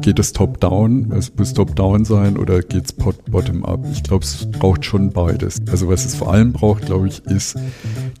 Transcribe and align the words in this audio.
Geht 0.00 0.18
es 0.18 0.32
top-down? 0.32 1.12
Es 1.12 1.32
muss 1.36 1.52
top-down 1.54 2.04
sein 2.04 2.36
oder 2.36 2.60
geht 2.60 2.86
es 2.86 2.92
bottom-up? 2.92 3.84
Ich 3.92 4.02
glaube, 4.02 4.24
es 4.24 4.50
braucht 4.50 4.84
schon 4.84 5.10
beides. 5.10 5.60
Also 5.70 5.88
was 5.88 6.04
es 6.04 6.14
vor 6.14 6.32
allem 6.32 6.52
braucht, 6.52 6.86
glaube 6.86 7.08
ich, 7.08 7.24
ist 7.26 7.56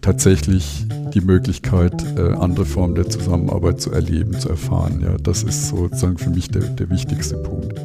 tatsächlich 0.00 0.86
die 1.14 1.20
Möglichkeit, 1.20 2.04
äh, 2.16 2.34
andere 2.34 2.64
Formen 2.64 2.94
der 2.94 3.08
Zusammenarbeit 3.08 3.80
zu 3.80 3.90
erleben, 3.92 4.38
zu 4.38 4.48
erfahren. 4.48 5.00
Ja, 5.02 5.16
das 5.18 5.42
ist 5.42 5.68
sozusagen 5.68 6.18
für 6.18 6.30
mich 6.30 6.48
der, 6.48 6.62
der 6.62 6.90
wichtigste 6.90 7.36
Punkt. 7.36 7.80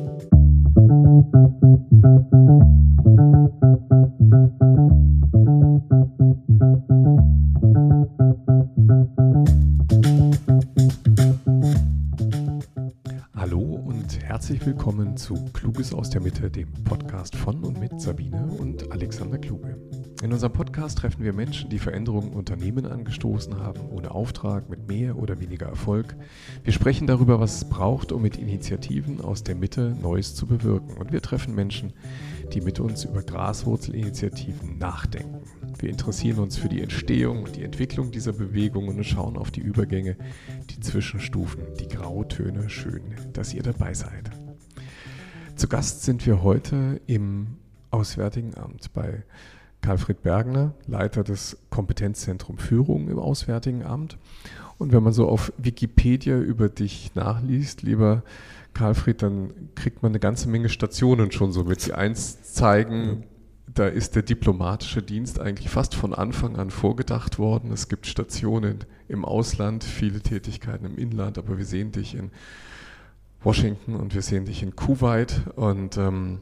Herzlich 9.88 9.97
willkommen 14.68 15.16
zu 15.16 15.46
Kluges 15.54 15.94
aus 15.94 16.10
der 16.10 16.20
Mitte, 16.20 16.52
dem 16.52 16.68
Podcast 16.84 17.38
von 17.38 17.64
und 17.64 17.80
mit 17.80 18.02
Sabine 18.02 18.48
und 18.60 18.92
Alexander 18.92 19.38
Kluge. 19.38 19.80
In 20.22 20.34
unserem 20.34 20.52
Podcast 20.52 20.98
treffen 20.98 21.24
wir 21.24 21.32
Menschen, 21.32 21.70
die 21.70 21.80
Veränderungen 21.80 22.34
in 22.34 22.38
Unternehmen 22.38 22.86
angestoßen 22.86 23.58
haben, 23.62 23.80
ohne 23.90 24.12
Auftrag, 24.12 24.70
mit 24.70 24.86
mehr 24.90 25.18
oder 25.18 25.40
weniger 25.40 25.68
Erfolg. 25.68 26.18
Wir 26.66 26.74
sprechen 26.74 27.08
darüber, 27.08 27.40
was 27.40 27.56
es 27.56 27.70
braucht, 27.70 28.12
um 28.12 28.22
mit 28.22 28.38
Initiativen 28.38 29.22
aus 29.22 29.42
der 29.42 29.56
Mitte 29.56 29.96
Neues 30.02 30.36
zu 30.36 30.46
bewirken. 30.46 30.98
Und 30.98 31.14
wir 31.14 31.22
treffen 31.22 31.56
Menschen, 31.56 31.94
die 32.52 32.60
mit 32.60 32.82
uns 32.82 33.06
über 33.06 33.24
Graswurzelinitiativen 33.24 34.78
nachdenken. 34.78 35.40
Wir 35.80 35.90
interessieren 35.90 36.40
uns 36.40 36.58
für 36.58 36.68
die 36.68 36.82
Entstehung 36.82 37.44
und 37.44 37.56
die 37.56 37.64
Entwicklung 37.64 38.12
dieser 38.12 38.34
Bewegungen 38.34 38.98
und 38.98 39.06
schauen 39.06 39.38
auf 39.38 39.50
die 39.50 39.62
Übergänge, 39.62 40.18
die 40.72 40.82
Zwischenstufen, 40.82 41.64
die 41.80 41.88
Grautöne. 41.88 42.70
Schön, 42.70 43.16
dass 43.32 43.54
ihr 43.54 43.64
dabei 43.64 43.94
seid. 43.94 44.30
Zu 45.58 45.68
Gast 45.68 46.04
sind 46.04 46.24
wir 46.28 46.44
heute 46.44 47.02
im 47.08 47.58
Auswärtigen 47.90 48.56
Amt 48.56 48.94
bei 48.94 49.24
Karlfried 49.82 50.22
Bergner, 50.22 50.76
Leiter 50.86 51.24
des 51.24 51.58
Kompetenzzentrum 51.72 52.60
Führung 52.60 53.10
im 53.10 53.18
Auswärtigen 53.18 53.82
Amt. 53.82 54.20
Und 54.78 54.92
wenn 54.92 55.02
man 55.02 55.14
so 55.14 55.28
auf 55.28 55.52
Wikipedia 55.58 56.38
über 56.38 56.70
dich 56.70 57.16
nachliest, 57.16 57.82
lieber 57.82 58.22
Karlfried, 58.76 59.24
dann 59.24 59.50
kriegt 59.74 60.04
man 60.04 60.12
eine 60.12 60.20
ganze 60.20 60.48
Menge 60.48 60.70
Stationen 60.70 61.32
schon 61.32 61.52
so 61.52 61.64
mit, 61.64 61.84
die 61.88 61.94
eins 61.96 62.54
zeigen, 62.54 63.24
da 63.66 63.88
ist 63.88 64.16
der 64.16 64.22
diplomatische 64.22 65.02
Dienst 65.02 65.40
eigentlich 65.40 65.72
fast 65.72 65.96
von 65.96 66.14
Anfang 66.14 66.56
an 66.58 66.70
vorgedacht 66.70 67.40
worden. 67.40 67.72
Es 67.72 67.90
gibt 67.90 68.06
Stationen 68.06 68.86
im 69.08 69.26
Ausland, 69.26 69.84
viele 69.84 70.22
Tätigkeiten 70.22 70.86
im 70.86 71.00
Inland, 71.00 71.40
aber 71.40 71.58
wir 71.58 71.66
sehen 71.66 71.92
dich 71.92 72.14
in 72.14 72.30
Washington 73.44 73.96
und 73.96 74.14
wir 74.14 74.22
sehen 74.22 74.46
dich 74.46 74.64
in 74.64 74.76
Kuwait 74.76 75.42
und 75.56 75.98
ähm, 75.98 76.42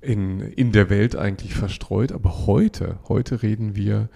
in, 0.00 0.40
in 0.40 0.72
der 0.72 0.90
Welt 0.90 1.16
eigentlich 1.16 1.54
verstreut. 1.54 2.12
Aber 2.12 2.46
heute, 2.46 2.98
heute 3.08 3.42
reden 3.42 3.76
wir 3.76 4.08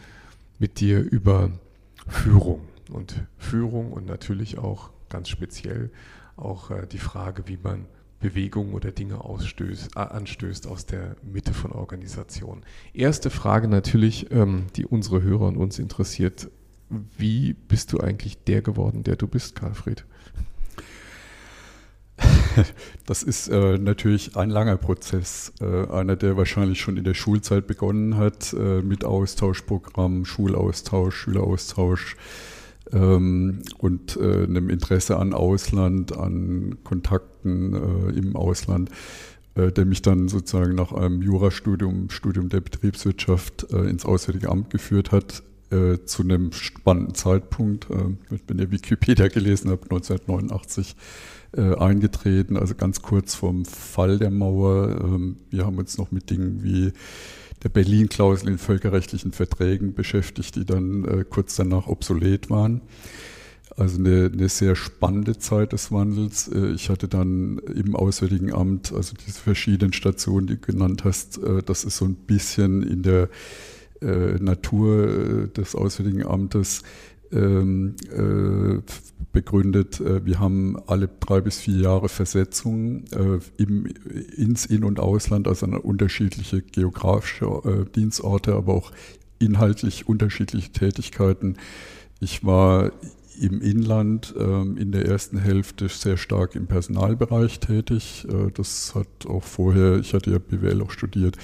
mit 0.58 0.80
dir 0.80 1.00
über 1.00 1.50
Führung 2.08 2.60
und 2.90 3.22
Führung 3.38 3.92
und 3.92 4.06
natürlich 4.06 4.58
auch 4.58 4.90
ganz 5.08 5.28
speziell 5.28 5.90
auch 6.36 6.70
äh, 6.70 6.86
die 6.86 6.98
Frage, 6.98 7.48
wie 7.48 7.58
man 7.62 7.86
Bewegungen 8.20 8.72
oder 8.72 8.90
Dinge 8.90 9.22
ausstößt, 9.22 9.96
anstößt 9.98 10.66
aus 10.66 10.86
der 10.86 11.16
Mitte 11.22 11.52
von 11.52 11.72
Organisationen. 11.72 12.62
Erste 12.94 13.28
Frage 13.28 13.68
natürlich, 13.68 14.30
ähm, 14.30 14.66
die 14.76 14.86
unsere 14.86 15.22
Hörer 15.22 15.46
und 15.46 15.58
uns 15.58 15.78
interessiert. 15.78 16.50
Wie 17.18 17.52
bist 17.52 17.92
du 17.92 18.00
eigentlich 18.00 18.42
der 18.44 18.62
geworden, 18.62 19.02
der 19.02 19.16
du 19.16 19.26
bist, 19.26 19.54
Karlfried? 19.56 20.06
Das 23.06 23.22
ist 23.22 23.48
äh, 23.48 23.78
natürlich 23.78 24.36
ein 24.36 24.50
langer 24.50 24.76
Prozess, 24.76 25.52
äh, 25.60 25.86
einer, 25.88 26.16
der 26.16 26.36
wahrscheinlich 26.36 26.80
schon 26.80 26.96
in 26.96 27.04
der 27.04 27.14
Schulzeit 27.14 27.66
begonnen 27.66 28.16
hat, 28.16 28.52
äh, 28.54 28.82
mit 28.82 29.04
Austauschprogrammen, 29.04 30.24
Schulaustausch, 30.24 31.14
Schüleraustausch, 31.14 32.16
ähm, 32.92 33.62
und 33.78 34.16
äh, 34.16 34.44
einem 34.44 34.68
Interesse 34.70 35.16
an 35.18 35.32
Ausland, 35.32 36.16
an 36.16 36.78
Kontakten 36.84 37.74
äh, 37.74 38.18
im 38.18 38.36
Ausland, 38.36 38.90
äh, 39.54 39.72
der 39.72 39.84
mich 39.84 40.02
dann 40.02 40.28
sozusagen 40.28 40.74
nach 40.74 40.92
einem 40.92 41.22
Jurastudium, 41.22 42.10
Studium 42.10 42.48
der 42.48 42.60
Betriebswirtschaft 42.60 43.64
ins 43.64 44.04
Auswärtige 44.04 44.50
Amt 44.50 44.70
geführt 44.70 45.12
hat, 45.12 45.42
zu 46.04 46.22
einem 46.22 46.52
spannenden 46.52 47.14
Zeitpunkt. 47.14 47.90
Äh, 47.90 48.40
wenn 48.46 48.58
ihr 48.58 48.70
Wikipedia 48.70 49.26
gelesen 49.26 49.70
habt, 49.70 49.84
1989 49.84 50.94
eingetreten, 51.56 52.56
also 52.56 52.74
ganz 52.74 53.02
kurz 53.02 53.34
vorm 53.34 53.64
Fall 53.64 54.18
der 54.18 54.30
Mauer. 54.30 55.00
Ähm, 55.02 55.36
wir 55.50 55.64
haben 55.64 55.78
uns 55.78 55.98
noch 55.98 56.10
mit 56.10 56.30
Dingen 56.30 56.62
wie 56.62 56.92
der 57.64 57.70
Berlin-Klausel 57.70 58.48
in 58.50 58.58
völkerrechtlichen 58.58 59.32
Verträgen 59.32 59.94
beschäftigt, 59.94 60.54
die 60.54 60.64
dann 60.64 61.04
äh, 61.04 61.24
kurz 61.28 61.56
danach 61.56 61.86
obsolet 61.86 62.50
waren. 62.50 62.82
Also 63.76 63.98
eine, 63.98 64.30
eine, 64.32 64.48
sehr 64.48 64.76
spannende 64.76 65.38
Zeit 65.38 65.72
des 65.72 65.90
Wandels. 65.90 66.48
Äh, 66.48 66.72
ich 66.72 66.90
hatte 66.90 67.08
dann 67.08 67.58
im 67.58 67.96
Auswärtigen 67.96 68.52
Amt, 68.52 68.92
also 68.92 69.14
diese 69.26 69.40
verschiedenen 69.40 69.92
Stationen, 69.94 70.46
die 70.46 70.60
du 70.60 70.60
genannt 70.60 71.04
hast, 71.04 71.38
äh, 71.38 71.62
das 71.62 71.84
ist 71.84 71.96
so 71.96 72.04
ein 72.04 72.14
bisschen 72.14 72.82
in 72.82 73.02
der 73.02 73.30
äh, 74.02 74.34
Natur 74.38 75.48
des 75.48 75.74
Auswärtigen 75.74 76.26
Amtes 76.26 76.82
ähm, 77.34 77.96
äh, 78.10 78.80
begründet. 79.32 80.00
Äh, 80.00 80.24
wir 80.24 80.38
haben 80.38 80.76
alle 80.86 81.08
drei 81.20 81.40
bis 81.40 81.58
vier 81.58 81.78
Jahre 81.78 82.08
Versetzungen 82.08 83.04
äh, 83.12 83.62
ins 84.36 84.66
In- 84.66 84.84
und 84.84 85.00
Ausland, 85.00 85.48
also 85.48 85.66
an 85.66 85.74
unterschiedliche 85.74 86.62
geografische 86.62 87.86
Dienstorte, 87.94 88.54
aber 88.54 88.74
auch 88.74 88.92
inhaltlich 89.38 90.08
unterschiedliche 90.08 90.70
Tätigkeiten. 90.70 91.56
Ich 92.20 92.44
war 92.44 92.92
im 93.40 93.60
Inland 93.60 94.32
ähm, 94.38 94.76
in 94.76 94.92
der 94.92 95.06
ersten 95.06 95.38
Hälfte 95.38 95.88
sehr 95.88 96.16
stark 96.16 96.54
im 96.54 96.66
Personalbereich 96.66 97.58
tätig. 97.58 98.26
Das 98.54 98.94
hat 98.94 99.26
auch 99.28 99.42
vorher, 99.42 99.98
ich 99.98 100.14
hatte 100.14 100.30
ja 100.30 100.38
BWL 100.38 100.82
auch 100.82 100.92
studiert, 100.92 101.36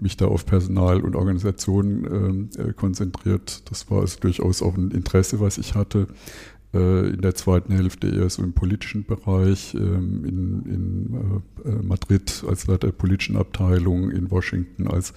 mich 0.00 0.16
da 0.16 0.26
auf 0.26 0.46
Personal 0.46 1.00
und 1.00 1.14
Organisation 1.14 2.04
ähm, 2.04 2.50
äh, 2.58 2.72
konzentriert. 2.72 3.70
Das 3.70 3.90
war 3.90 4.00
also 4.00 4.18
durchaus 4.20 4.62
auch 4.62 4.76
ein 4.76 4.90
Interesse, 4.90 5.40
was 5.40 5.58
ich 5.58 5.74
hatte. 5.74 6.06
Äh, 6.72 7.10
in 7.10 7.20
der 7.20 7.34
zweiten 7.34 7.72
Hälfte 7.72 8.08
eher 8.08 8.30
so 8.30 8.42
im 8.42 8.52
politischen 8.52 9.04
Bereich, 9.04 9.74
ähm, 9.74 10.24
in, 10.24 10.62
in 10.72 11.42
äh, 11.64 11.68
äh, 11.68 11.82
Madrid 11.82 12.44
als 12.46 12.66
Leiter 12.66 12.88
der 12.88 12.92
politischen 12.92 13.36
Abteilung, 13.36 14.10
in 14.10 14.30
Washington 14.30 14.86
als 14.86 15.12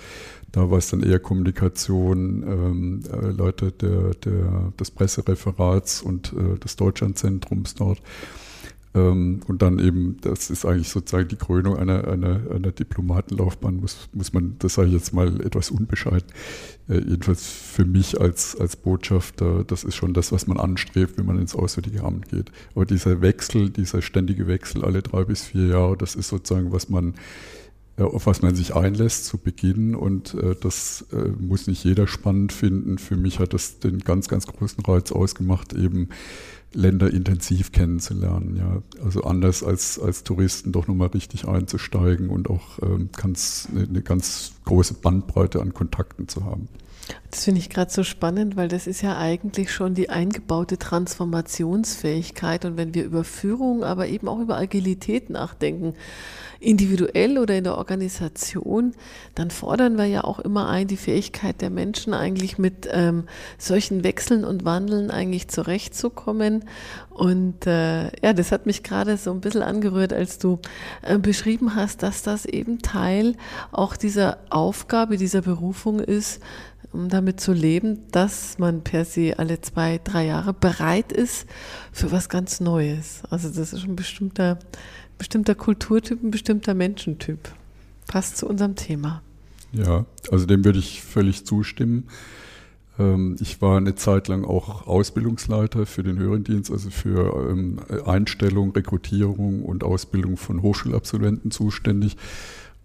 da 0.52 0.70
war 0.70 0.78
es 0.78 0.90
dann 0.90 1.02
eher 1.02 1.20
Kommunikation, 1.20 2.44
ähm, 2.44 3.00
äh, 3.12 3.32
Leiter 3.32 3.72
der, 3.72 4.14
der, 4.14 4.72
des 4.80 4.92
Pressereferats 4.92 6.04
und 6.04 6.32
äh, 6.34 6.60
des 6.60 6.76
Deutschlandzentrums 6.76 7.74
dort. 7.74 8.02
Ähm, 8.96 9.40
und 9.48 9.62
dann 9.62 9.80
eben, 9.80 10.18
das 10.22 10.50
ist 10.50 10.66
eigentlich 10.66 10.90
sozusagen 10.90 11.28
die 11.28 11.36
Krönung 11.36 11.78
einer, 11.78 12.08
einer, 12.08 12.42
einer 12.52 12.72
Diplomatenlaufbahn, 12.72 13.78
muss, 13.78 14.10
muss 14.14 14.34
man, 14.34 14.56
das 14.60 14.76
sage 14.76 14.90
ich 14.90 14.94
jetzt 14.94 15.14
mal 15.14 15.42
etwas 15.42 15.72
unbescheiden, 15.72 16.28
äh, 16.88 17.00
jedenfalls 17.00 17.48
für 17.48 17.86
mich 17.86 18.22
als, 18.22 18.56
als 18.56 18.76
Botschafter, 18.76 19.64
das 19.64 19.84
ist 19.84 19.96
schon 19.96 20.14
das, 20.14 20.32
was 20.32 20.46
man 20.46 20.60
anstrebt, 20.60 21.18
wenn 21.18 21.26
man 21.26 21.40
ins 21.40 21.56
Auswärtige 21.56 22.04
Amt 22.04 22.30
geht. 22.30 22.52
Aber 22.76 22.86
dieser 22.86 23.22
Wechsel, 23.22 23.72
dieser 23.72 24.02
ständige 24.02 24.48
Wechsel 24.48 24.86
alle 24.86 25.02
drei 25.02 25.24
bis 25.24 25.44
vier 25.44 25.68
Jahre, 25.68 25.98
das 25.98 26.16
ist 26.16 26.30
sozusagen, 26.30 26.72
was 26.72 26.90
man 26.90 27.16
auf 27.98 28.26
was 28.26 28.42
man 28.42 28.56
sich 28.56 28.76
einlässt 28.76 29.26
zu 29.26 29.38
Beginn 29.38 29.94
und 29.94 30.34
äh, 30.34 30.56
das 30.60 31.06
äh, 31.12 31.30
muss 31.40 31.68
nicht 31.68 31.84
jeder 31.84 32.08
spannend 32.08 32.52
finden. 32.52 32.98
Für 32.98 33.16
mich 33.16 33.40
hat 33.40 33.54
das 33.54 33.80
den 33.80 34.00
ganz, 34.00 34.28
ganz 34.28 34.48
großen 34.48 34.84
Reiz 34.84 35.12
ausgemacht, 35.12 35.74
eben 35.74 36.10
Länder 36.74 37.12
intensiv 37.12 37.72
kennenzulernen. 37.72 38.56
Ja. 38.56 38.82
Also 39.04 39.24
anders 39.24 39.64
als, 39.64 40.00
als 40.00 40.24
Touristen 40.24 40.72
doch 40.72 40.88
nochmal 40.88 41.10
richtig 41.10 41.48
einzusteigen 41.48 42.30
und 42.30 42.50
auch 42.50 42.80
ähm, 42.82 43.10
ganz, 43.16 43.68
eine, 43.72 43.84
eine 43.84 44.02
ganz 44.02 44.54
große 44.66 44.96
Bandbreite 44.96 45.62
an 45.62 45.74
Kontakten 45.74 46.28
zu 46.28 46.46
haben. 46.46 46.68
Das 47.30 47.46
finde 47.46 47.60
ich 47.60 47.70
gerade 47.70 47.92
so 47.92 48.04
spannend, 48.04 48.56
weil 48.56 48.68
das 48.68 48.88
ist 48.88 49.02
ja 49.02 49.18
eigentlich 49.18 49.72
schon 49.72 49.96
die 49.96 50.10
eingebaute 50.10 50.78
Transformationsfähigkeit. 50.78 52.64
Und 52.64 52.78
wenn 52.78 52.94
wir 52.94 53.04
über 53.04 53.24
Führung, 53.24 53.84
aber 53.84 54.08
eben 54.08 54.28
auch 54.28 54.40
über 54.40 54.58
Agilität 54.58 55.30
nachdenken, 55.30 55.96
individuell 56.64 57.38
oder 57.38 57.58
in 57.58 57.66
der 57.66 57.78
Organisation, 57.78 58.94
dann 59.36 59.52
fordern 59.52 59.98
wir 59.98 60.06
ja 60.06 60.24
auch 60.24 60.40
immer 60.40 60.70
ein, 60.70 60.88
die 60.88 60.98
Fähigkeit 60.98 61.60
der 61.60 61.70
Menschen 61.70 62.14
eigentlich 62.14 62.58
mit 62.58 62.88
ähm, 62.92 63.26
solchen 63.58 64.04
Wechseln 64.04 64.46
und 64.46 64.64
Wandeln 64.64 65.12
eigentlich 65.12 65.50
zurechtzukommen. 65.50 66.66
Und 67.10 67.68
äh, 67.68 68.04
ja, 68.24 68.34
das 68.34 68.52
hat 68.52 68.66
mich 68.66 68.84
gerade 68.84 69.18
so 69.18 69.32
ein 69.32 69.42
bisschen 69.42 69.62
angerührt, 69.62 70.14
als 70.14 70.38
du 70.38 70.60
äh, 71.02 71.18
beschrieben 71.18 71.76
hast, 71.76 72.02
dass 72.02 72.24
das 72.24 72.46
eben 72.46 72.80
Teil 72.80 73.36
auch 73.72 73.98
dieser 73.98 74.38
Aufgabe, 74.50 75.18
dieser 75.18 75.42
Berufung 75.42 76.00
ist, 76.00 76.42
um 76.94 77.10
damit 77.10 77.40
zu 77.40 77.54
leben, 77.54 78.00
dass 78.12 78.60
man 78.60 78.84
per 78.84 79.06
se 79.06 79.38
alle 79.38 79.60
zwei, 79.62 80.00
drei 80.04 80.26
Jahre 80.26 80.54
bereit 80.54 81.12
ist 81.12 81.48
für 81.92 82.12
was 82.12 82.30
ganz 82.30 82.60
Neues. 82.60 83.24
Also 83.30 83.50
das 83.50 83.74
ist 83.74 83.84
ein 83.84 83.96
bestimmter, 83.96 84.60
bestimmter 85.18 85.56
Kulturtyp, 85.56 86.24
ein 86.24 86.32
bestimmter 86.32 86.74
Menschentyp. 86.74 87.52
Passt 88.08 88.38
zu 88.38 88.48
unserem 88.48 88.76
Thema. 88.76 89.22
Ja, 89.72 90.06
also 90.32 90.46
dem 90.46 90.64
würde 90.64 90.80
ich 90.80 91.02
völlig 91.02 91.46
zustimmen. 91.46 92.08
Ähm, 93.00 93.38
ich 93.40 93.62
war 93.62 93.78
eine 93.78 93.96
Zeit 93.96 94.28
lang 94.28 94.46
auch 94.46 94.88
Ausbildungsleiter 94.88 95.86
für 95.86 96.04
den 96.04 96.20
Höherendienst, 96.20 96.72
also 96.72 96.90
für 96.90 97.50
ähm, 97.50 97.80
Einstellung, 98.06 98.72
Rekrutierung 98.72 99.64
und 99.64 99.84
Ausbildung 99.84 100.38
von 100.38 100.62
Hochschulabsolventen 100.62 101.52
zuständig. 101.52 102.18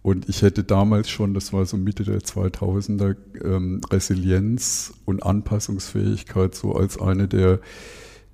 Und 0.09 0.27
ich 0.27 0.41
hätte 0.41 0.65
damals 0.65 1.11
schon, 1.11 1.35
das 1.35 1.53
war 1.53 1.67
so 1.67 1.77
Mitte 1.77 2.03
der 2.03 2.21
2000er, 2.21 3.15
ähm, 3.45 3.83
Resilienz 3.91 4.95
und 5.05 5.23
Anpassungsfähigkeit 5.23 6.55
so 6.55 6.73
als 6.73 6.99
eine 6.99 7.29
der 7.29 7.61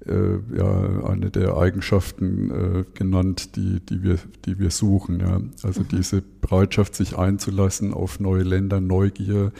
äh, 0.06 0.38
ja, 0.56 1.04
eine 1.08 1.30
der 1.30 1.56
Eigenschaften 1.56 2.50
äh, 2.52 2.84
genannt, 2.94 3.56
die, 3.56 3.80
die, 3.80 4.04
wir, 4.04 4.18
die 4.44 4.60
wir 4.60 4.70
suchen. 4.70 5.18
Ja. 5.18 5.40
Also 5.64 5.80
mhm. 5.80 5.88
diese 5.88 6.22
Bereitschaft, 6.22 6.94
sich 6.94 7.18
einzulassen 7.18 7.92
auf 7.92 8.20
neue 8.20 8.44
Länder, 8.44 8.80
Neugier, 8.80 9.50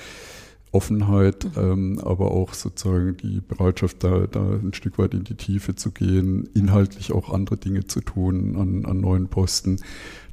Offenheit, 0.70 1.44
mhm. 1.56 1.62
ähm, 1.62 1.98
aber 1.98 2.30
auch 2.30 2.54
sozusagen 2.54 3.16
die 3.16 3.40
Bereitschaft, 3.40 4.04
da, 4.04 4.28
da 4.28 4.40
ein 4.40 4.74
Stück 4.74 4.98
weit 4.98 5.14
in 5.14 5.24
die 5.24 5.36
Tiefe 5.36 5.74
zu 5.74 5.90
gehen, 5.90 6.48
inhaltlich 6.54 7.12
auch 7.12 7.32
andere 7.32 7.56
Dinge 7.56 7.86
zu 7.86 8.00
tun 8.02 8.56
an, 8.56 8.84
an 8.84 9.00
neuen 9.00 9.28
Posten. 9.28 9.80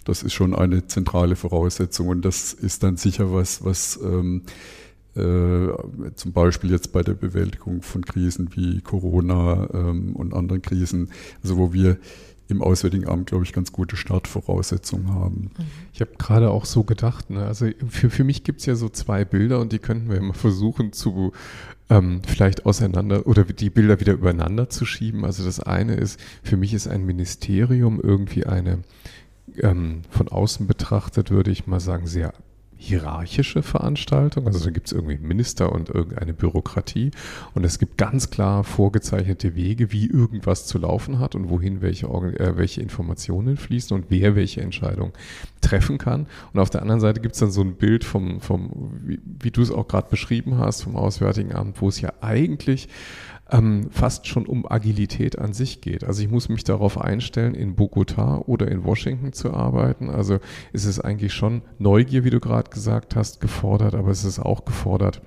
Das 0.04 0.24
ist 0.24 0.34
schon 0.34 0.56
eine 0.56 0.88
zentrale 0.88 1.36
Voraussetzung 1.36 2.08
und 2.08 2.26
das 2.26 2.54
ist 2.54 2.84
dann 2.84 2.98
sicher 2.98 3.32
was, 3.32 3.64
was 3.64 4.00
ähm, 4.04 4.44
äh, 5.16 5.68
zum 6.16 6.32
Beispiel 6.32 6.72
jetzt 6.72 6.92
bei 6.92 7.04
der 7.04 7.14
Bewältigung 7.14 7.82
von 7.82 8.06
Krisen 8.06 8.50
wie 8.56 8.82
Corona 8.82 9.68
ähm, 9.74 10.16
und 10.16 10.34
anderen 10.34 10.62
Krisen, 10.62 11.10
also 11.44 11.58
wo 11.58 11.74
wir 11.74 11.98
im 12.48 12.62
Auswärtigen 12.62 13.08
Amt, 13.08 13.28
glaube 13.28 13.46
ich, 13.46 13.54
ganz 13.54 13.72
gute 13.72 13.96
Startvoraussetzungen 13.96 15.14
haben. 15.14 15.52
Ich 15.94 16.02
habe 16.02 16.12
gerade 16.18 16.52
auch 16.52 16.66
so 16.66 16.84
gedacht, 16.84 17.30
ne? 17.30 17.46
also 17.46 17.68
für, 17.88 18.10
für 18.10 18.24
mich 18.24 18.44
gibt 18.44 18.60
es 18.60 18.66
ja 18.66 18.76
so 18.76 18.90
zwei 18.90 19.26
Bilder 19.26 19.60
und 19.60 19.72
die 19.72 19.80
könnten 19.80 20.10
wir 20.10 20.18
immer 20.18 20.34
versuchen 20.34 20.92
zu 20.92 21.32
ähm, 21.90 22.22
vielleicht 22.28 22.66
auseinander 22.66 23.26
oder 23.26 23.44
die 23.46 23.70
Bilder 23.70 24.00
wieder 24.00 24.14
übereinander 24.14 24.70
zu 24.70 24.86
schieben. 24.86 25.26
Also 25.26 25.44
das 25.44 25.60
eine 25.60 25.96
ist, 25.96 26.20
für 26.44 26.58
mich 26.58 26.74
ist 26.74 26.88
ein 26.88 27.06
Ministerium 27.06 28.00
irgendwie 28.02 28.46
eine, 28.46 28.80
ähm, 29.58 30.02
von 30.10 30.28
außen 30.28 30.68
betrachtet, 30.68 31.32
würde 31.32 31.52
ich 31.52 31.68
mal 31.68 31.80
sagen, 31.80 32.08
sehr 32.08 32.34
hierarchische 32.82 33.62
Veranstaltung. 33.62 34.48
Also 34.48 34.66
da 34.66 34.72
gibt 34.72 34.88
es 34.88 34.94
irgendwie 34.94 35.20
Minister 35.20 35.72
und 35.72 35.90
irgendeine 35.90 36.34
Bürokratie. 36.34 37.12
Und 37.54 37.64
es 37.64 37.78
gibt 37.78 38.00
ganz 38.00 38.32
klar 38.32 38.64
vorgezeichnete 38.64 39.56
Wege, 39.56 39.92
wie 39.92 40.08
irgendwas 40.08 40.66
zu 40.66 40.80
laufen 40.80 41.20
hat 41.20 41.36
und 41.36 41.50
wohin 41.50 41.82
welche, 41.82 42.08
äh, 42.08 42.58
welche 42.58 42.82
Informationen 42.82 43.58
fließen 43.58 43.96
und 43.96 44.06
wer 44.10 44.36
welche 44.36 44.62
Entscheidung 44.62 45.14
treffen 45.62 46.00
kann. 46.00 46.26
Und 46.54 46.60
auf 46.60 46.72
der 46.72 46.82
anderen 46.82 47.02
Seite 47.02 47.22
gibt 47.22 47.36
es 47.36 47.40
dann 47.40 47.52
so 47.52 47.62
ein 47.62 47.76
Bild 47.76 48.04
vom, 48.04 48.42
vom 48.42 48.72
wie, 49.04 49.20
wie 49.24 49.52
du 49.52 49.62
es 49.62 49.70
auch 49.70 49.88
gerade 49.88 50.10
beschrieben 50.10 50.58
hast, 50.58 50.82
vom 50.82 50.96
Auswärtigen 50.96 51.54
Amt, 51.54 51.82
wo 51.82 51.88
es 51.88 52.02
ja 52.02 52.14
eigentlich 52.22 52.90
ähm, 53.52 53.90
fast 53.92 54.28
schon 54.28 54.46
um 54.46 54.70
Agilität 54.70 55.38
an 55.38 55.54
sich 55.54 55.82
geht. 55.82 56.04
Also 56.04 56.24
ich 56.24 56.30
muss 56.30 56.50
mich 56.50 56.64
darauf 56.64 57.00
einstellen, 57.00 57.54
in 57.54 57.76
Bogota 57.76 58.38
oder 58.38 58.70
in 58.70 58.84
Washington 58.84 59.34
zu 59.34 59.54
arbeiten. 59.54 60.10
Also 60.10 60.40
ist 60.72 60.86
es 60.86 61.00
eigentlich 61.00 61.34
schon 61.34 61.62
Neugier, 61.78 62.24
wie 62.24 62.30
du 62.30 62.40
gerade 62.40 62.70
gesagt 62.70 63.16
hast, 63.16 63.42
gefordert, 63.42 63.94
aber 63.94 64.10
es 64.10 64.24
ist 64.24 64.40
auch 64.40 64.66
gefordert, 64.66 65.22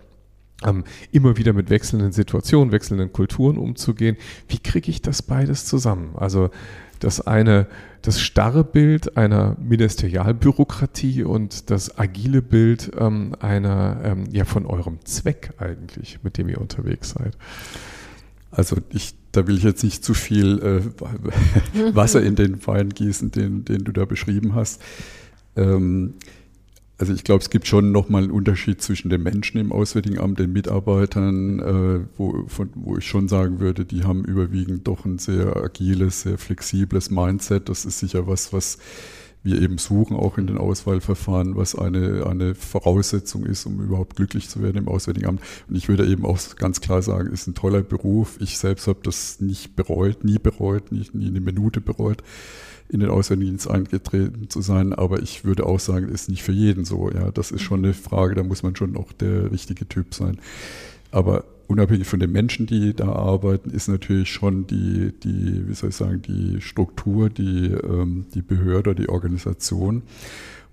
ähm, 0.65 0.85
immer 1.12 1.37
wieder 1.37 1.53
mit 1.53 1.69
wechselnden 1.69 2.12
Situationen, 2.12 2.73
wechselnden 2.73 3.12
Kulturen 3.12 3.59
umzugehen. 3.59 4.17
Wie 4.49 4.59
kriege 4.59 4.91
ich 4.91 5.03
das 5.03 5.21
beides 5.21 5.67
zusammen? 5.67 6.15
Also 6.17 6.50
das 7.00 7.21
eine, 7.21 7.67
das 8.00 8.21
starre 8.21 8.65
Bild 8.65 9.19
einer 9.19 9.56
Ministerialbürokratie 9.61 11.25
und 11.25 11.71
das 11.71 11.99
agile 11.99 12.41
Bild 12.41 12.93
ähm, 12.99 13.35
einer, 13.41 14.00
ähm, 14.03 14.25
ja, 14.31 14.47
von 14.47 14.65
eurem 14.65 15.05
Zweck 15.05 15.53
eigentlich, 15.59 16.21
mit 16.23 16.38
dem 16.38 16.49
ihr 16.49 16.61
unterwegs 16.61 17.11
seid. 17.11 17.37
Also 18.54 18.76
ich, 18.90 19.14
da 19.32 19.46
will 19.46 19.56
ich 19.56 19.64
jetzt 19.64 19.82
nicht 19.82 20.04
zu 20.04 20.14
viel 20.14 20.58
äh, 20.60 21.94
Wasser 21.94 22.22
in 22.22 22.36
den 22.36 22.64
Wein 22.66 22.90
gießen, 22.90 23.30
den, 23.30 23.64
den 23.64 23.84
du 23.84 23.92
da 23.92 24.04
beschrieben 24.04 24.54
hast. 24.54 24.80
Ähm, 25.56 26.14
also 26.96 27.12
ich 27.12 27.24
glaube, 27.24 27.42
es 27.42 27.50
gibt 27.50 27.66
schon 27.66 27.90
nochmal 27.90 28.22
einen 28.22 28.30
Unterschied 28.30 28.80
zwischen 28.80 29.10
den 29.10 29.22
Menschen 29.22 29.58
im 29.58 29.72
Auswärtigen 29.72 30.20
Amt, 30.20 30.38
den 30.38 30.52
Mitarbeitern, 30.52 31.58
äh, 31.58 32.06
wo, 32.16 32.44
von, 32.46 32.70
wo 32.74 32.96
ich 32.96 33.06
schon 33.06 33.26
sagen 33.26 33.58
würde, 33.58 33.84
die 33.84 34.04
haben 34.04 34.24
überwiegend 34.24 34.86
doch 34.86 35.04
ein 35.04 35.18
sehr 35.18 35.56
agiles, 35.56 36.22
sehr 36.22 36.38
flexibles 36.38 37.10
Mindset. 37.10 37.68
Das 37.68 37.84
ist 37.84 37.98
sicher 37.98 38.28
was, 38.28 38.52
was 38.52 38.78
wir 39.44 39.61
eben 39.61 39.76
suchen, 39.79 40.17
auch 40.17 40.38
in 40.38 40.46
den 40.46 40.56
Auswahlverfahren, 40.56 41.55
was 41.55 41.75
eine, 41.75 42.26
eine 42.26 42.55
Voraussetzung 42.55 43.44
ist, 43.44 43.67
um 43.67 43.81
überhaupt 43.81 44.17
glücklich 44.17 44.49
zu 44.49 44.62
werden 44.62 44.79
im 44.79 44.88
Auswärtigen 44.88 45.26
Amt. 45.26 45.43
Und 45.69 45.76
ich 45.76 45.88
würde 45.88 46.06
eben 46.06 46.25
auch 46.25 46.38
ganz 46.56 46.81
klar 46.81 47.02
sagen, 47.02 47.31
ist 47.31 47.46
ein 47.46 47.55
toller 47.55 47.82
Beruf. 47.82 48.38
Ich 48.41 48.58
selbst 48.58 48.88
habe 48.88 49.00
das 49.02 49.41
nicht 49.41 49.76
bereut, 49.76 50.25
nie 50.25 50.38
bereut, 50.38 50.91
nie, 50.91 51.06
nie 51.12 51.29
eine 51.29 51.41
Minute 51.41 51.82
bereut, 51.82 52.23
in 52.88 53.00
den 53.00 53.11
Auswärtigen 53.11 53.50
Dienst 53.50 53.69
eingetreten 53.69 54.49
zu 54.49 54.62
sein. 54.62 54.94
Aber 54.94 55.23
ich 55.23 55.44
würde 55.44 55.67
auch 55.67 55.81
sagen, 55.81 56.08
ist 56.08 56.31
nicht 56.31 56.43
für 56.43 56.52
jeden 56.52 56.87
so. 56.87 57.11
Ja, 57.11 57.31
das 57.31 57.50
ist 57.50 57.62
schon 57.62 57.85
eine 57.85 57.93
Frage, 57.93 58.35
da 58.35 58.43
muss 58.43 58.62
man 58.62 58.75
schon 58.75 58.97
auch 58.97 59.12
der 59.12 59.52
richtige 59.52 59.87
Typ 59.87 60.14
sein. 60.14 60.38
Aber 61.14 61.44
unabhängig 61.69 62.08
von 62.08 62.19
den 62.19 62.32
Menschen, 62.32 62.66
die 62.66 62.93
da 62.93 63.12
arbeiten, 63.12 63.70
ist 63.70 63.87
natürlich 63.87 64.32
schon 64.32 64.66
die, 64.66 65.12
die 65.22 65.69
wie 65.69 65.75
soll 65.75 65.90
ich 65.90 65.96
sagen, 65.96 66.22
die 66.22 66.61
Struktur, 66.61 67.31
die, 67.31 67.69
ähm, 67.69 68.26
die 68.34 68.43
Behörde, 68.43 68.96
die 68.96 69.08
Organisation. 69.08 70.02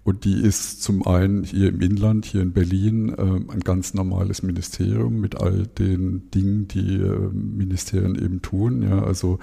Und 0.03 0.25
die 0.25 0.41
ist 0.41 0.81
zum 0.81 1.05
einen 1.05 1.43
hier 1.43 1.69
im 1.69 1.79
Inland, 1.79 2.25
hier 2.25 2.41
in 2.41 2.53
Berlin, 2.53 3.13
ähm, 3.19 3.51
ein 3.51 3.59
ganz 3.59 3.93
normales 3.93 4.41
Ministerium 4.41 5.21
mit 5.21 5.39
all 5.39 5.67
den 5.67 6.31
Dingen, 6.31 6.67
die 6.67 6.95
äh, 6.95 7.29
Ministerien 7.31 8.15
eben 8.15 8.41
tun. 8.41 8.81
Ja, 8.81 9.03
also 9.03 9.38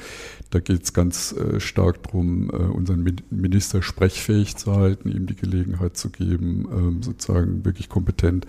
da 0.51 0.59
geht 0.59 0.83
es 0.83 0.93
ganz 0.93 1.33
äh, 1.33 1.61
stark 1.61 2.03
darum, 2.03 2.51
äh, 2.51 2.57
unseren 2.57 3.07
Minister 3.31 3.83
sprechfähig 3.83 4.57
zu 4.57 4.75
halten, 4.75 5.11
ihm 5.11 5.27
die 5.27 5.37
Gelegenheit 5.37 5.97
zu 5.97 6.11
geben, 6.11 6.67
ähm, 6.73 7.03
sozusagen 7.05 7.65
wirklich 7.65 7.89
kompetent 7.89 8.45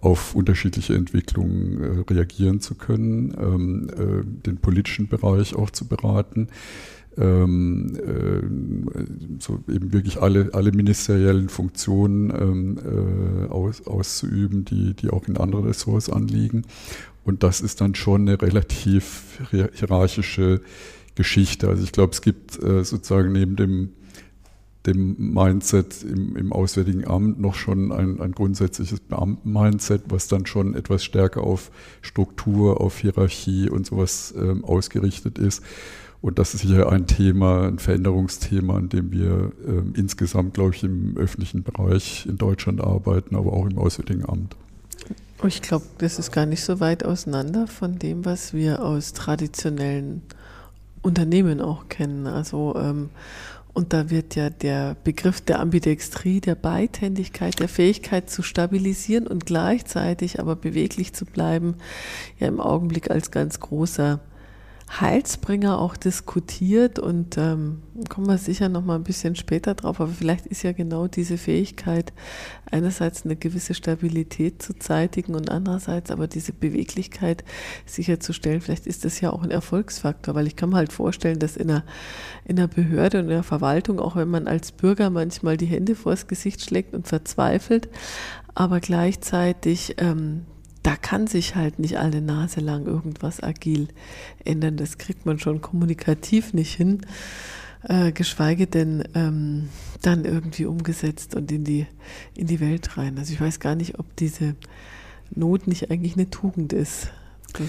auf 0.00 0.34
unterschiedliche 0.34 0.94
Entwicklungen 0.94 1.82
äh, 1.82 2.12
reagieren 2.12 2.60
zu 2.60 2.74
können, 2.74 3.34
ähm, 3.38 3.88
äh, 3.90 4.24
den 4.46 4.58
politischen 4.58 5.08
Bereich 5.08 5.54
auch 5.54 5.70
zu 5.70 5.86
beraten, 5.86 6.48
ähm, 7.18 7.96
äh, 7.96 9.40
so 9.40 9.62
eben 9.68 9.92
wirklich 9.92 10.20
alle, 10.20 10.50
alle 10.52 10.72
ministeriellen 10.72 11.48
Funktionen 11.48 12.30
ähm, 12.30 12.78
äh, 12.78 13.48
aus, 13.50 13.86
auszuüben, 13.86 14.64
die, 14.64 14.94
die 14.94 15.10
auch 15.10 15.26
in 15.26 15.36
anderen 15.36 15.66
Ressorts 15.66 16.10
anliegen. 16.10 16.62
Und 17.24 17.42
das 17.42 17.60
ist 17.60 17.80
dann 17.80 17.94
schon 17.94 18.22
eine 18.22 18.40
relativ 18.40 19.40
hierarchische 19.50 20.60
Geschichte. 21.14 21.68
Also 21.68 21.82
ich 21.82 21.92
glaube, 21.92 22.12
es 22.12 22.20
gibt 22.20 22.62
äh, 22.62 22.84
sozusagen 22.84 23.32
neben 23.32 23.56
dem 23.56 23.90
dem 24.86 25.16
Mindset 25.34 26.02
im, 26.02 26.36
im 26.36 26.52
Auswärtigen 26.52 27.06
Amt 27.06 27.40
noch 27.40 27.54
schon 27.54 27.92
ein, 27.92 28.20
ein 28.20 28.32
grundsätzliches 28.32 29.00
Beamten-Mindset, 29.00 30.02
was 30.08 30.28
dann 30.28 30.46
schon 30.46 30.74
etwas 30.74 31.04
stärker 31.04 31.42
auf 31.42 31.70
Struktur, 32.02 32.80
auf 32.80 32.98
Hierarchie 32.98 33.68
und 33.68 33.86
sowas 33.86 34.34
ähm, 34.36 34.64
ausgerichtet 34.64 35.38
ist. 35.38 35.62
Und 36.22 36.38
das 36.38 36.54
ist 36.54 36.62
sicher 36.62 36.90
ein 36.90 37.06
Thema, 37.06 37.68
ein 37.68 37.78
Veränderungsthema, 37.78 38.76
an 38.76 38.88
dem 38.88 39.12
wir 39.12 39.52
ähm, 39.66 39.92
insgesamt, 39.96 40.54
glaube 40.54 40.74
ich, 40.74 40.82
im 40.82 41.16
öffentlichen 41.16 41.62
Bereich 41.62 42.26
in 42.26 42.38
Deutschland 42.38 42.80
arbeiten, 42.80 43.36
aber 43.36 43.52
auch 43.52 43.66
im 43.66 43.78
Auswärtigen 43.78 44.28
Amt. 44.28 44.56
Ich 45.44 45.60
glaube, 45.60 45.84
das 45.98 46.18
ist 46.18 46.32
gar 46.32 46.46
nicht 46.46 46.64
so 46.64 46.80
weit 46.80 47.04
auseinander 47.04 47.66
von 47.66 47.98
dem, 47.98 48.24
was 48.24 48.54
wir 48.54 48.82
aus 48.82 49.12
traditionellen 49.12 50.22
Unternehmen 51.02 51.60
auch 51.60 51.88
kennen. 51.88 52.26
Also 52.26 52.74
ähm, 52.76 53.10
und 53.76 53.92
da 53.92 54.08
wird 54.08 54.36
ja 54.36 54.48
der 54.48 54.96
Begriff 55.04 55.42
der 55.42 55.60
Ambidextrie, 55.60 56.40
der 56.40 56.54
Beidhändigkeit, 56.54 57.60
der 57.60 57.68
Fähigkeit 57.68 58.30
zu 58.30 58.42
stabilisieren 58.42 59.26
und 59.26 59.44
gleichzeitig 59.44 60.40
aber 60.40 60.56
beweglich 60.56 61.12
zu 61.12 61.26
bleiben, 61.26 61.74
ja 62.38 62.48
im 62.48 62.58
Augenblick 62.58 63.10
als 63.10 63.30
ganz 63.30 63.60
großer 63.60 64.20
Heilsbringer 64.88 65.80
auch 65.80 65.96
diskutiert 65.96 67.00
und 67.00 67.36
ähm, 67.38 67.82
kommen 68.08 68.28
wir 68.28 68.38
sicher 68.38 68.68
noch 68.68 68.84
mal 68.84 68.94
ein 68.94 69.02
bisschen 69.02 69.34
später 69.34 69.74
drauf, 69.74 70.00
aber 70.00 70.12
vielleicht 70.12 70.46
ist 70.46 70.62
ja 70.62 70.72
genau 70.72 71.08
diese 71.08 71.38
Fähigkeit, 71.38 72.12
einerseits 72.70 73.24
eine 73.24 73.34
gewisse 73.34 73.74
Stabilität 73.74 74.62
zu 74.62 74.78
zeitigen 74.78 75.34
und 75.34 75.50
andererseits 75.50 76.12
aber 76.12 76.28
diese 76.28 76.52
Beweglichkeit 76.52 77.44
sicherzustellen. 77.84 78.60
Vielleicht 78.60 78.86
ist 78.86 79.04
das 79.04 79.20
ja 79.20 79.30
auch 79.30 79.42
ein 79.42 79.50
Erfolgsfaktor, 79.50 80.36
weil 80.36 80.46
ich 80.46 80.54
kann 80.54 80.70
mir 80.70 80.76
halt 80.76 80.92
vorstellen, 80.92 81.40
dass 81.40 81.56
in 81.56 81.70
einer, 81.70 81.84
in 82.44 82.56
einer 82.56 82.68
Behörde 82.68 83.18
und 83.18 83.24
in 83.24 83.30
der 83.30 83.42
Verwaltung, 83.42 83.98
auch 83.98 84.14
wenn 84.14 84.28
man 84.28 84.46
als 84.46 84.70
Bürger 84.70 85.10
manchmal 85.10 85.56
die 85.56 85.66
Hände 85.66 85.96
vors 85.96 86.28
Gesicht 86.28 86.62
schlägt 86.62 86.94
und 86.94 87.08
verzweifelt, 87.08 87.88
aber 88.54 88.78
gleichzeitig 88.80 89.96
ähm, 89.98 90.46
da 90.86 90.94
kann 90.94 91.26
sich 91.26 91.56
halt 91.56 91.80
nicht 91.80 91.98
alle 91.98 92.22
Nase 92.22 92.60
lang 92.60 92.86
irgendwas 92.86 93.42
agil 93.42 93.88
ändern. 94.44 94.76
Das 94.76 94.98
kriegt 94.98 95.26
man 95.26 95.40
schon 95.40 95.60
kommunikativ 95.60 96.54
nicht 96.54 96.72
hin, 96.74 97.00
äh, 97.82 98.12
geschweige 98.12 98.68
denn 98.68 99.02
ähm, 99.14 99.68
dann 100.02 100.24
irgendwie 100.24 100.64
umgesetzt 100.64 101.34
und 101.34 101.50
in 101.50 101.64
die, 101.64 101.88
in 102.36 102.46
die 102.46 102.60
Welt 102.60 102.96
rein. 102.96 103.18
Also 103.18 103.32
ich 103.32 103.40
weiß 103.40 103.58
gar 103.58 103.74
nicht, 103.74 103.98
ob 103.98 104.14
diese 104.14 104.54
Not 105.34 105.66
nicht 105.66 105.90
eigentlich 105.90 106.14
eine 106.14 106.30
Tugend 106.30 106.72
ist. 106.72 107.08
Das 107.54 107.68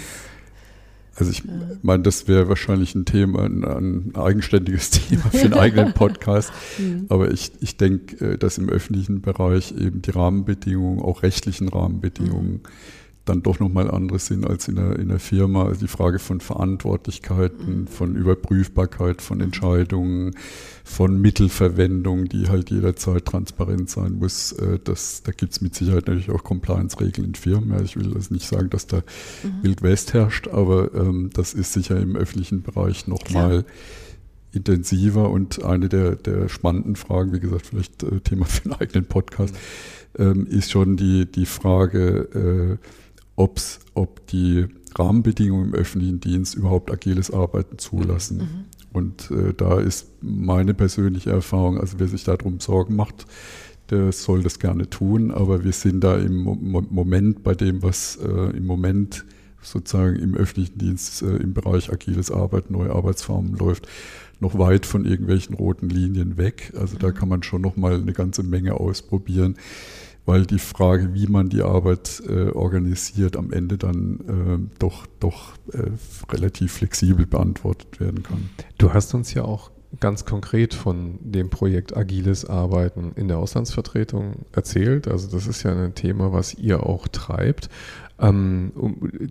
also 1.15 1.31
ich 1.31 1.41
meine, 1.81 2.03
das 2.03 2.27
wäre 2.27 2.47
wahrscheinlich 2.47 2.93
ein 2.93 3.05
Thema, 3.05 3.41
ein, 3.41 3.63
ein, 3.63 4.15
eigenständiges 4.15 4.89
Thema 4.91 5.24
für 5.31 5.45
einen 5.45 5.53
eigenen 5.55 5.93
Podcast. 5.93 6.51
Mhm. 6.77 7.07
Aber 7.09 7.31
ich, 7.31 7.53
ich 7.62 7.77
denke, 7.77 8.33
äh, 8.33 8.38
dass 8.38 8.59
im 8.59 8.69
öffentlichen 8.69 9.21
Bereich 9.21 9.71
eben 9.71 10.03
die 10.03 10.12
Rahmenbedingungen, 10.12 11.01
auch 11.01 11.24
rechtlichen 11.24 11.69
Rahmenbedingungen, 11.69 12.51
mhm 12.51 12.62
dann 13.29 13.43
doch 13.43 13.60
nochmal 13.60 13.91
andere 13.91 14.19
sind 14.19 14.46
als 14.46 14.67
in 14.67 14.75
der, 14.75 14.98
in 15.00 15.10
der 15.10 15.19
Firma. 15.19 15.65
Also 15.65 15.81
die 15.81 15.88
Frage 15.88 16.19
von 16.19 16.39
Verantwortlichkeiten, 16.39 17.81
mhm. 17.81 17.88
von 17.88 18.15
Überprüfbarkeit 18.15 19.22
von 19.22 19.41
Entscheidungen, 19.41 20.36
von 20.84 21.19
Mittelverwendung, 21.19 22.25
die 22.25 22.50
halt 22.50 22.69
jederzeit 22.69 23.25
transparent 23.25 23.89
sein 23.89 24.13
muss. 24.19 24.53
Äh, 24.53 24.79
das, 24.84 25.24
da 25.24 25.31
gibt 25.31 25.53
es 25.53 25.62
mit 25.62 25.75
Sicherheit 25.75 26.07
natürlich 26.07 26.31
auch 26.31 26.43
Compliance-Regeln 26.43 27.27
in 27.27 27.36
Firmen. 27.36 27.72
Ja, 27.72 27.81
ich 27.81 27.98
will 27.98 28.13
also 28.15 28.34
nicht 28.34 28.48
sagen, 28.48 28.69
dass 28.69 28.88
da 28.88 28.98
mhm. 28.98 29.63
Wild 29.63 29.81
West 29.81 30.13
herrscht, 30.13 30.48
aber 30.48 30.93
ähm, 30.96 31.29
das 31.34 31.53
ist 31.53 31.74
sicher 31.74 32.00
im 32.00 32.15
öffentlichen 32.15 32.62
Bereich 32.62 33.07
nochmal 33.07 33.65
intensiver 34.53 35.29
und 35.29 35.63
eine 35.63 35.89
der, 35.89 36.15
der 36.15 36.50
spannenden 36.50 36.96
Fragen, 36.96 37.34
wie 37.34 37.39
gesagt, 37.39 37.67
vielleicht 37.67 38.03
äh, 38.03 38.19
Thema 38.22 38.46
für 38.46 38.65
einen 38.65 38.79
eigenen 38.79 39.05
Podcast, 39.05 39.55
mhm. 40.17 40.24
ähm, 40.24 40.48
ist 40.48 40.72
schon 40.72 40.98
die, 40.98 41.29
die 41.29 41.46
Frage, 41.46 42.77
äh, 42.81 42.88
ob's, 43.38 43.79
ob 43.94 44.27
die 44.27 44.65
Rahmenbedingungen 44.96 45.70
im 45.70 45.74
öffentlichen 45.74 46.20
Dienst 46.20 46.56
überhaupt 46.56 46.91
agiles 46.91 47.32
Arbeiten 47.32 47.77
zulassen. 47.77 48.38
Mhm. 48.38 48.65
Und 48.91 49.32
äh, 49.32 49.53
da 49.56 49.79
ist 49.79 50.08
meine 50.22 50.74
persönliche 50.74 51.29
Erfahrung, 51.29 51.79
also 51.79 52.00
wer 52.00 52.08
sich 52.08 52.24
darum 52.24 52.60
Sorgen 52.60 52.96
macht, 52.96 53.27
der 53.89 54.12
soll 54.12 54.44
das 54.44 54.60
gerne 54.60 54.89
tun, 54.89 55.32
aber 55.32 55.63
wir 55.63 55.72
sind 55.72 56.03
da 56.03 56.17
im 56.17 56.44
Mo 56.44 56.82
Moment 56.89 57.44
bei 57.44 57.53
dem, 57.53 57.84
was 57.84 58.17
äh, 58.17 58.58
im 58.58 58.65
Moment 58.65 59.24
sozusagen 59.62 60.17
im 60.17 60.36
öffentlichen 60.36 60.77
Dienst 60.77 61.22
äh, 61.22 61.38
im 61.38 61.53
Bereich 61.53 61.91
agiles 61.91 62.32
Arbeiten, 62.32 62.74
neue 62.74 62.91
Arbeitsformen 62.91 63.56
läuft, 63.56 63.88
noch 64.39 64.58
weit 64.58 64.86
von 64.86 65.06
irgendwelchen 65.06 65.56
roten 65.56 65.89
Linien 65.89 66.38
weg. 66.38 66.74
Also 66.77 66.98
da 66.98 67.10
mhm. 67.10 67.13
kann 67.13 67.29
man 67.29 67.44
schon 67.44 67.62
noch 67.62 67.77
mal 67.77 67.96
eine 67.96 68.13
ganze 68.13 68.44
Menge 68.44 68.74
ausprobieren 68.74 69.58
weil 70.27 70.46
die 70.46 70.60
Frage, 70.60 71.13
wie 71.13 71.25
man 71.25 71.50
die 71.50 71.63
Arbeit 71.63 72.22
äh, 72.27 72.50
organisiert, 72.50 73.38
am 73.38 73.51
Ende 73.51 73.77
dann 73.77 74.19
äh, 74.27 74.77
doch, 74.77 75.07
doch 75.19 75.53
äh, 75.72 75.89
relativ 76.29 76.74
flexibel 76.74 77.25
beantwortet 77.25 78.00
werden 78.01 78.24
kann. 78.24 78.50
Du 78.77 78.93
hast 78.93 79.13
uns 79.15 79.34
ja 79.34 79.43
auch 79.43 79.72
ganz 80.01 80.25
konkret 80.25 80.74
von 80.74 81.17
dem 81.22 81.50
Projekt 81.50 81.96
Agiles 81.96 82.43
Arbeiten 82.43 83.13
in 83.15 83.29
der 83.29 83.38
Auslandsvertretung 83.38 84.46
erzählt. 84.51 85.07
Also 85.07 85.29
das 85.31 85.48
ist 85.48 85.63
ja 85.63 85.72
ein 85.72 85.96
Thema, 85.96 86.34
was 86.34 86.53
ihr 86.53 86.86
auch 86.86 87.07
treibt. 87.07 87.69
Ähm, 88.19 88.71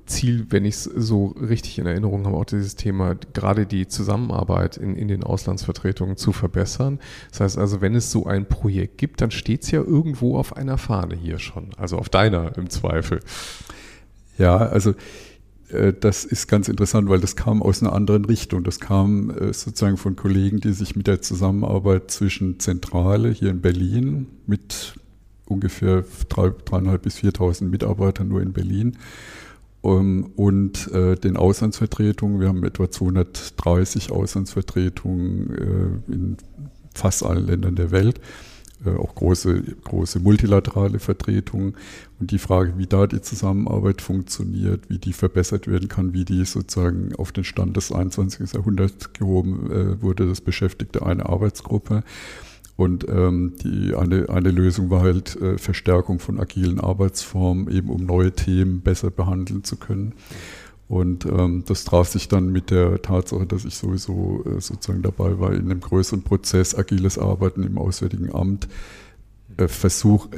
Ziel, 0.07 0.47
wenn 0.51 0.65
ich 0.65 0.75
es 0.75 0.85
so 0.85 1.35
richtig 1.41 1.79
in 1.79 1.87
Erinnerung 1.87 2.25
habe, 2.25 2.37
auch 2.37 2.45
dieses 2.45 2.77
Thema, 2.77 3.17
gerade 3.33 3.67
die 3.67 3.89
Zusammenarbeit 3.89 4.77
in, 4.77 4.95
in 4.95 5.09
den 5.09 5.25
Auslandsvertretungen 5.25 6.17
zu 6.17 6.33
verbessern. 6.33 7.01
Das 7.31 7.41
heißt 7.41 7.59
also, 7.59 7.81
wenn 7.81 7.97
es 7.97 8.13
so 8.13 8.27
ein 8.27 8.47
Projekt 8.47 8.99
gibt, 8.99 9.21
dann 9.21 9.33
steht 9.33 9.65
es 9.65 9.73
ja 9.73 9.81
irgendwo 9.81 10.37
auf 10.37 10.57
einer 10.57 10.79
Fahne 10.79 11.17
hier 11.17 11.39
schon, 11.41 11.71
also 11.77 11.99
auf 11.99 12.09
deiner 12.09 12.57
im 12.57 12.71
Zweifel. 12.71 13.21
Ja, 14.39 14.57
also 14.57 14.95
äh, 15.71 15.93
das 15.93 16.25
ist 16.25 16.47
ganz 16.47 16.69
interessant, 16.69 17.09
weil 17.09 17.21
das 17.21 17.37
kam 17.37 17.63
aus 17.63 17.83
einer 17.83 17.93
anderen 17.93 18.25
Richtung. 18.25 18.65
Das 18.65 18.81
kam 18.81 19.31
äh, 19.31 19.53
sozusagen 19.53 19.97
von 19.97 20.17
Kollegen, 20.17 20.61
die 20.61 20.73
sich 20.73 20.97
mit 20.97 21.07
der 21.07 21.23
Zusammenarbeit 21.23 22.11
zwischen 22.11 22.61
Zentrale 22.61 23.31
hier 23.31 23.51
in 23.51 23.61
Berlin 23.61 24.27
mit 24.47 24.95
ungefähr 25.47 26.05
drei, 26.29 26.53
dreieinhalb 26.65 27.03
bis 27.03 27.19
4.000 27.19 27.65
Mitarbeiter 27.65 28.25
nur 28.25 28.43
in 28.43 28.53
Berlin. 28.53 28.97
Um, 29.83 30.33
und 30.35 30.91
äh, 30.93 31.15
den 31.15 31.37
Auslandsvertretungen, 31.37 32.41
wir 32.41 32.49
haben 32.49 32.65
etwa 32.65 32.91
230 32.91 34.11
Auslandsvertretungen 34.11 36.03
äh, 36.09 36.13
in 36.13 36.37
fast 36.93 37.23
allen 37.23 37.47
Ländern 37.47 37.77
der 37.77 37.93
Welt, 37.93 38.21
äh, 38.85 38.91
auch 38.91 39.15
große, 39.15 39.63
große 39.85 40.19
multilaterale 40.19 40.99
Vertretungen. 40.99 41.77
Und 42.19 42.33
die 42.33 42.41
Frage, 42.41 42.79
wie 42.79 42.87
da 42.87 43.07
die 43.07 43.21
Zusammenarbeit 43.21 44.03
funktioniert, 44.03 44.91
wie 44.91 44.99
die 44.99 45.13
verbessert 45.13 45.69
werden 45.69 45.89
kann, 45.89 46.13
wie 46.15 46.25
die 46.25 46.45
sozusagen 46.45 47.15
auf 47.15 47.31
den 47.31 47.45
Stand 47.45 47.77
des 47.77 47.93
21. 47.93 48.55
Jahrhunderts 48.55 49.13
gehoben 49.13 50.01
wurde, 50.01 50.27
das 50.27 50.41
beschäftigte 50.41 51.07
eine 51.07 51.27
Arbeitsgruppe. 51.27 52.03
Und 52.77 53.09
ähm, 53.09 53.55
die, 53.63 53.95
eine, 53.95 54.29
eine 54.29 54.51
Lösung 54.51 54.91
war 54.91 55.01
halt 55.01 55.35
äh, 55.41 55.57
Verstärkung 55.57 56.19
von 56.19 56.39
agilen 56.39 56.79
Arbeitsformen, 56.79 57.71
eben 57.71 57.89
um 57.89 58.05
neue 58.05 58.33
Themen 58.33 58.83
besser 58.83 59.11
behandeln 59.11 59.65
zu 59.65 59.77
können. 59.77 60.15
Und 60.89 61.25
ähm, 61.25 61.65
das 61.67 61.85
traf 61.85 62.09
sich 62.09 62.29
dann 62.29 62.53
mit 62.53 62.71
der 62.71 63.03
Tatsache, 63.03 63.47
dass 63.47 63.65
ich 63.65 63.77
sowieso 63.77 64.45
äh, 64.45 64.61
sozusagen 64.61 65.03
dabei 65.03 65.41
war, 65.41 65.53
in 65.53 65.71
einem 65.71 65.81
größeren 65.81 66.23
Prozess 66.23 66.77
agiles 66.77 67.19
Arbeiten 67.19 67.63
im 67.65 67.79
Auswärtigen 67.79 68.33
Amt. 68.33 68.69
Äh, 69.57 69.69
Versuch, 69.69 70.29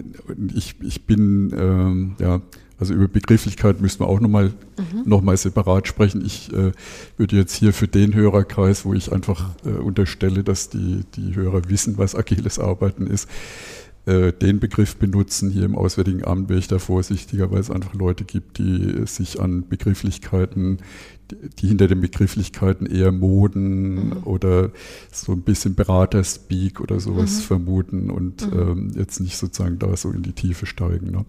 ich, 0.55 0.77
ich 0.81 1.07
bin 1.07 1.53
ähm, 1.59 2.17
ja 2.19 2.41
also 2.79 2.95
über 2.95 3.09
Begrifflichkeit 3.09 3.81
müssen 3.81 4.01
wir 4.01 4.07
auch 4.07 4.21
nochmal 4.21 4.53
mhm. 4.77 5.03
noch 5.05 5.21
mal 5.21 5.37
separat 5.37 5.89
sprechen. 5.89 6.25
Ich 6.25 6.53
äh, 6.53 6.73
würde 7.17 7.37
jetzt 7.37 7.55
hier 7.55 7.73
für 7.73 7.89
den 7.89 8.15
Hörerkreis, 8.15 8.85
wo 8.85 8.95
ich 8.95 9.13
einfach 9.13 9.51
äh, 9.65 9.71
unterstelle, 9.71 10.45
dass 10.45 10.69
die, 10.69 11.05
die 11.17 11.35
Hörer 11.35 11.69
wissen, 11.69 11.99
was 11.99 12.15
agiles 12.15 12.59
Arbeiten 12.59 13.07
ist, 13.07 13.29
äh, 14.07 14.33
den 14.33 14.61
Begriff 14.61 14.97
benutzen. 14.97 15.51
Hier 15.51 15.65
im 15.65 15.75
Auswärtigen 15.75 16.25
Amt 16.25 16.49
wäre 16.49 16.61
ich 16.61 16.69
da 16.69 16.79
vorsichtiger, 16.79 17.51
weil 17.51 17.61
es 17.61 17.71
einfach 17.71 17.95
Leute 17.95 18.25
gibt, 18.25 18.59
die 18.59 19.07
sich 19.07 19.41
an 19.41 19.69
Begrifflichkeiten, 19.69 20.79
die 21.33 21.69
hinter 21.69 21.89
den 21.89 22.01
Begrifflichkeiten 22.01 22.87
eher 22.87 23.13
Moden 23.13 24.09
mhm. 24.09 24.17
oder 24.25 24.71
so 25.13 25.33
ein 25.33 25.43
bisschen 25.43 25.75
Beraterspeak 25.75 26.81
oder 26.81 27.01
sowas 27.01 27.39
mhm. 27.39 27.43
vermuten 27.43 28.11
und 28.11 28.53
mhm. 28.53 28.59
ähm, 28.59 28.93
jetzt 28.97 29.21
nicht 29.21 29.37
sozusagen 29.37 29.79
da 29.79 29.97
so 29.97 30.11
in 30.11 30.23
die 30.23 30.33
Tiefe 30.33 30.67
steigen. 30.67 31.11
Ne? 31.11 31.25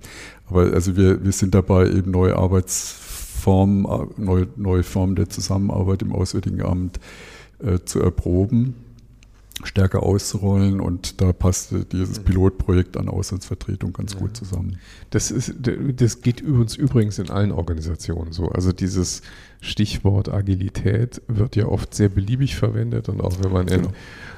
Aber 0.48 0.74
also 0.74 0.96
wir, 0.96 1.24
wir 1.24 1.32
sind 1.32 1.54
dabei, 1.56 1.90
eben 1.90 2.12
neue 2.12 2.36
Arbeitsformen, 2.36 3.86
äh, 3.86 4.22
neue, 4.22 4.48
neue 4.56 4.84
Formen 4.84 5.16
der 5.16 5.30
Zusammenarbeit 5.30 6.02
im 6.02 6.14
Auswärtigen 6.14 6.62
Amt 6.62 7.00
äh, 7.60 7.80
zu 7.86 8.00
erproben 8.02 8.76
stärker 9.64 10.04
auszurollen 10.04 10.80
und 10.80 11.22
da 11.22 11.34
passte 11.34 11.86
dieses 11.86 12.20
Pilotprojekt 12.20 12.96
an 12.96 13.10
Auslandsvertretung 13.10 13.92
ganz 13.94 14.14
ja. 14.14 14.20
gut 14.20 14.38
zusammen. 14.38 14.78
Das, 15.10 15.32
ist, 15.32 15.54
das 15.60 16.22
geht 16.22 16.42
uns 16.42 16.76
übrigens 16.76 17.20
in 17.20 17.30
allen 17.30 17.52
Organisationen 17.52 18.32
so. 18.32 18.50
Also 18.50 18.72
dieses 18.72 19.22
Stichwort 19.62 20.30
Agilität 20.30 21.22
wird 21.28 21.56
ja 21.56 21.66
oft 21.66 21.94
sehr 21.94 22.10
beliebig 22.10 22.56
verwendet 22.56 23.10
und 23.10 23.22
auch 23.22 23.34
wenn 23.42 23.52
man 23.52 23.68
in 23.68 23.88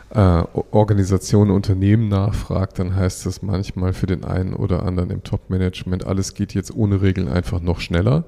genau. 0.09 0.41
äh, 0.41 0.47
Organisationen, 0.71 1.51
Unternehmen 1.51 2.07
nachfragt, 2.07 2.79
dann 2.79 2.95
heißt 2.95 3.25
das 3.27 3.43
manchmal 3.43 3.93
für 3.93 4.07
den 4.07 4.23
einen 4.23 4.53
oder 4.53 4.83
anderen 4.83 5.11
im 5.11 5.23
Top-Management, 5.23 6.05
alles 6.05 6.33
geht 6.33 6.55
jetzt 6.55 6.75
ohne 6.75 7.01
Regeln 7.01 7.27
einfach 7.27 7.61
noch 7.61 7.79
schneller. 7.79 8.25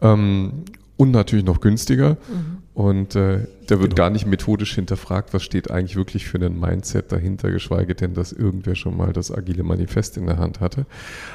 Ähm, 0.00 0.64
und 0.96 1.12
natürlich 1.12 1.44
noch 1.44 1.60
günstiger. 1.60 2.10
Mhm. 2.28 2.58
Und 2.78 3.16
äh, 3.16 3.48
da 3.66 3.80
wird 3.80 3.90
genau. 3.90 3.94
gar 3.96 4.10
nicht 4.10 4.24
methodisch 4.24 4.76
hinterfragt, 4.76 5.34
was 5.34 5.42
steht 5.42 5.68
eigentlich 5.68 5.96
wirklich 5.96 6.28
für 6.28 6.38
ein 6.38 6.60
Mindset 6.60 7.10
dahinter, 7.10 7.50
geschweige 7.50 7.96
denn, 7.96 8.14
dass 8.14 8.30
irgendwer 8.30 8.76
schon 8.76 8.96
mal 8.96 9.12
das 9.12 9.32
agile 9.32 9.64
Manifest 9.64 10.16
in 10.16 10.26
der 10.26 10.38
Hand 10.38 10.60
hatte. 10.60 10.86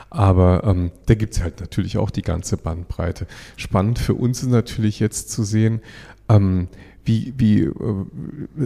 Aber 0.09 0.63
ähm, 0.63 0.91
da 1.05 1.15
gibt's 1.15 1.43
halt 1.43 1.59
natürlich 1.59 1.97
auch 1.97 2.12
die 2.12 2.21
ganze 2.21 2.55
Bandbreite. 2.55 3.27
Spannend 3.57 4.00
für 4.00 4.13
uns 4.13 4.41
ist 4.41 4.51
natürlich 4.51 5.01
jetzt 5.01 5.31
zu 5.31 5.43
sehen, 5.43 5.81
ähm, 6.29 6.69
wie, 7.03 7.33
wie 7.35 7.63
äh, 7.63 7.73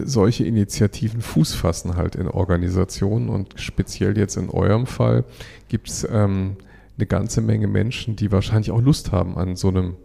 solche 0.04 0.44
Initiativen 0.44 1.20
Fuß 1.20 1.56
fassen 1.56 1.96
halt 1.96 2.14
in 2.14 2.28
Organisationen 2.28 3.28
und 3.28 3.54
speziell 3.56 4.16
jetzt 4.16 4.36
in 4.36 4.50
eurem 4.50 4.86
Fall 4.86 5.24
gibt's 5.66 6.06
ähm, 6.08 6.54
eine 6.96 7.06
ganze 7.06 7.40
Menge 7.40 7.66
Menschen, 7.66 8.14
die 8.14 8.30
wahrscheinlich 8.30 8.70
auch 8.70 8.80
Lust 8.80 9.10
haben 9.10 9.36
an 9.36 9.56
so 9.56 9.66
einem 9.66 9.96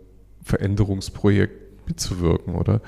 Veränderungsprojekt 0.42 1.63
mitzuwirken, 1.88 2.56
oder? 2.56 2.82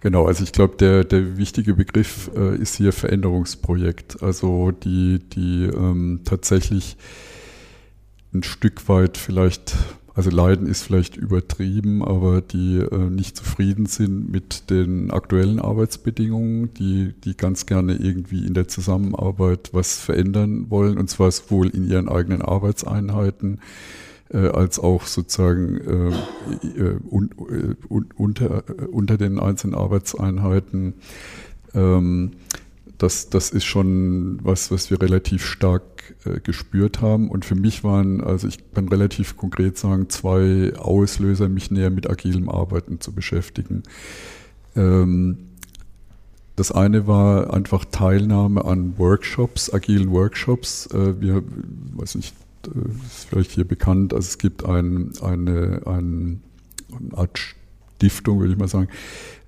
Genau, 0.00 0.26
also 0.26 0.44
ich 0.44 0.52
glaube, 0.52 0.76
der, 0.76 1.02
der 1.02 1.36
wichtige 1.38 1.74
Begriff 1.74 2.30
äh, 2.36 2.56
ist 2.56 2.76
hier 2.76 2.92
Veränderungsprojekt. 2.92 4.22
Also 4.22 4.70
die, 4.70 5.18
die 5.18 5.64
ähm, 5.64 6.20
tatsächlich 6.24 6.96
ein 8.32 8.44
Stück 8.44 8.88
weit 8.88 9.16
vielleicht, 9.16 9.74
also 10.14 10.30
Leiden 10.30 10.68
ist 10.68 10.84
vielleicht 10.84 11.16
übertrieben, 11.16 12.04
aber 12.04 12.42
die 12.42 12.78
äh, 12.78 13.10
nicht 13.10 13.36
zufrieden 13.36 13.86
sind 13.86 14.30
mit 14.30 14.70
den 14.70 15.10
aktuellen 15.10 15.58
Arbeitsbedingungen, 15.58 16.72
die, 16.74 17.14
die 17.24 17.36
ganz 17.36 17.66
gerne 17.66 17.94
irgendwie 17.94 18.46
in 18.46 18.54
der 18.54 18.68
Zusammenarbeit 18.68 19.70
was 19.72 19.98
verändern 19.98 20.70
wollen, 20.70 20.96
und 20.96 21.10
zwar 21.10 21.32
sowohl 21.32 21.70
in 21.70 21.88
ihren 21.88 22.08
eigenen 22.08 22.42
Arbeitseinheiten, 22.42 23.60
äh, 24.32 24.48
als 24.48 24.78
auch 24.78 25.06
sozusagen 25.06 25.78
äh, 25.78 26.78
äh 26.80 26.98
un, 27.08 27.30
äh, 27.50 27.74
un, 27.88 28.08
unter, 28.14 28.64
unter 28.90 29.16
den 29.16 29.38
einzelnen 29.38 29.74
Arbeitseinheiten. 29.74 30.94
Ähm, 31.74 32.32
das, 32.98 33.30
das 33.30 33.50
ist 33.50 33.64
schon 33.64 34.40
was, 34.42 34.70
was 34.72 34.90
wir 34.90 35.00
relativ 35.00 35.44
stark 35.46 36.14
äh, 36.24 36.40
gespürt 36.40 37.00
haben. 37.00 37.30
Und 37.30 37.44
für 37.44 37.54
mich 37.54 37.84
waren, 37.84 38.20
also 38.20 38.48
ich 38.48 38.58
kann 38.74 38.88
relativ 38.88 39.36
konkret 39.36 39.78
sagen, 39.78 40.08
zwei 40.08 40.72
Auslöser, 40.76 41.48
mich 41.48 41.70
näher 41.70 41.90
mit 41.90 42.10
agilem 42.10 42.48
Arbeiten 42.48 43.00
zu 43.00 43.12
beschäftigen. 43.12 43.84
Ähm, 44.74 45.38
das 46.56 46.72
eine 46.72 47.06
war 47.06 47.54
einfach 47.54 47.84
Teilnahme 47.84 48.64
an 48.64 48.98
Workshops, 48.98 49.72
agilen 49.72 50.10
Workshops. 50.10 50.88
Äh, 50.92 51.20
wir, 51.20 51.44
weiß 51.94 52.16
nicht, 52.16 52.34
ist 53.06 53.28
vielleicht 53.28 53.52
hier 53.52 53.66
bekannt, 53.66 54.12
also 54.12 54.26
es 54.26 54.38
gibt 54.38 54.64
ein, 54.64 55.12
eine, 55.22 55.82
ein, 55.86 56.40
eine 56.96 57.16
Art 57.16 57.38
Stiftung, 57.38 58.40
würde 58.40 58.52
ich 58.52 58.58
mal 58.58 58.68
sagen, 58.68 58.88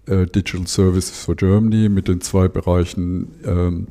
äh, 0.07 0.27
Digital 0.27 0.67
Services 0.67 1.19
for 1.19 1.37
Germany 1.37 1.89
mit 1.89 2.09
den 2.09 2.21
zwei 2.21 2.49
Bereichen 2.49 3.29
ähm, 3.45 3.87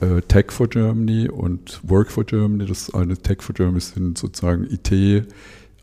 äh, 0.00 0.20
Tech 0.22 0.50
for 0.50 0.68
Germany 0.68 1.28
und 1.28 1.80
Work 1.82 2.10
for 2.10 2.24
Germany. 2.24 2.66
Das 2.66 2.92
eine 2.94 3.16
Tech 3.16 3.42
for 3.42 3.54
Germany 3.54 3.80
sind 3.80 4.18
sozusagen 4.18 4.64
IT- 4.64 5.26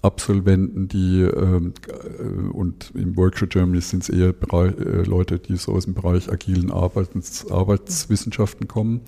Absolventen, 0.06 0.88
die 0.88 1.22
ähm, 1.22 1.74
äh, 1.88 2.50
und 2.54 2.92
im 2.94 3.18
Work 3.18 3.40
for 3.40 3.48
Germany 3.48 3.82
sind 3.82 4.04
es 4.04 4.10
eher 4.10 4.34
Bereich, 4.34 4.78
äh, 4.78 5.02
Leute, 5.02 5.40
die 5.40 5.58
so 5.58 5.74
aus 5.74 5.86
dem 5.86 5.96
Bereich 5.96 6.32
agilen 6.32 6.72
Arbeits, 6.72 7.50
Arbeitswissenschaften 7.50 8.68
kommen, 8.68 9.02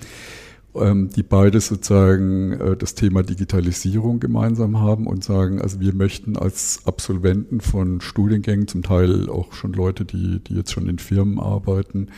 die 1.15 1.23
beide 1.23 1.59
sozusagen 1.59 2.53
äh, 2.53 2.77
das 2.77 2.95
Thema 2.95 3.23
Digitalisierung 3.23 4.19
gemeinsam 4.19 4.79
haben 4.79 5.07
und 5.07 5.23
sagen, 5.23 5.61
also 5.61 5.79
wir 5.79 5.93
möchten 5.93 6.37
als 6.37 6.81
Absolventen 6.85 7.61
von 7.61 8.01
Studiengängen, 8.01 8.67
zum 8.67 8.83
Teil 8.83 9.29
auch 9.29 9.53
schon 9.53 9.73
Leute, 9.73 10.05
die, 10.05 10.39
die 10.39 10.55
jetzt 10.55 10.71
schon 10.71 10.87
in 10.87 10.99
Firmen 10.99 11.39
arbeiten, 11.39 12.09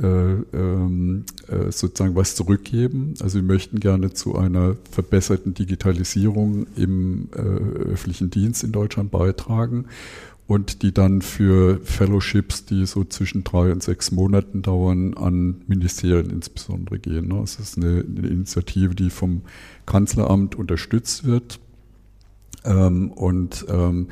äh, 0.00 0.06
ähm, 0.06 1.24
äh, 1.48 1.72
sozusagen 1.72 2.14
was 2.14 2.36
zurückgeben. 2.36 3.14
Also 3.20 3.38
wir 3.38 3.42
möchten 3.42 3.80
gerne 3.80 4.12
zu 4.12 4.36
einer 4.36 4.76
verbesserten 4.90 5.54
Digitalisierung 5.54 6.66
im 6.76 7.28
öffentlichen 7.32 8.30
Dienst 8.30 8.62
in 8.62 8.72
Deutschland 8.72 9.10
beitragen 9.10 9.86
und 10.48 10.82
die 10.82 10.92
dann 10.92 11.20
für 11.20 11.78
Fellowships, 11.84 12.64
die 12.64 12.86
so 12.86 13.04
zwischen 13.04 13.44
drei 13.44 13.70
und 13.70 13.82
sechs 13.82 14.10
Monaten 14.10 14.62
dauern, 14.62 15.12
an 15.12 15.62
Ministerien 15.66 16.30
insbesondere 16.30 16.98
gehen. 16.98 17.28
Ne? 17.28 17.36
Das 17.40 17.58
ist 17.58 17.76
eine, 17.76 18.02
eine 18.02 18.26
Initiative, 18.26 18.94
die 18.94 19.10
vom 19.10 19.42
Kanzleramt 19.84 20.54
unterstützt 20.54 21.24
wird. 21.24 21.60
Ähm, 22.64 23.10
und 23.10 23.66
ähm, 23.68 24.08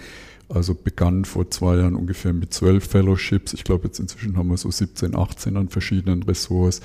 also 0.50 0.74
begann 0.74 1.24
vor 1.24 1.50
zwei 1.50 1.78
Jahren 1.78 1.96
ungefähr 1.96 2.34
mit 2.34 2.52
zwölf 2.52 2.86
Fellowships. 2.86 3.54
Ich 3.54 3.64
glaube, 3.64 3.86
jetzt 3.86 3.98
inzwischen 3.98 4.36
haben 4.36 4.50
wir 4.50 4.58
so 4.58 4.70
17, 4.70 5.16
18 5.16 5.56
an 5.56 5.70
verschiedenen 5.70 6.22
Ressorts. 6.22 6.82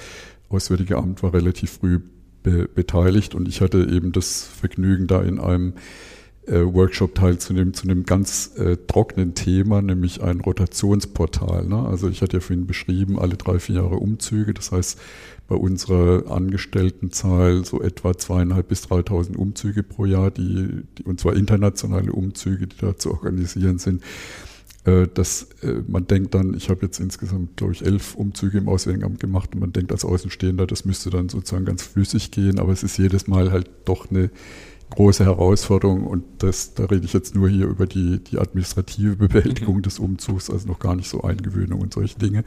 Auswärtige 0.47 0.97
Amt 0.97 1.23
war 1.23 1.33
relativ 1.33 1.71
früh 1.71 1.99
be 2.41 2.69
beteiligt 2.73 3.35
und 3.35 3.49
ich 3.49 3.59
hatte 3.59 3.87
eben 3.91 4.13
das 4.13 4.43
Vergnügen, 4.43 5.07
da 5.07 5.21
in 5.21 5.39
einem 5.39 5.73
Workshop 6.47 7.15
teilzunehmen 7.15 7.73
zu 7.73 7.83
einem 7.83 8.03
ganz 8.03 8.51
äh, 8.57 8.77
trockenen 8.87 9.35
Thema, 9.35 9.81
nämlich 9.81 10.21
ein 10.21 10.39
Rotationsportal. 10.39 11.65
Ne? 11.65 11.85
Also 11.85 12.09
ich 12.09 12.21
hatte 12.21 12.37
ja 12.37 12.41
vorhin 12.41 12.65
beschrieben, 12.65 13.19
alle 13.19 13.37
drei, 13.37 13.59
vier 13.59 13.75
Jahre 13.75 13.97
Umzüge. 13.97 14.53
Das 14.53 14.71
heißt, 14.71 14.99
bei 15.47 15.55
unserer 15.55 16.31
Angestelltenzahl 16.31 17.65
so 17.65 17.81
etwa 17.81 18.17
zweieinhalb 18.17 18.69
bis 18.69 18.85
3.000 18.85 19.35
Umzüge 19.35 19.83
pro 19.83 20.05
Jahr, 20.05 20.31
die, 20.31 20.83
die, 20.97 21.03
und 21.03 21.19
zwar 21.19 21.35
internationale 21.35 22.11
Umzüge, 22.11 22.67
die 22.67 22.77
da 22.77 22.97
zu 22.97 23.11
organisieren 23.11 23.77
sind. 23.77 24.01
Äh, 24.83 25.07
dass 25.13 25.49
äh, 25.61 25.83
man 25.87 26.07
denkt 26.07 26.33
dann, 26.33 26.55
ich 26.55 26.69
habe 26.69 26.85
jetzt 26.85 26.99
insgesamt, 26.99 27.57
glaube 27.57 27.73
ich, 27.73 27.85
elf 27.85 28.15
Umzüge 28.15 28.57
im 28.57 28.67
Auswärtigen 28.67 29.05
Amt 29.05 29.19
gemacht 29.19 29.53
und 29.53 29.59
man 29.59 29.73
denkt 29.73 29.91
als 29.91 30.03
Außenstehender, 30.05 30.65
das 30.65 30.85
müsste 30.85 31.11
dann 31.11 31.29
sozusagen 31.29 31.65
ganz 31.65 31.83
flüssig 31.83 32.31
gehen, 32.31 32.57
aber 32.57 32.71
es 32.71 32.81
ist 32.81 32.97
jedes 32.97 33.27
Mal 33.27 33.51
halt 33.51 33.69
doch 33.85 34.09
eine 34.09 34.31
große 34.91 35.25
Herausforderung 35.25 36.05
und 36.05 36.23
das, 36.39 36.73
da 36.73 36.85
rede 36.85 37.05
ich 37.05 37.13
jetzt 37.13 37.35
nur 37.35 37.49
hier 37.49 37.67
über 37.67 37.87
die, 37.87 38.23
die 38.23 38.37
administrative 38.37 39.15
Bewältigung 39.27 39.77
mhm. 39.77 39.81
des 39.81 39.99
Umzugs, 39.99 40.49
also 40.49 40.67
noch 40.67 40.79
gar 40.79 40.95
nicht 40.95 41.09
so 41.09 41.21
Eingewöhnung 41.23 41.81
und 41.81 41.93
solche 41.93 42.19
Dinge, 42.19 42.43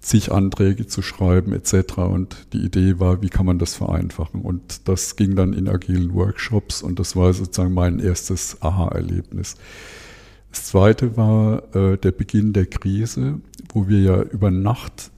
zig 0.00 0.32
Anträge 0.32 0.86
zu 0.86 1.02
schreiben 1.02 1.52
etc. 1.52 1.98
Und 1.98 2.46
die 2.52 2.64
Idee 2.64 2.98
war, 2.98 3.22
wie 3.22 3.28
kann 3.28 3.46
man 3.46 3.58
das 3.58 3.74
vereinfachen? 3.74 4.42
Und 4.42 4.88
das 4.88 5.16
ging 5.16 5.36
dann 5.36 5.52
in 5.52 5.68
agilen 5.68 6.14
Workshops 6.14 6.82
und 6.82 6.98
das 6.98 7.16
war 7.16 7.32
sozusagen 7.32 7.74
mein 7.74 7.98
erstes 7.98 8.62
Aha-Erlebnis. 8.62 9.56
Das 10.50 10.64
zweite 10.64 11.16
war 11.16 11.74
äh, 11.74 11.96
der 11.96 12.12
Beginn 12.12 12.52
der 12.52 12.66
Krise, 12.66 13.40
wo 13.72 13.88
wir 13.88 14.00
ja 14.00 14.22
über 14.22 14.50
Nacht 14.50 15.10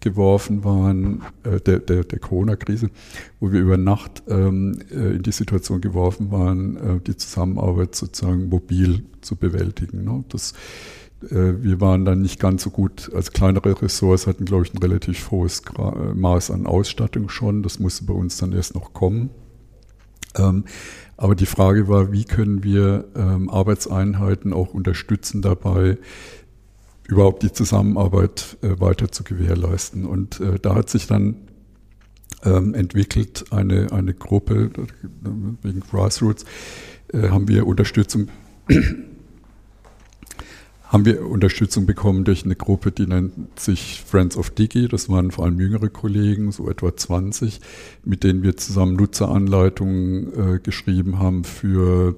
geworfen 0.00 0.64
waren, 0.64 1.22
äh, 1.42 1.60
der, 1.60 1.78
der, 1.78 2.04
der 2.04 2.18
Corona-Krise, 2.18 2.90
wo 3.40 3.52
wir 3.52 3.60
über 3.60 3.76
Nacht 3.76 4.22
ähm, 4.28 4.78
äh, 4.90 5.16
in 5.16 5.22
die 5.22 5.32
Situation 5.32 5.80
geworfen 5.80 6.30
waren, 6.30 6.76
äh, 6.76 7.00
die 7.00 7.16
Zusammenarbeit 7.16 7.94
sozusagen 7.94 8.48
mobil 8.48 9.04
zu 9.20 9.36
bewältigen. 9.36 10.04
Ne? 10.04 10.24
Das, 10.28 10.52
äh, 11.30 11.62
wir 11.62 11.80
waren 11.80 12.04
dann 12.04 12.22
nicht 12.22 12.40
ganz 12.40 12.62
so 12.62 12.70
gut, 12.70 13.10
als 13.14 13.32
kleinere 13.32 13.80
Ressorts 13.80 14.26
hatten, 14.26 14.44
glaube 14.44 14.64
ich, 14.64 14.74
ein 14.74 14.78
relativ 14.78 15.30
hohes 15.30 15.62
äh, 15.78 16.14
Maß 16.14 16.50
an 16.50 16.66
Ausstattung 16.66 17.28
schon. 17.28 17.62
Das 17.62 17.78
musste 17.78 18.04
bei 18.04 18.14
uns 18.14 18.38
dann 18.38 18.52
erst 18.52 18.74
noch 18.74 18.92
kommen. 18.92 19.30
Ähm, 20.36 20.64
aber 21.16 21.34
die 21.34 21.46
Frage 21.46 21.88
war, 21.88 22.12
wie 22.12 22.24
können 22.24 22.64
wir 22.64 23.04
ähm, 23.14 23.48
Arbeitseinheiten 23.48 24.52
auch 24.52 24.74
unterstützen 24.74 25.42
dabei, 25.42 25.98
überhaupt 27.06 27.42
die 27.42 27.52
Zusammenarbeit 27.52 28.56
äh, 28.62 28.80
weiter 28.80 29.10
zu 29.10 29.24
gewährleisten. 29.24 30.06
Und 30.06 30.40
äh, 30.40 30.58
da 30.60 30.74
hat 30.74 30.90
sich 30.90 31.06
dann 31.06 31.36
ähm, 32.44 32.74
entwickelt 32.74 33.46
eine, 33.50 33.92
eine 33.92 34.14
Gruppe, 34.14 34.70
wegen 35.62 35.80
Grassroots, 35.80 36.44
äh, 37.12 37.28
haben 37.28 37.48
wir 37.48 37.66
Unterstützung 37.66 38.28
haben 40.94 41.06
wir 41.06 41.26
Unterstützung 41.26 41.86
bekommen 41.86 42.24
durch 42.24 42.44
eine 42.44 42.54
Gruppe, 42.54 42.92
die 42.92 43.08
nennt 43.08 43.58
sich 43.58 44.00
Friends 44.06 44.36
of 44.36 44.50
Digi. 44.50 44.86
Das 44.86 45.08
waren 45.08 45.32
vor 45.32 45.44
allem 45.44 45.58
jüngere 45.58 45.88
Kollegen, 45.88 46.52
so 46.52 46.70
etwa 46.70 46.96
20, 46.96 47.60
mit 48.04 48.22
denen 48.22 48.44
wir 48.44 48.56
zusammen 48.56 48.94
Nutzeranleitungen 48.94 50.54
äh, 50.54 50.58
geschrieben 50.60 51.18
haben 51.18 51.42
für 51.42 52.14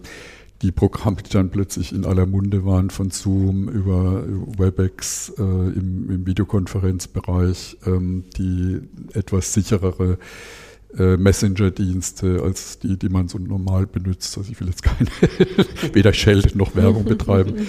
die 0.63 0.73
Programme, 0.73 1.19
die 1.23 1.31
dann 1.31 1.51
plötzlich 1.51 1.93
in 1.93 2.05
aller 2.05 2.27
Munde 2.27 2.65
waren, 2.65 2.91
von 2.91 3.11
Zoom 3.11 3.69
über 3.69 4.25
WebEx 4.27 5.33
äh, 5.39 5.43
im, 5.43 6.11
im, 6.11 6.27
Videokonferenzbereich, 6.27 7.77
ähm, 7.87 8.25
die 8.37 8.81
etwas 9.13 9.53
sicherere 9.53 10.19
äh, 10.97 11.17
Messenger-Dienste 11.17 12.43
als 12.43 12.79
die, 12.79 12.99
die 12.99 13.09
man 13.09 13.29
so 13.29 13.39
normal 13.39 13.87
benutzt. 13.87 14.37
Also 14.39 14.51
ich 14.51 14.59
will 14.61 14.69
jetzt 14.69 14.83
keine 14.83 15.11
weder 15.93 16.13
Shell 16.13 16.43
noch 16.55 16.75
Werbung 16.75 17.05
betreiben. 17.05 17.67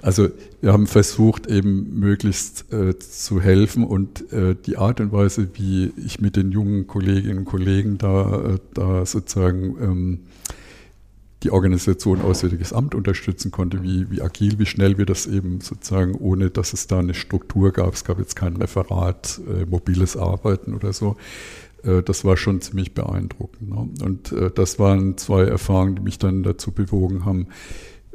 Also 0.00 0.30
wir 0.60 0.72
haben 0.72 0.86
versucht, 0.86 1.46
eben 1.46 2.00
möglichst 2.00 2.72
äh, 2.72 2.98
zu 2.98 3.40
helfen 3.40 3.84
und 3.84 4.32
äh, 4.32 4.56
die 4.66 4.76
Art 4.76 5.00
und 5.00 5.12
Weise, 5.12 5.48
wie 5.54 5.92
ich 6.04 6.20
mit 6.20 6.36
den 6.36 6.50
jungen 6.50 6.86
Kolleginnen 6.86 7.40
und 7.40 7.44
Kollegen 7.44 7.98
da, 7.98 8.54
äh, 8.54 8.58
da 8.74 9.04
sozusagen 9.04 9.76
ähm, 9.80 10.18
die 11.42 11.50
Organisation 11.50 12.22
Auswärtiges 12.22 12.72
Amt 12.72 12.94
unterstützen 12.94 13.50
konnte, 13.50 13.82
wie, 13.82 14.10
wie 14.10 14.22
agil, 14.22 14.58
wie 14.58 14.66
schnell 14.66 14.98
wir 14.98 15.06
das 15.06 15.26
eben 15.26 15.60
sozusagen, 15.60 16.14
ohne 16.14 16.50
dass 16.50 16.72
es 16.72 16.86
da 16.86 17.00
eine 17.00 17.14
Struktur 17.14 17.72
gab, 17.72 17.94
es 17.94 18.04
gab 18.04 18.18
jetzt 18.18 18.36
kein 18.36 18.56
Referat, 18.56 19.40
äh, 19.48 19.66
mobiles 19.66 20.16
Arbeiten 20.16 20.74
oder 20.74 20.92
so, 20.92 21.16
äh, 21.84 22.02
das 22.02 22.24
war 22.24 22.36
schon 22.36 22.60
ziemlich 22.60 22.94
beeindruckend. 22.94 23.70
Ne? 23.70 23.88
Und 24.04 24.32
äh, 24.32 24.50
das 24.50 24.78
waren 24.78 25.16
zwei 25.18 25.42
Erfahrungen, 25.42 25.96
die 25.96 26.02
mich 26.02 26.18
dann 26.18 26.42
dazu 26.42 26.72
bewogen 26.72 27.24
haben, 27.24 27.48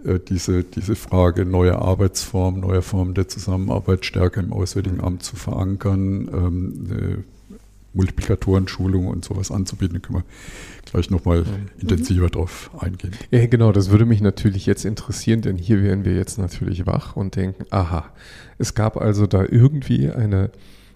äh, 0.04 0.20
diese, 0.20 0.64
diese 0.64 0.96
Frage 0.96 1.46
neuer 1.46 1.80
Arbeitsformen, 1.80 2.62
neuer 2.62 2.82
Formen 2.82 3.14
der 3.14 3.28
Zusammenarbeit 3.28 4.06
stärker 4.06 4.42
im 4.42 4.54
Auswärtigen 4.54 5.02
Amt 5.02 5.24
zu 5.24 5.36
verankern, 5.36 6.30
ähm, 6.34 7.24
Multiplikatorenschulung 7.98 9.08
und 9.08 9.26
sowas 9.26 9.52
anzubieten. 9.52 9.96
Da 9.96 10.00
können 10.00 10.20
wir 10.20 10.92
gleich 10.92 11.10
nochmal 11.10 11.42
mhm. 11.42 11.68
intensiver 11.80 12.30
drauf 12.30 12.72
eingehen. 12.80 13.12
Ja, 13.32 13.46
genau, 13.48 13.72
das 13.72 13.90
würde 13.90 14.06
mich 14.06 14.22
natürlich 14.22 14.66
jetzt 14.66 14.86
interessieren, 14.86 15.42
denn 15.42 15.58
hier 15.58 15.84
wären 15.84 16.06
wir 16.06 16.16
jetzt 16.16 16.38
natürlich 16.38 16.86
wach 16.86 17.16
und 17.16 17.36
denken, 17.36 17.66
aha, 17.72 18.06
es 18.58 18.74
gab 18.74 18.98
also 18.98 19.28
da 19.28 19.44
irgendwie 19.44 20.10
eine, 20.10 20.52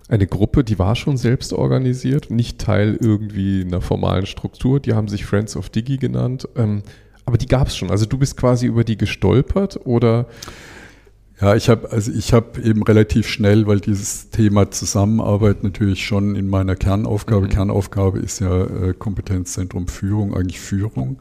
eine 0.07 0.27
Gruppe, 0.27 0.63
die 0.63 0.79
war 0.79 0.95
schon 0.95 1.17
selbst 1.17 1.53
organisiert, 1.53 2.31
nicht 2.31 2.59
Teil 2.59 2.97
irgendwie 2.99 3.63
einer 3.65 3.81
formalen 3.81 4.25
Struktur, 4.25 4.79
die 4.79 4.93
haben 4.93 5.07
sich 5.07 5.25
Friends 5.25 5.57
of 5.57 5.69
Digi 5.69 5.97
genannt, 5.97 6.47
ähm, 6.55 6.83
aber 7.25 7.37
die 7.37 7.47
gab 7.47 7.67
es 7.67 7.77
schon. 7.77 7.91
Also 7.91 8.05
du 8.05 8.17
bist 8.17 8.37
quasi 8.37 8.65
über 8.65 8.83
die 8.83 8.97
gestolpert 8.97 9.85
oder 9.85 10.27
ja, 11.41 11.55
ich 11.55 11.69
habe 11.69 11.91
also 11.91 12.11
ich 12.11 12.33
habe 12.33 12.61
eben 12.61 12.83
relativ 12.83 13.27
schnell, 13.27 13.65
weil 13.65 13.79
dieses 13.79 14.29
Thema 14.29 14.69
Zusammenarbeit 14.69 15.63
natürlich 15.63 16.05
schon 16.05 16.35
in 16.35 16.47
meiner 16.47 16.75
Kernaufgabe, 16.75 17.47
mhm. 17.47 17.49
Kernaufgabe 17.49 18.19
ist 18.19 18.39
ja 18.39 18.65
äh, 18.65 18.93
Kompetenzzentrum 18.93 19.87
Führung, 19.87 20.35
eigentlich 20.35 20.59
Führung. 20.59 21.19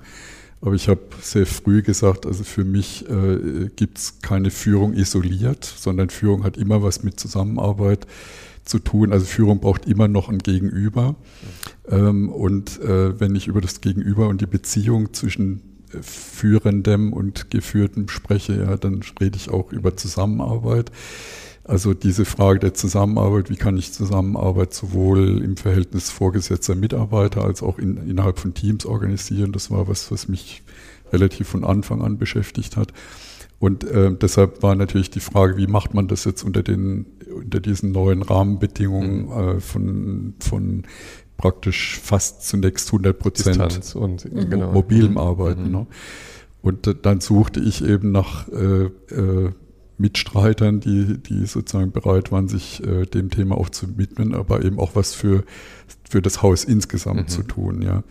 Aber 0.60 0.74
ich 0.74 0.88
habe 0.88 1.00
sehr 1.22 1.46
früh 1.46 1.80
gesagt, 1.82 2.26
also 2.26 2.44
für 2.44 2.64
mich 2.64 3.08
äh, 3.08 3.70
gibt 3.74 3.96
es 3.96 4.20
keine 4.20 4.50
Führung 4.50 4.92
isoliert, 4.92 5.64
sondern 5.64 6.10
Führung 6.10 6.44
hat 6.44 6.58
immer 6.58 6.82
was 6.82 7.02
mit 7.02 7.18
Zusammenarbeit 7.18 8.06
zu 8.64 8.78
tun. 8.78 9.12
Also 9.12 9.24
Führung 9.24 9.60
braucht 9.60 9.86
immer 9.86 10.06
noch 10.06 10.28
ein 10.28 10.38
Gegenüber. 10.38 11.16
Ähm, 11.88 12.28
und 12.28 12.78
äh, 12.82 13.18
wenn 13.18 13.34
ich 13.34 13.46
über 13.46 13.62
das 13.62 13.80
Gegenüber 13.80 14.28
und 14.28 14.42
die 14.42 14.46
Beziehung 14.46 15.14
zwischen 15.14 15.69
Führendem 16.00 17.12
und 17.12 17.50
Geführtem 17.50 18.08
spreche, 18.08 18.56
ja, 18.56 18.76
dann 18.76 19.00
rede 19.20 19.36
ich 19.36 19.50
auch 19.50 19.72
über 19.72 19.96
Zusammenarbeit. 19.96 20.90
Also 21.64 21.94
diese 21.94 22.24
Frage 22.24 22.58
der 22.58 22.74
Zusammenarbeit, 22.74 23.50
wie 23.50 23.56
kann 23.56 23.76
ich 23.76 23.92
Zusammenarbeit 23.92 24.74
sowohl 24.74 25.42
im 25.42 25.56
Verhältnis 25.56 26.10
vorgesetzter 26.10 26.74
Mitarbeiter 26.74 27.44
als 27.44 27.62
auch 27.62 27.78
in, 27.78 27.96
innerhalb 28.08 28.38
von 28.38 28.54
Teams 28.54 28.86
organisieren, 28.86 29.52
das 29.52 29.70
war 29.70 29.86
was, 29.86 30.10
was 30.10 30.26
mich 30.26 30.62
relativ 31.12 31.48
von 31.48 31.64
Anfang 31.64 32.02
an 32.02 32.18
beschäftigt 32.18 32.76
hat. 32.76 32.92
Und 33.60 33.84
äh, 33.84 34.10
deshalb 34.12 34.62
war 34.62 34.74
natürlich 34.74 35.10
die 35.10 35.20
Frage, 35.20 35.58
wie 35.58 35.66
macht 35.66 35.92
man 35.92 36.08
das 36.08 36.24
jetzt 36.24 36.42
unter, 36.42 36.62
den, 36.62 37.04
unter 37.36 37.60
diesen 37.60 37.92
neuen 37.92 38.22
Rahmenbedingungen 38.22 39.26
mhm. 39.26 39.32
äh, 39.32 39.60
von, 39.60 40.34
von 40.40 40.84
praktisch 41.40 41.98
fast 41.98 42.46
zunächst 42.46 42.88
100 42.88 43.18
Prozent 43.18 43.96
und 43.96 44.30
mhm. 44.30 44.50
genau. 44.50 44.72
mobilem 44.72 45.16
Arbeiten. 45.16 45.66
Mhm. 45.66 45.72
Ne? 45.72 45.86
Und 46.60 46.96
dann 47.02 47.20
suchte 47.20 47.60
ich 47.60 47.82
eben 47.82 48.12
nach 48.12 48.46
äh, 48.48 48.84
äh, 48.84 49.50
Mitstreitern, 49.96 50.80
die, 50.80 51.16
die 51.16 51.46
sozusagen 51.46 51.92
bereit 51.92 52.30
waren, 52.30 52.48
sich 52.48 52.86
äh, 52.86 53.06
dem 53.06 53.30
Thema 53.30 53.56
auch 53.56 53.70
zu 53.70 53.96
widmen, 53.96 54.34
aber 54.34 54.62
eben 54.62 54.78
auch 54.78 54.94
was 54.94 55.14
für, 55.14 55.44
für 56.08 56.20
das 56.20 56.42
Haus 56.42 56.64
insgesamt 56.64 57.22
mhm. 57.22 57.28
zu 57.28 57.42
tun, 57.42 57.82
ja. 57.82 58.02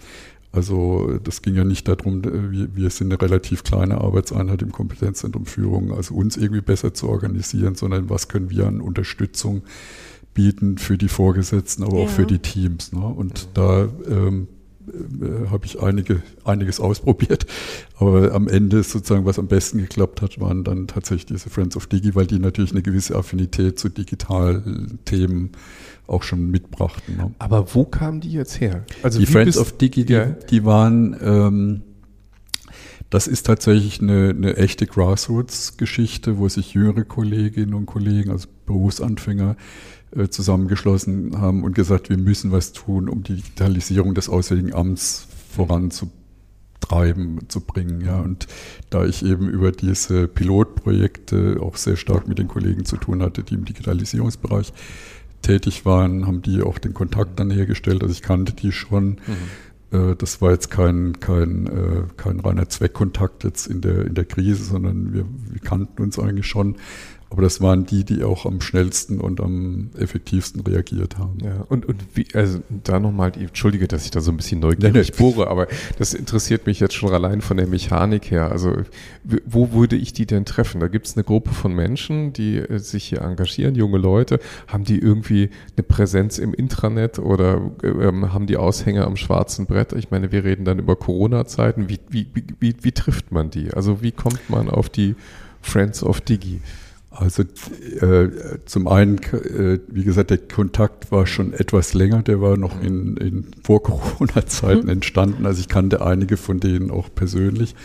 Also 0.52 1.20
das 1.24 1.44
ging 1.44 1.54
ja 1.54 1.64
nicht 1.64 1.88
darum, 1.88 2.24
äh, 2.24 2.52
wir, 2.52 2.76
wir 2.76 2.90
sind 2.90 3.14
eine 3.14 3.22
relativ 3.22 3.64
kleine 3.64 4.02
Arbeitseinheit 4.02 4.64
im 4.64 4.72
Kompetenzzentrum 4.72 5.46
Führung, 5.46 5.94
also 5.94 6.16
uns 6.16 6.38
irgendwie 6.38 6.62
besser 6.62 6.96
zu 6.96 7.08
organisieren, 7.08 7.76
sondern 7.76 8.10
was 8.10 8.28
können 8.28 8.50
wir 8.50 8.66
an 8.66 8.82
Unterstützung 8.82 9.62
bieten 10.40 10.78
für 10.78 10.98
die 10.98 11.10
Vorgesetzten, 11.10 11.84
aber 11.84 11.98
ja. 11.98 12.06
auch 12.06 12.10
für 12.10 12.26
die 12.26 12.40
Teams. 12.40 12.94
Ne? 12.94 13.02
Und 13.02 13.50
da 13.56 13.90
ähm, 14.10 14.48
äh, 14.88 15.50
habe 15.50 15.66
ich 15.66 15.82
einige, 15.82 16.24
einiges 16.46 16.80
ausprobiert. 16.80 17.46
Aber 17.98 18.34
am 18.34 18.48
Ende 18.48 18.82
sozusagen, 18.84 19.26
was 19.26 19.38
am 19.38 19.48
besten 19.48 19.80
geklappt 19.80 20.22
hat, 20.22 20.40
waren 20.40 20.64
dann 20.64 20.88
tatsächlich 20.88 21.26
diese 21.26 21.50
Friends 21.50 21.76
of 21.76 21.88
Digi, 21.88 22.16
weil 22.16 22.26
die 22.26 22.40
natürlich 22.40 22.72
eine 22.72 22.82
gewisse 22.82 23.18
Affinität 23.18 23.78
zu 23.80 23.90
digitalen 23.90 25.00
Themen 25.04 25.52
auch 26.08 26.24
schon 26.24 26.50
mitbrachten. 26.50 27.18
Ne? 27.18 27.32
Aber 27.38 27.76
wo 27.76 27.84
kamen 27.84 28.22
die 28.22 28.32
jetzt 28.32 28.62
her? 28.62 28.86
Also 29.04 29.20
die 29.20 29.26
Friends 29.26 29.58
of 29.58 29.78
Digi, 29.78 30.06
die, 30.06 30.24
die 30.50 30.64
waren, 30.64 31.18
ähm, 31.22 31.82
das 33.10 33.28
ist 33.28 33.46
tatsächlich 33.46 34.02
eine, 34.02 34.30
eine 34.30 34.56
echte 34.56 34.88
Grassroots-Geschichte, 34.88 36.38
wo 36.38 36.48
sich 36.48 36.76
jüngere 36.76 37.04
Kolleginnen 37.04 37.74
und 37.74 37.88
Kollegen, 37.88 38.32
also 38.32 38.48
Berufsanfänger, 38.66 39.52
äh, 39.52 39.56
zusammengeschlossen 40.30 41.40
haben 41.40 41.64
und 41.64 41.76
gesagt, 41.76 42.10
wir 42.10 42.18
müssen 42.18 42.52
was 42.52 42.74
tun, 42.74 43.10
um 43.10 43.24
die 43.24 43.36
Digitalisierung 43.36 44.16
des 44.16 44.30
Auswärtigen 44.30 44.74
Amts 44.74 45.28
voranzutreiben, 45.56 47.48
zu 47.48 47.62
bringen. 47.62 48.02
Ja. 48.02 48.20
Und 48.20 48.48
da 48.90 49.06
ich 49.06 49.24
eben 49.24 49.50
über 49.50 49.72
diese 49.72 50.28
Pilotprojekte 50.28 51.58
auch 51.62 51.76
sehr 51.76 51.96
stark 51.96 52.28
mit 52.28 52.40
den 52.40 52.48
Kollegen 52.48 52.86
zu 52.86 52.98
tun 52.98 53.22
hatte, 53.22 53.44
die 53.44 53.56
im 53.56 53.66
Digitalisierungsbereich 53.66 54.74
tätig 55.42 55.86
waren, 55.86 56.28
haben 56.28 56.42
die 56.42 56.62
auch 56.62 56.80
den 56.80 56.94
Kontakt 56.94 57.40
dann 57.40 57.52
hergestellt. 57.52 58.02
Also 58.02 58.14
ich 58.14 58.22
kannte 58.22 58.54
die 58.54 58.72
schon. 58.72 59.20
Mhm. 59.92 60.00
Äh, 60.12 60.16
das 60.16 60.42
war 60.42 60.52
jetzt 60.52 60.70
kein, 60.70 61.20
kein, 61.20 61.68
äh, 61.68 62.04
kein 62.18 62.40
reiner 62.40 62.70
Zweckkontakt 62.70 63.44
jetzt 63.44 63.68
in 63.68 63.82
der, 63.82 64.06
in 64.06 64.16
der 64.16 64.26
Krise, 64.26 64.64
sondern 64.64 65.14
wir, 65.14 65.26
wir 65.50 65.62
kannten 65.62 66.02
uns 66.02 66.20
eigentlich 66.20 66.48
schon. 66.48 66.76
Aber 67.32 67.44
das 67.44 67.62
waren 67.62 67.86
die, 67.86 68.04
die 68.04 68.24
auch 68.24 68.48
am 68.48 68.60
schnellsten 68.60 69.22
und 69.22 69.40
am 69.40 69.92
effektivsten 69.96 70.62
reagiert 70.62 71.20
haben. 71.20 71.38
Ja, 71.44 71.64
und, 71.70 71.86
und 71.86 72.04
wie, 72.16 72.26
also 72.34 72.60
da 72.84 73.00
nochmal, 73.00 73.32
entschuldige, 73.38 73.88
dass 73.88 74.06
ich 74.06 74.12
da 74.12 74.20
so 74.20 74.32
ein 74.32 74.38
bisschen 74.38 74.60
neugierig 74.60 75.14
bohre, 75.14 75.48
aber 75.48 75.68
das 76.00 76.16
interessiert 76.16 76.66
mich 76.66 76.80
jetzt 76.80 76.96
schon 76.96 77.14
allein 77.14 77.42
von 77.42 77.58
der 77.58 77.68
Mechanik 77.68 78.32
her. 78.32 78.52
Also 78.52 78.78
wo 79.46 79.74
würde 79.74 79.96
ich 79.96 80.12
die 80.12 80.26
denn 80.26 80.46
treffen? 80.46 80.82
Da 80.82 80.88
gibt 80.88 81.06
es 81.06 81.16
eine 81.16 81.24
Gruppe 81.24 81.52
von 81.52 81.74
Menschen, 81.74 82.34
die 82.34 82.58
äh, 82.58 82.80
sich 82.80 83.06
hier 83.06 83.22
engagieren, 83.22 83.76
junge 83.76 84.00
Leute. 84.00 84.40
Haben 84.68 84.84
die 84.84 84.98
irgendwie 84.98 85.52
eine 85.78 85.84
Präsenz 85.84 86.40
im 86.40 86.54
Intranet 86.54 87.20
oder 87.20 87.62
ähm, 87.84 88.34
haben 88.34 88.48
die 88.48 88.58
Aushänge 88.58 89.06
am 89.06 89.18
schwarzen 89.18 89.68
Brett? 89.68 89.94
Ich 89.94 90.10
meine, 90.10 90.32
wir 90.32 90.44
reden 90.44 90.66
dann 90.66 90.80
über 90.80 90.96
Corona-Zeiten. 90.96 91.90
Wie, 91.90 92.00
wie, 92.10 92.28
wie, 92.60 92.76
wie 92.82 92.92
trifft 92.92 93.32
man 93.32 93.52
die? 93.52 93.72
Also 93.72 94.02
wie 94.02 94.12
kommt 94.12 94.50
man 94.50 94.68
auf 94.68 94.90
die 94.90 95.16
Friends 95.62 96.02
of 96.04 96.22
Digi? 96.22 96.62
Also 97.12 97.44
äh, 97.44 98.30
zum 98.66 98.88
einen, 98.88 99.18
äh, 99.18 99.80
wie 99.88 100.04
gesagt, 100.04 100.30
der 100.30 100.38
Kontakt 100.38 101.12
war 101.12 101.26
schon 101.26 101.54
etwas 101.54 101.94
länger, 101.94 102.22
der 102.22 102.40
war 102.40 102.56
noch 102.56 102.82
in, 102.82 103.18
in 103.18 103.46
Vor-Corona-Zeiten 103.64 104.84
mhm. 104.84 104.90
entstanden. 104.90 105.46
Also 105.46 105.60
ich 105.60 105.70
kannte 105.70 106.06
einige 106.06 106.38
von 106.38 106.60
denen 106.60 106.92
auch 106.92 107.10
persönlich 107.14 107.76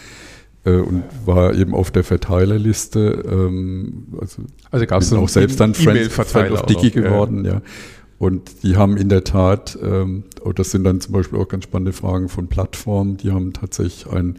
äh, 0.65 0.77
und 0.77 1.05
war 1.25 1.55
eben 1.55 1.75
auf 1.75 1.91
der 1.91 2.05
Verteilerliste. 2.05 3.25
Ähm, 3.31 4.09
also 4.21 4.43
also 4.71 4.87
gab 4.87 5.01
es 5.01 5.13
auch 5.13 5.29
selbst 5.29 5.59
dann 5.59 5.75
Friend, 5.75 6.13
Friend 6.13 6.53
of 6.53 6.63
Dicky 6.67 6.91
geworden, 6.91 7.45
ja. 7.45 7.55
ja. 7.55 7.63
Und 8.19 8.63
die 8.63 8.77
haben 8.77 8.97
in 8.97 9.09
der 9.09 9.25
Tat, 9.25 9.77
ähm, 9.83 10.25
oh, 10.43 10.53
das 10.53 10.71
sind 10.71 10.85
dann 10.85 11.01
zum 11.01 11.13
Beispiel 11.13 11.39
auch 11.39 11.49
ganz 11.49 11.65
spannende 11.65 11.93
Fragen 11.93 12.29
von 12.29 12.49
Plattformen, 12.49 13.17
die 13.17 13.33
haben 13.33 13.53
tatsächlich 13.53 14.07
ein 14.07 14.39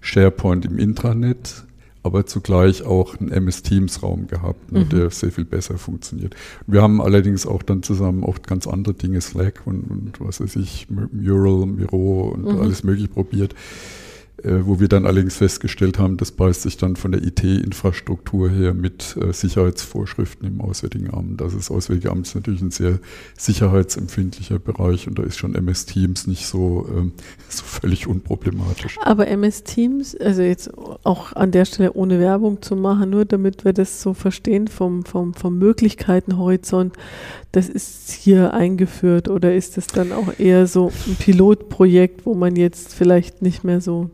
SharePoint 0.00 0.66
im 0.66 0.78
Intranet 0.78 1.64
aber 2.04 2.26
zugleich 2.26 2.82
auch 2.84 3.18
einen 3.18 3.32
MS 3.32 3.62
Teams 3.62 4.02
Raum 4.02 4.26
gehabt, 4.28 4.70
ne, 4.70 4.80
mhm. 4.80 4.88
der 4.90 5.10
sehr 5.10 5.32
viel 5.32 5.46
besser 5.46 5.78
funktioniert. 5.78 6.36
Wir 6.66 6.82
haben 6.82 7.00
allerdings 7.00 7.46
auch 7.46 7.62
dann 7.62 7.82
zusammen 7.82 8.24
auch 8.24 8.42
ganz 8.42 8.66
andere 8.66 8.94
Dinge, 8.94 9.20
Slack 9.22 9.62
und, 9.64 9.90
und 9.90 10.20
was 10.20 10.40
weiß 10.40 10.56
ich, 10.56 10.86
Mural, 10.90 11.66
Miro 11.66 12.28
und 12.28 12.44
mhm. 12.44 12.60
alles 12.60 12.84
mögliche 12.84 13.08
probiert. 13.08 13.54
Äh, 14.44 14.66
wo 14.66 14.78
wir 14.78 14.88
dann 14.88 15.06
allerdings 15.06 15.36
festgestellt 15.36 15.98
haben, 15.98 16.18
das 16.18 16.30
beißt 16.30 16.62
sich 16.62 16.76
dann 16.76 16.96
von 16.96 17.12
der 17.12 17.22
IT-Infrastruktur 17.22 18.50
her 18.50 18.74
mit 18.74 19.16
äh, 19.16 19.32
Sicherheitsvorschriften 19.32 20.46
im 20.46 20.60
Auswärtigen 20.60 21.14
Amt. 21.14 21.40
Also 21.40 21.56
das 21.56 21.70
Auswärtige 21.70 22.10
Amt 22.10 22.26
ist 22.26 22.34
natürlich 22.34 22.60
ein 22.60 22.70
sehr 22.70 22.98
sicherheitsempfindlicher 23.38 24.58
Bereich 24.58 25.08
und 25.08 25.18
da 25.18 25.22
ist 25.22 25.38
schon 25.38 25.54
MS 25.54 25.86
Teams 25.86 26.26
nicht 26.26 26.46
so, 26.46 26.86
ähm, 26.94 27.12
so 27.48 27.64
völlig 27.64 28.06
unproblematisch. 28.06 28.98
Aber 29.02 29.28
MS 29.28 29.62
Teams, 29.62 30.14
also 30.16 30.42
jetzt 30.42 30.70
auch 31.04 31.32
an 31.32 31.50
der 31.50 31.64
Stelle 31.64 31.94
ohne 31.94 32.20
Werbung 32.20 32.60
zu 32.60 32.76
machen, 32.76 33.10
nur 33.10 33.24
damit 33.24 33.64
wir 33.64 33.72
das 33.72 34.02
so 34.02 34.12
verstehen 34.12 34.68
vom, 34.68 35.06
vom, 35.06 35.32
vom 35.32 35.56
Möglichkeitenhorizont, 35.58 36.94
das 37.52 37.70
ist 37.70 38.10
hier 38.10 38.52
eingeführt 38.52 39.28
oder 39.28 39.54
ist 39.54 39.78
es 39.78 39.86
dann 39.86 40.12
auch 40.12 40.38
eher 40.38 40.66
so 40.66 40.92
ein 41.06 41.16
Pilotprojekt, 41.16 42.26
wo 42.26 42.34
man 42.34 42.56
jetzt 42.56 42.92
vielleicht 42.92 43.40
nicht 43.40 43.64
mehr 43.64 43.80
so 43.80 44.10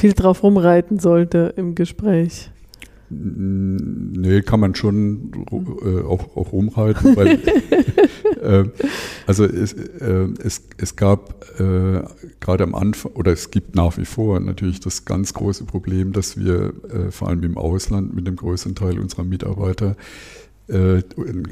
viel 0.00 0.14
drauf 0.14 0.42
rumreiten 0.42 0.98
sollte 0.98 1.52
im 1.56 1.74
Gespräch. 1.74 2.50
Nee, 3.10 4.42
kann 4.42 4.60
man 4.60 4.74
schon 4.74 5.32
äh, 5.50 6.02
auch, 6.02 6.36
auch 6.36 6.52
rumreiten, 6.52 7.16
weil 7.16 7.28
äh, 8.40 8.64
also 9.26 9.44
es, 9.44 9.72
äh, 9.72 10.28
es, 10.42 10.62
es 10.78 10.94
gab 10.94 11.44
äh, 11.58 12.02
gerade 12.38 12.64
am 12.64 12.74
Anfang, 12.76 13.12
oder 13.12 13.32
es 13.32 13.50
gibt 13.50 13.74
nach 13.74 13.98
wie 13.98 14.04
vor 14.04 14.38
natürlich 14.38 14.78
das 14.78 15.04
ganz 15.04 15.34
große 15.34 15.64
Problem, 15.64 16.12
dass 16.12 16.38
wir 16.38 16.72
äh, 16.88 17.10
vor 17.10 17.28
allem 17.28 17.42
im 17.42 17.58
Ausland 17.58 18.14
mit 18.14 18.28
dem 18.28 18.36
größten 18.36 18.76
Teil 18.76 19.00
unserer 19.00 19.24
Mitarbeiter 19.24 19.96
äh, 20.68 21.02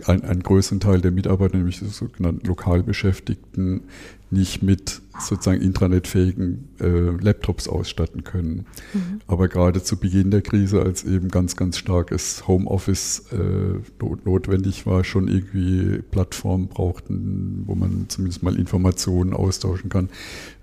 einen 0.06 0.42
größeren 0.44 0.78
Teil 0.78 1.00
der 1.00 1.11
Mitarbeiter, 1.11 1.56
nämlich 1.56 1.80
die 1.80 1.87
sogenannten 1.87 2.46
Lokalbeschäftigten, 2.46 3.82
nicht 4.30 4.62
mit 4.62 5.00
sozusagen 5.18 5.60
intranetfähigen 5.60 6.68
äh, 6.80 7.24
Laptops 7.24 7.68
ausstatten 7.68 8.24
können. 8.24 8.66
Mhm. 8.92 9.20
Aber 9.26 9.48
gerade 9.48 9.82
zu 9.82 9.96
Beginn 9.96 10.30
der 10.30 10.42
Krise, 10.42 10.82
als 10.82 11.04
eben 11.04 11.28
ganz, 11.28 11.56
ganz 11.56 11.76
starkes 11.78 12.46
Homeoffice 12.46 13.24
äh, 13.32 13.80
notwendig 14.24 14.86
war, 14.86 15.04
schon 15.04 15.28
irgendwie 15.28 16.02
Plattformen 16.10 16.68
brauchten, 16.68 17.64
wo 17.66 17.74
man 17.74 18.06
zumindest 18.08 18.42
mal 18.42 18.56
Informationen 18.56 19.32
austauschen 19.32 19.90
kann, 19.90 20.08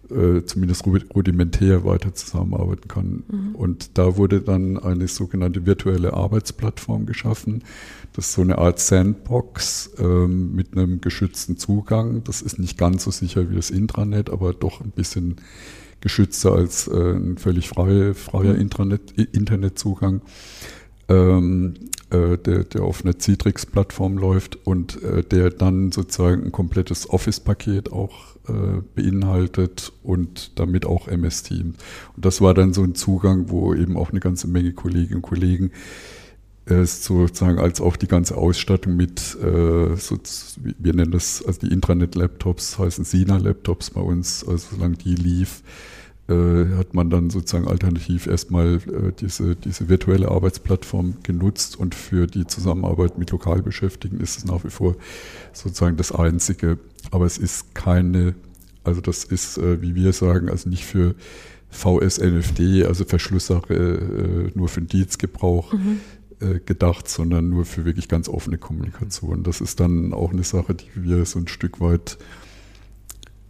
äh, 0.10 0.44
zumindest 0.46 0.86
rudimentär 0.86 1.84
weiter 1.86 2.14
zusammenarbeiten 2.14 2.88
kann. 2.88 3.24
Mhm. 3.28 3.56
Und 3.56 3.98
da 3.98 4.18
wurde 4.18 4.42
dann 4.42 4.78
eine 4.78 5.08
sogenannte 5.08 5.66
virtuelle 5.66 6.14
Arbeitsplattform 6.14 7.06
geschaffen. 7.06 7.64
Das 8.14 8.28
ist 8.28 8.34
so 8.34 8.42
eine 8.42 8.58
Art 8.58 8.80
Sandbox 8.80 9.92
ähm, 9.98 10.56
mit 10.56 10.78
einem 10.78 11.02
geschützten 11.02 11.58
Zugang. 11.58 12.24
Das 12.24 12.42
ist 12.42 12.60
nicht 12.60 12.78
ganz 12.78 13.04
so 13.04 13.12
sicher 13.12 13.50
wie 13.50 13.56
das 13.56 13.72
Intranet, 13.72 14.30
aber 14.30 14.54
doch 14.54 14.82
ein 14.82 14.92
bisschen 14.92 15.36
geschützter 16.02 16.54
als 16.54 16.88
äh, 16.88 17.14
ein 17.14 17.38
völlig 17.38 17.68
freie, 17.70 18.14
freier 18.14 18.54
mhm. 18.54 18.62
Intranet, 18.62 19.12
Internetzugang. 19.12 20.22
Ähm, 21.08 21.76
äh, 22.12 22.38
der, 22.38 22.64
der 22.64 22.84
auf 22.84 23.04
einer 23.04 23.18
Citrix-Plattform 23.20 24.18
läuft 24.18 24.66
und 24.66 25.02
äh, 25.02 25.24
der 25.24 25.50
dann 25.50 25.92
sozusagen 25.92 26.44
ein 26.44 26.52
komplettes 26.52 27.10
Office-Paket 27.10 27.92
auch 27.92 28.35
äh, 28.48 28.82
beinhaltet 28.96 29.92
und 30.04 30.60
damit 30.60 30.86
auch 30.86 31.08
MS 31.08 31.44
Teams. 31.44 31.78
Und 32.16 32.26
das 32.26 32.42
war 32.42 32.54
dann 32.54 32.74
so 32.74 32.84
ein 32.84 32.96
Zugang, 32.96 33.50
wo 33.50 33.74
eben 33.74 33.98
auch 33.98 34.12
eine 34.12 34.20
ganze 34.20 34.48
Menge 34.48 34.74
Kolleginnen 34.74 35.18
und 35.18 35.22
Kollegen 35.22 35.72
äh, 36.66 36.86
sozusagen 36.86 37.60
als 37.60 37.80
auch 37.80 37.96
die 37.96 38.08
ganze 38.08 38.38
Ausstattung 38.38 38.96
mit, 38.96 39.38
äh, 39.42 39.96
so, 39.96 40.18
wir 40.80 40.94
nennen 40.94 41.12
das, 41.12 41.44
also 41.46 41.60
die 41.60 41.72
Intranet-Laptops 41.72 42.80
heißen 42.80 43.06
Sina-Laptops 43.06 43.92
bei 43.92 44.02
uns, 44.02 44.44
also 44.48 44.76
solange 44.76 44.98
die 44.98 45.16
lief, 45.16 45.62
hat 46.28 46.94
man 46.94 47.10
dann 47.12 47.30
sozusagen 47.30 47.68
alternativ 47.68 48.26
erstmal 48.26 48.76
äh, 48.76 49.12
diese, 49.20 49.56
diese 49.56 49.90
virtuelle 49.90 50.30
Arbeitsplattform 50.30 51.18
genutzt 51.22 51.80
und 51.80 51.94
für 51.94 52.26
die 52.26 52.48
Zusammenarbeit 52.48 53.20
mit 53.20 53.30
Lokalbeschäftigten 53.30 54.20
ist 54.20 54.40
es 54.40 54.46
nach 54.46 54.64
wie 54.64 54.72
vor 54.72 54.96
sozusagen 55.54 55.98
das 55.98 56.12
Einzige. 56.12 56.80
Aber 57.12 57.26
es 57.26 57.38
ist 57.38 57.76
keine, 57.76 58.34
also 58.84 59.02
das 59.02 59.24
ist, 59.24 59.60
äh, 59.60 59.82
wie 59.84 59.94
wir 59.94 60.14
sagen, 60.14 60.50
also 60.50 60.68
nicht 60.68 60.86
für 60.86 61.14
VSNFD, 61.70 62.86
also 62.86 63.06
Verschlusssache 63.06 63.74
äh, 63.74 64.52
nur 64.58 64.68
für 64.68 64.82
den 64.82 64.88
Dienstgebrauch. 64.88 65.74
Mhm 65.74 66.00
äh, 66.42 66.60
gedacht, 66.60 67.08
sondern 67.08 67.50
nur 67.50 67.64
für 67.64 67.86
wirklich 67.86 68.10
ganz 68.10 68.28
offene 68.28 68.58
Kommunikation. 68.58 69.44
Das 69.44 69.62
ist 69.62 69.80
dann 69.80 70.12
auch 70.12 70.32
eine 70.32 70.44
Sache, 70.44 70.76
die 70.76 70.90
wir 70.96 71.24
so 71.24 71.40
ein 71.40 71.48
Stück 71.48 71.80
weit 71.80 72.18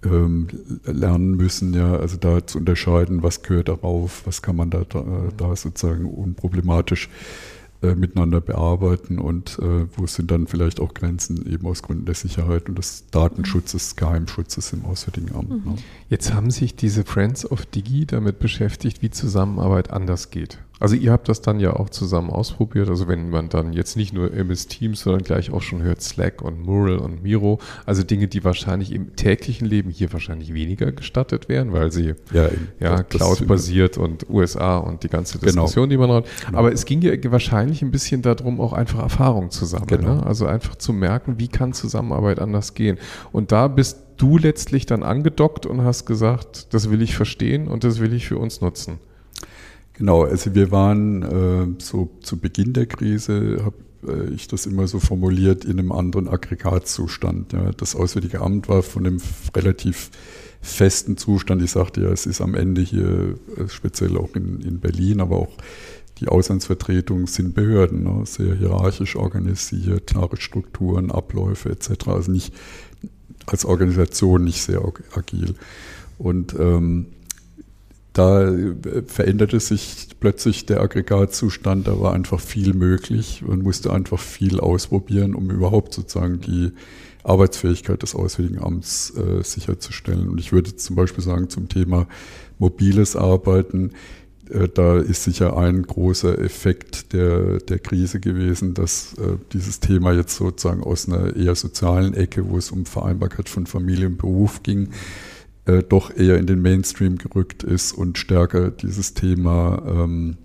ähm, 0.06 0.48
lernen 0.86 1.36
müssen, 1.36 1.74
ja, 1.74 1.96
also 1.96 2.18
da 2.18 2.46
zu 2.46 2.60
unterscheiden, 2.60 3.24
was 3.24 3.42
gehört 3.42 3.70
darauf, 3.70 4.26
was 4.26 4.42
kann 4.42 4.56
man 4.56 4.70
da, 4.70 4.84
da, 4.88 5.04
da 5.36 5.56
sozusagen 5.56 6.06
unproblematisch 6.06 7.10
äh, 7.82 7.94
miteinander 7.94 8.42
bearbeiten 8.42 9.20
und 9.20 9.60
äh, 9.60 9.86
wo 9.96 10.08
sind 10.08 10.32
dann 10.32 10.48
vielleicht 10.48 10.80
auch 10.80 10.94
Grenzen 10.94 11.46
eben 11.46 11.68
aus 11.68 11.84
Gründen 11.84 12.06
der 12.06 12.16
Sicherheit 12.16 12.70
und 12.70 12.78
des 12.78 13.06
Datenschutzes, 13.12 13.96
Geheimschutzes 13.96 14.74
im 14.74 14.86
Auswärtigen 14.86 15.36
Amt. 15.36 15.50
Mhm. 15.50 15.74
Ne? 15.74 15.76
Jetzt 16.10 16.34
haben 16.34 16.52
sich 16.52 16.76
diese 16.76 17.04
Friends 17.04 17.50
of 17.50 17.66
Digi 17.66 18.06
damit 18.06 18.40
beschäftigt, 18.40 19.02
wie 19.02 19.10
Zusammenarbeit 19.10 19.92
anders 19.92 20.30
geht. 20.30 20.60
Also 20.80 20.96
ihr 20.96 21.12
habt 21.12 21.30
das 21.30 21.42
dann 21.42 21.60
ja 21.60 21.74
auch 21.74 21.90
zusammen 21.90 22.30
ausprobiert. 22.30 22.90
Also 22.90 23.08
wenn 23.08 23.30
man 23.30 23.50
dann 23.50 23.74
jetzt 23.74 23.96
nicht 23.96 24.14
nur 24.14 24.34
MS 24.34 24.68
Teams, 24.68 25.02
sondern 25.02 25.24
gleich 25.24 25.52
auch 25.52 25.62
schon 25.62 25.82
hört 25.82 26.02
Slack 26.02 26.42
und 26.42 26.62
Mural 26.62 26.98
und 26.98 27.24
Miro, 27.24 27.60
also 27.86 28.04
Dinge, 28.04 28.28
die 28.28 28.44
wahrscheinlich 28.44 28.92
im 28.92 29.16
täglichen 29.16 29.68
Leben 29.68 29.90
hier 29.90 30.12
wahrscheinlich 30.14 30.54
weniger 30.54 30.92
gestattet 30.92 31.50
wären, 31.50 31.74
weil 31.74 31.92
sie 31.92 32.16
ja, 32.34 32.50
ja 32.80 33.04
Cloud-basiert 33.04 33.98
und 33.98 34.30
USA 34.30 34.78
und 34.78 35.04
die 35.04 35.10
ganze 35.10 35.40
genau. 35.40 35.64
Diskussion, 35.64 35.90
genau. 35.90 36.04
die 36.04 36.08
man 36.08 36.18
hat. 36.18 36.26
Genau. 36.46 36.60
Aber 36.60 36.74
es 36.74 36.86
ging 36.86 37.02
ja 37.02 37.14
wahrscheinlich 37.32 37.82
ein 37.82 37.92
bisschen 37.92 38.22
darum, 38.22 38.60
auch 38.60 38.74
einfach 38.74 39.00
Erfahrung 39.00 39.52
zu 39.52 39.66
sammeln. 39.66 40.02
Genau. 40.02 40.16
Ne? 40.16 40.26
Also 40.26 40.46
einfach 40.46 40.76
zu 40.76 40.94
merken, 40.94 41.36
wie 41.40 41.48
kann 41.48 41.74
Zusammenarbeit 41.74 42.40
anders 42.40 42.74
gehen. 42.74 42.98
Und 43.32 43.52
da 43.52 43.68
bist 43.68 44.00
du 44.18 44.38
letztlich 44.38 44.86
dann 44.86 45.04
angedockt 45.04 45.66
und 45.66 45.84
hast 45.84 46.06
gesagt, 46.06 46.74
das 46.74 46.90
will 46.90 47.02
ich 47.02 47.16
verstehen 47.16 47.68
und 47.68 47.84
das 47.84 48.00
will 48.00 48.14
ich 48.14 48.28
für 48.28 48.38
uns 48.38 48.62
nutzen. 48.62 49.00
Genau, 49.98 50.24
also 50.24 50.54
wir 50.54 50.72
waren 50.72 51.24
äh, 51.24 51.82
so 51.82 52.10
zu 52.22 52.38
Beginn 52.38 52.74
der 52.74 52.86
Krise, 52.86 53.62
habe 53.64 53.78
äh, 54.08 54.34
ich 54.34 54.48
das 54.48 54.66
immer 54.66 54.88
so 54.88 55.00
formuliert, 55.00 55.66
in 55.66 55.80
einem 55.80 55.92
anderen 55.92 56.28
Aggregatzustand. 56.28 57.54
Ja. 57.54 57.72
Das 57.72 57.96
Auswärtige 57.96 58.42
Amt 58.42 58.68
war 58.68 58.84
von 58.84 59.06
einem 59.06 59.22
relativ 59.56 60.12
festen 60.62 61.16
Zustand. 61.18 61.62
Ich 61.62 61.72
sagte 61.72 62.02
ja, 62.02 62.10
es 62.10 62.26
ist 62.26 62.42
am 62.42 62.56
Ende 62.56 62.82
hier, 62.82 63.36
äh, 63.58 63.70
speziell 63.70 64.18
auch 64.18 64.36
in, 64.36 64.62
in 64.62 64.80
Berlin, 64.80 65.22
aber 65.22 65.38
auch 65.38 65.54
die 66.20 66.28
Auslandsvertretungen 66.28 67.28
sind 67.28 67.56
Behörden, 67.56 68.04
ne, 68.04 68.26
sehr 68.26 68.56
hierarchisch 68.56 69.16
organisiert, 69.16 70.08
klare 70.08 70.38
Strukturen, 70.38 71.12
Abläufe 71.12 71.70
etc. 71.70 72.08
Also 72.08 72.32
nicht 72.32 72.54
als 73.46 73.66
Organisation 73.66 74.44
nicht 74.44 74.62
sehr 74.62 74.82
agil. 75.14 75.56
Und 76.18 76.56
ähm, 76.58 77.08
da 78.16 78.48
äh, 78.48 79.04
veränderte 79.06 79.60
sich 79.60 80.08
plötzlich 80.20 80.66
der 80.66 80.82
Aggregatzustand, 80.82 81.86
da 81.88 82.00
war 82.00 82.14
einfach 82.14 82.40
viel 82.40 82.74
möglich. 82.74 83.44
Man 83.46 83.60
musste 83.60 83.92
einfach 83.92 84.20
viel 84.20 84.60
ausprobieren, 84.60 85.36
um 85.36 85.52
überhaupt 85.52 85.94
sozusagen 85.94 86.40
die 86.40 86.72
Arbeitsfähigkeit 87.24 88.02
des 88.02 88.16
Auswärtigen 88.16 88.64
Amts 88.64 89.14
äh, 89.18 89.44
sicherzustellen. 89.44 90.30
Und 90.30 90.40
ich 90.40 90.54
würde 90.54 90.76
zum 90.76 90.96
Beispiel 90.96 91.24
sagen, 91.24 91.50
zum 91.50 91.68
Thema 91.68 92.08
mobiles 92.58 93.18
Arbeiten, 93.18 93.92
äh, 94.50 94.70
da 94.74 94.98
ist 94.98 95.26
sicher 95.26 95.58
ein 95.58 95.84
großer 95.84 96.40
Effekt 96.40 97.12
der, 97.12 97.60
der 97.60 97.80
Krise 97.80 98.22
gewesen, 98.22 98.76
dass 98.76 99.16
äh, 99.16 99.38
dieses 99.52 99.82
Thema 99.82 100.14
jetzt 100.14 100.38
sozusagen 100.38 100.84
aus 100.84 101.10
einer 101.10 101.36
eher 101.36 101.56
sozialen 101.56 102.14
Ecke, 102.14 102.50
wo 102.50 102.58
es 102.58 102.72
um 102.72 102.86
Vereinbarkeit 102.86 103.50
von 103.50 103.66
Familie 103.66 104.08
und 104.08 104.18
Beruf 104.18 104.64
ging, 104.64 104.90
äh, 105.66 105.84
doch 105.84 106.16
eher 106.16 106.38
in 106.38 106.46
den 106.46 106.62
Mainstream 106.62 107.18
gerückt 107.18 107.64
ist 107.64 107.94
und 107.94 108.18
stärker 108.18 108.72
dieses 108.72 109.14
Thema 109.14 109.82
ähm, 109.88 110.38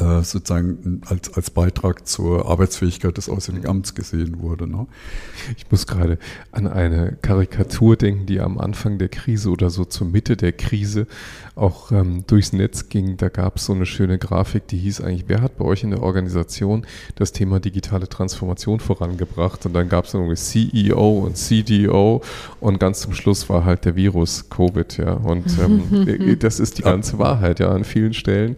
äh, 0.00 0.22
sozusagen 0.22 1.02
als, 1.06 1.34
als 1.34 1.50
Beitrag 1.50 2.06
zur 2.06 2.48
Arbeitsfähigkeit 2.48 3.16
des 3.16 3.28
Auswärtigen 3.28 3.68
Amts 3.68 3.94
gesehen 3.94 4.40
wurde. 4.40 4.66
Ne? 4.66 4.86
Ich 5.56 5.70
muss 5.70 5.86
gerade 5.86 6.18
an 6.52 6.66
eine 6.66 7.18
Karikatur 7.20 7.96
denken, 7.96 8.26
die 8.26 8.40
am 8.40 8.58
Anfang 8.58 8.98
der 8.98 9.08
Krise 9.08 9.50
oder 9.50 9.68
so 9.68 9.84
zur 9.84 10.06
Mitte 10.06 10.36
der 10.36 10.52
Krise 10.52 11.06
auch 11.54 11.92
ähm, 11.92 12.24
durchs 12.26 12.52
Netz 12.52 12.88
ging. 12.88 13.16
Da 13.16 13.28
gab 13.28 13.56
es 13.56 13.66
so 13.66 13.74
eine 13.74 13.84
schöne 13.84 14.18
Grafik, 14.18 14.66
die 14.68 14.78
hieß 14.78 15.02
eigentlich, 15.02 15.24
wer 15.26 15.42
hat 15.42 15.58
bei 15.58 15.64
euch 15.64 15.82
in 15.82 15.90
der 15.90 16.02
Organisation 16.02 16.86
das 17.16 17.32
Thema 17.32 17.60
digitale 17.60 18.08
Transformation 18.08 18.80
vorangebracht? 18.80 19.66
Und 19.66 19.74
dann 19.74 19.88
gab 19.88 20.06
es 20.06 20.14
irgendwie 20.14 20.36
CEO 20.36 21.26
und 21.26 21.36
CDO 21.36 22.22
und 22.60 22.80
ganz 22.80 23.00
zum 23.00 23.12
Schluss 23.12 23.48
war 23.48 23.64
halt 23.64 23.84
der 23.84 23.96
Virus 23.96 24.48
Covid, 24.48 24.96
ja. 24.96 25.12
Und 25.12 25.46
ähm, 25.58 26.38
das 26.38 26.58
ist 26.58 26.78
die 26.78 26.82
ganze 26.82 27.18
Wahrheit, 27.18 27.60
ja, 27.60 27.70
an 27.70 27.84
vielen 27.84 28.14
Stellen. 28.14 28.56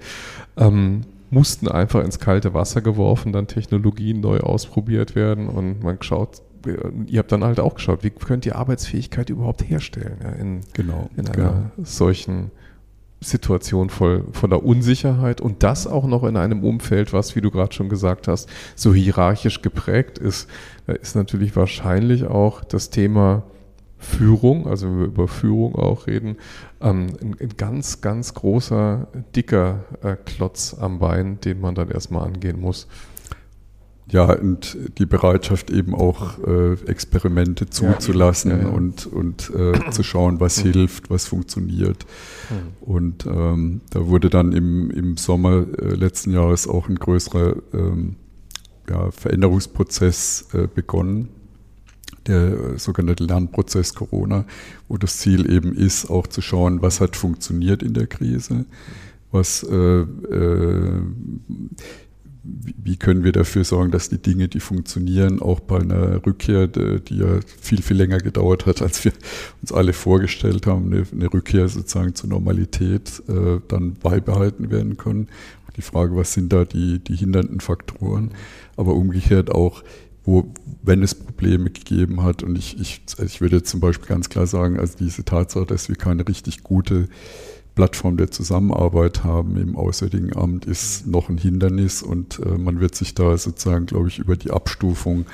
Ähm, 0.56 1.02
mussten 1.32 1.66
einfach 1.66 2.04
ins 2.04 2.18
kalte 2.18 2.52
Wasser 2.52 2.82
geworfen, 2.82 3.32
dann 3.32 3.46
Technologien 3.46 4.20
neu 4.20 4.40
ausprobiert 4.40 5.16
werden 5.16 5.48
und 5.48 5.82
man 5.82 5.96
schaut, 6.02 6.42
ihr 7.06 7.18
habt 7.18 7.32
dann 7.32 7.42
halt 7.42 7.58
auch 7.58 7.74
geschaut, 7.74 8.04
wie 8.04 8.10
könnt 8.10 8.44
ihr 8.44 8.56
Arbeitsfähigkeit 8.56 9.30
überhaupt 9.30 9.68
herstellen 9.68 10.18
ja, 10.22 10.30
in, 10.32 10.60
genau, 10.74 11.08
in 11.16 11.26
einer 11.26 11.34
genau. 11.34 11.70
solchen 11.82 12.50
Situation 13.20 13.88
voll, 13.88 14.24
voller 14.32 14.62
Unsicherheit 14.62 15.40
und 15.40 15.62
das 15.62 15.86
auch 15.86 16.04
noch 16.06 16.24
in 16.24 16.36
einem 16.36 16.64
Umfeld, 16.64 17.14
was, 17.14 17.34
wie 17.34 17.40
du 17.40 17.50
gerade 17.50 17.72
schon 17.72 17.88
gesagt 17.88 18.28
hast, 18.28 18.48
so 18.74 18.92
hierarchisch 18.92 19.62
geprägt 19.62 20.18
ist. 20.18 20.50
Da 20.86 20.92
ist 20.92 21.16
natürlich 21.16 21.56
wahrscheinlich 21.56 22.26
auch 22.26 22.62
das 22.62 22.90
Thema 22.90 23.44
Führung, 24.02 24.66
also 24.66 24.86
wenn 24.86 24.98
wir 24.98 25.06
über 25.06 25.28
Führung 25.28 25.76
auch 25.76 26.06
reden, 26.06 26.36
ähm, 26.80 27.06
ein, 27.20 27.36
ein, 27.40 27.56
ganz, 27.56 28.00
ganz 28.00 28.34
großer, 28.34 29.08
dicker 29.34 29.84
äh, 30.02 30.16
Klotz 30.16 30.74
am 30.78 30.98
Bein, 30.98 31.40
den 31.40 31.60
man 31.60 31.74
dann 31.74 31.90
erstmal 31.90 32.26
angehen 32.26 32.60
muss. 32.60 32.88
Ja, 34.10 34.32
und 34.32 34.76
die 34.98 35.06
Bereitschaft 35.06 35.70
eben 35.70 35.94
auch 35.94 36.38
äh, 36.46 36.72
Experimente 36.86 37.70
zuzulassen 37.70 38.50
ja, 38.50 38.56
ja, 38.58 38.62
ja. 38.64 38.68
und, 38.68 39.06
und 39.06 39.50
äh, 39.54 39.90
zu 39.90 40.02
schauen, 40.02 40.40
was 40.40 40.62
mhm. 40.62 40.72
hilft, 40.72 41.08
was 41.08 41.26
funktioniert. 41.26 42.04
Mhm. 42.50 42.86
Und 42.86 43.26
ähm, 43.26 43.80
da 43.90 44.06
wurde 44.08 44.28
dann 44.28 44.52
im, 44.52 44.90
im 44.90 45.16
Sommer 45.16 45.64
äh, 45.78 45.94
letzten 45.94 46.32
Jahres 46.32 46.68
auch 46.68 46.88
ein 46.88 46.96
größerer 46.96 47.56
ähm, 47.72 48.16
Veränderungsprozess 49.12 50.48
äh, 50.52 50.66
begonnen 50.66 51.30
der 52.26 52.78
sogenannte 52.78 53.24
Lernprozess 53.24 53.94
Corona, 53.94 54.44
wo 54.88 54.96
das 54.96 55.18
Ziel 55.18 55.50
eben 55.50 55.74
ist, 55.74 56.10
auch 56.10 56.26
zu 56.26 56.40
schauen, 56.40 56.82
was 56.82 57.00
hat 57.00 57.16
funktioniert 57.16 57.82
in 57.82 57.94
der 57.94 58.06
Krise, 58.06 58.64
was, 59.30 59.62
äh, 59.62 60.00
äh, 60.00 61.02
wie 62.44 62.96
können 62.96 63.22
wir 63.22 63.32
dafür 63.32 63.64
sorgen, 63.64 63.92
dass 63.92 64.08
die 64.08 64.18
Dinge, 64.18 64.48
die 64.48 64.60
funktionieren, 64.60 65.40
auch 65.40 65.60
bei 65.60 65.78
einer 65.78 66.24
Rückkehr, 66.26 66.66
die 66.66 67.18
ja 67.18 67.38
viel, 67.60 67.82
viel 67.82 67.96
länger 67.96 68.18
gedauert 68.18 68.66
hat, 68.66 68.82
als 68.82 69.04
wir 69.04 69.12
uns 69.60 69.72
alle 69.72 69.92
vorgestellt 69.92 70.66
haben, 70.66 70.86
eine, 70.86 71.06
eine 71.12 71.32
Rückkehr 71.32 71.68
sozusagen 71.68 72.14
zur 72.14 72.30
Normalität 72.30 73.22
äh, 73.28 73.60
dann 73.68 73.94
beibehalten 73.94 74.70
werden 74.70 74.96
können. 74.96 75.28
Die 75.76 75.82
Frage, 75.82 76.14
was 76.16 76.34
sind 76.34 76.52
da 76.52 76.66
die, 76.66 76.98
die 76.98 77.16
hindernden 77.16 77.60
Faktoren, 77.60 78.32
aber 78.76 78.94
umgekehrt 78.94 79.50
auch, 79.50 79.82
wo, 80.24 80.52
wenn 80.82 81.02
es 81.02 81.14
Probleme 81.14 81.70
gegeben 81.70 82.22
hat, 82.22 82.42
und 82.42 82.56
ich, 82.56 82.78
ich, 82.80 83.02
ich 83.24 83.40
würde 83.40 83.62
zum 83.62 83.80
Beispiel 83.80 84.08
ganz 84.08 84.28
klar 84.28 84.46
sagen, 84.46 84.78
also 84.78 84.96
diese 84.98 85.24
Tatsache, 85.24 85.66
dass 85.66 85.88
wir 85.88 85.96
keine 85.96 86.26
richtig 86.26 86.62
gute 86.62 87.08
Plattform 87.74 88.16
der 88.16 88.30
Zusammenarbeit 88.30 89.24
haben 89.24 89.56
im 89.56 89.76
Auswärtigen 89.76 90.36
Amt, 90.36 90.66
ist 90.66 91.06
noch 91.06 91.28
ein 91.28 91.38
Hindernis. 91.38 92.02
Und 92.02 92.38
äh, 92.40 92.58
man 92.58 92.80
wird 92.80 92.94
sich 92.94 93.14
da 93.14 93.36
sozusagen, 93.36 93.86
glaube 93.86 94.08
ich, 94.08 94.18
über 94.18 94.36
die 94.36 94.50
Abstufung 94.50 95.26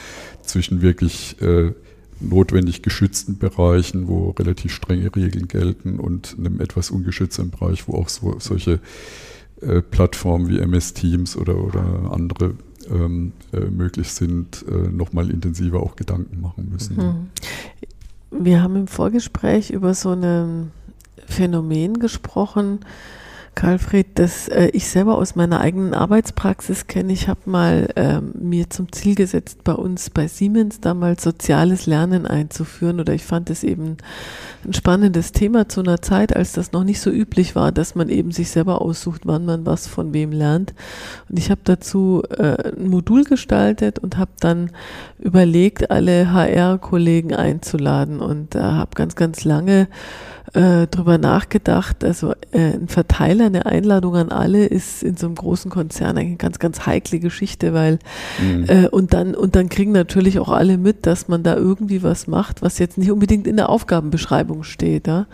zwischen 0.43 0.81
wirklich 0.81 1.41
äh, 1.43 1.73
notwendig 2.21 2.83
geschützten 2.83 3.39
Bereichen, 3.39 4.09
wo 4.09 4.31
relativ 4.31 4.73
strenge 4.73 5.15
Regeln 5.15 5.49
gelten, 5.49 5.99
und 5.99 6.37
einem 6.39 6.61
etwas 6.61 6.91
ungeschützten 6.91 7.51
Bereich, 7.51 7.89
wo 7.89 7.95
auch 7.95 8.09
so, 8.09 8.37
solche 8.39 8.81
äh, 9.61 9.83
Plattformen 9.83 10.49
wie 10.49 10.59
MS 10.59 10.95
Teams 10.95 11.37
oder, 11.37 11.59
oder 11.59 12.13
andere 12.13 12.55
ähm, 12.91 13.33
äh, 13.53 13.61
möglich 13.61 14.13
sind, 14.13 14.65
äh, 14.69 14.89
nochmal 14.89 15.31
intensiver 15.31 15.81
auch 15.81 15.97
Gedanken 15.97 16.41
machen 16.41 16.69
müssen. 16.71 16.97
Mhm. 16.97 18.45
Wir 18.45 18.63
haben 18.63 18.77
im 18.77 18.87
Vorgespräch 18.87 19.71
über 19.71 19.95
so 19.95 20.13
ein 20.13 20.71
Phänomen 21.27 21.99
gesprochen, 21.99 22.81
Karlfried, 23.59 24.07
das 24.15 24.47
äh, 24.47 24.69
ich 24.73 24.87
selber 24.87 25.19
aus 25.19 25.35
meiner 25.35 25.59
eigenen 25.59 25.93
Arbeitspraxis 25.93 26.87
kenne. 26.87 27.13
Ich 27.13 27.27
habe 27.27 27.41
mal 27.47 27.89
äh, 27.97 28.21
mir 28.21 28.71
zum 28.71 28.93
Ziel 28.93 29.17
gesetzt, 29.17 29.65
bei 29.65 29.73
uns 29.73 30.11
bei 30.11 30.29
Siemens 30.29 30.81
damals 30.81 31.25
soziales 31.25 31.87
Lernen 31.87 32.25
einzuführen. 32.25 33.01
Oder 33.01 33.15
ich 33.15 33.25
fand 33.25 33.51
es 33.51 33.65
eben 33.65 33.97
ein 34.65 34.75
spannendes 34.75 35.33
Thema 35.33 35.69
zu 35.69 35.81
einer 35.81 36.01
Zeit, 36.01 36.37
als 36.37 36.53
das 36.53 36.71
noch 36.71 36.85
nicht 36.85 37.01
so 37.01 37.11
üblich 37.11 37.57
war, 37.57 37.73
dass 37.73 37.97
man 37.97 38.11
eben 38.11 38.31
sich 38.31 38.49
selber 38.51 38.81
aussucht, 38.81 39.23
wann 39.25 39.45
man 39.45 39.67
was 39.67 39.89
von 39.89 40.13
wem 40.13 40.31
lernt. 40.31 40.73
Und 41.29 41.41
ich 41.41 41.51
habe 41.51 41.63
dazu 41.65 42.23
äh, 42.31 42.77
ein 42.77 42.87
Modul 42.87 43.25
gestaltet 43.25 43.99
und 43.99 44.19
habe 44.19 44.31
dann 44.39 44.71
überlegt, 45.19 45.91
alle 45.91 46.33
HR-Kollegen 46.33 47.35
einzuladen 47.35 48.21
und 48.21 48.55
äh, 48.55 48.61
habe 48.61 48.91
ganz, 48.95 49.17
ganz 49.17 49.43
lange 49.43 49.89
äh, 50.55 50.87
drüber 50.87 51.19
nachgedacht. 51.19 52.05
Also 52.05 52.33
äh, 52.53 52.75
ein 52.75 52.89
Verteiler, 52.89 53.47
eine 53.47 53.67
Einladung 53.67 54.17
an 54.17 54.31
alle 54.31 54.67
ist 54.67 55.03
in 55.03 55.17
so 55.17 55.27
einem 55.27 55.35
großen 55.35 55.71
Konzern 55.71 56.17
eine 56.17 56.37
ganz, 56.37 56.59
ganz 56.59 56.87
heikle 56.87 57.19
Geschichte, 57.19 57.75
weil 57.75 57.99
mhm. 58.41 58.65
äh, 58.69 58.89
und 58.89 59.13
dann 59.13 59.35
und 59.35 59.57
dann 59.57 59.69
kriegen 59.69 59.93
natürlich 59.93 60.39
auch 60.39 60.51
alle 60.51 60.79
mit, 60.79 61.07
dass 61.07 61.29
man 61.29 61.43
da 61.43 61.57
irgendwie 61.57 62.03
was 62.03 62.27
macht, 62.27 62.63
was 62.63 62.79
jetzt 62.79 62.99
nicht 62.99 63.11
unbedingt 63.11 63.47
in 63.47 63.57
der 63.57 63.69
Aufgabenbeschreibung 63.69 64.63
steht. 64.63 65.07
Ja? 65.07 65.27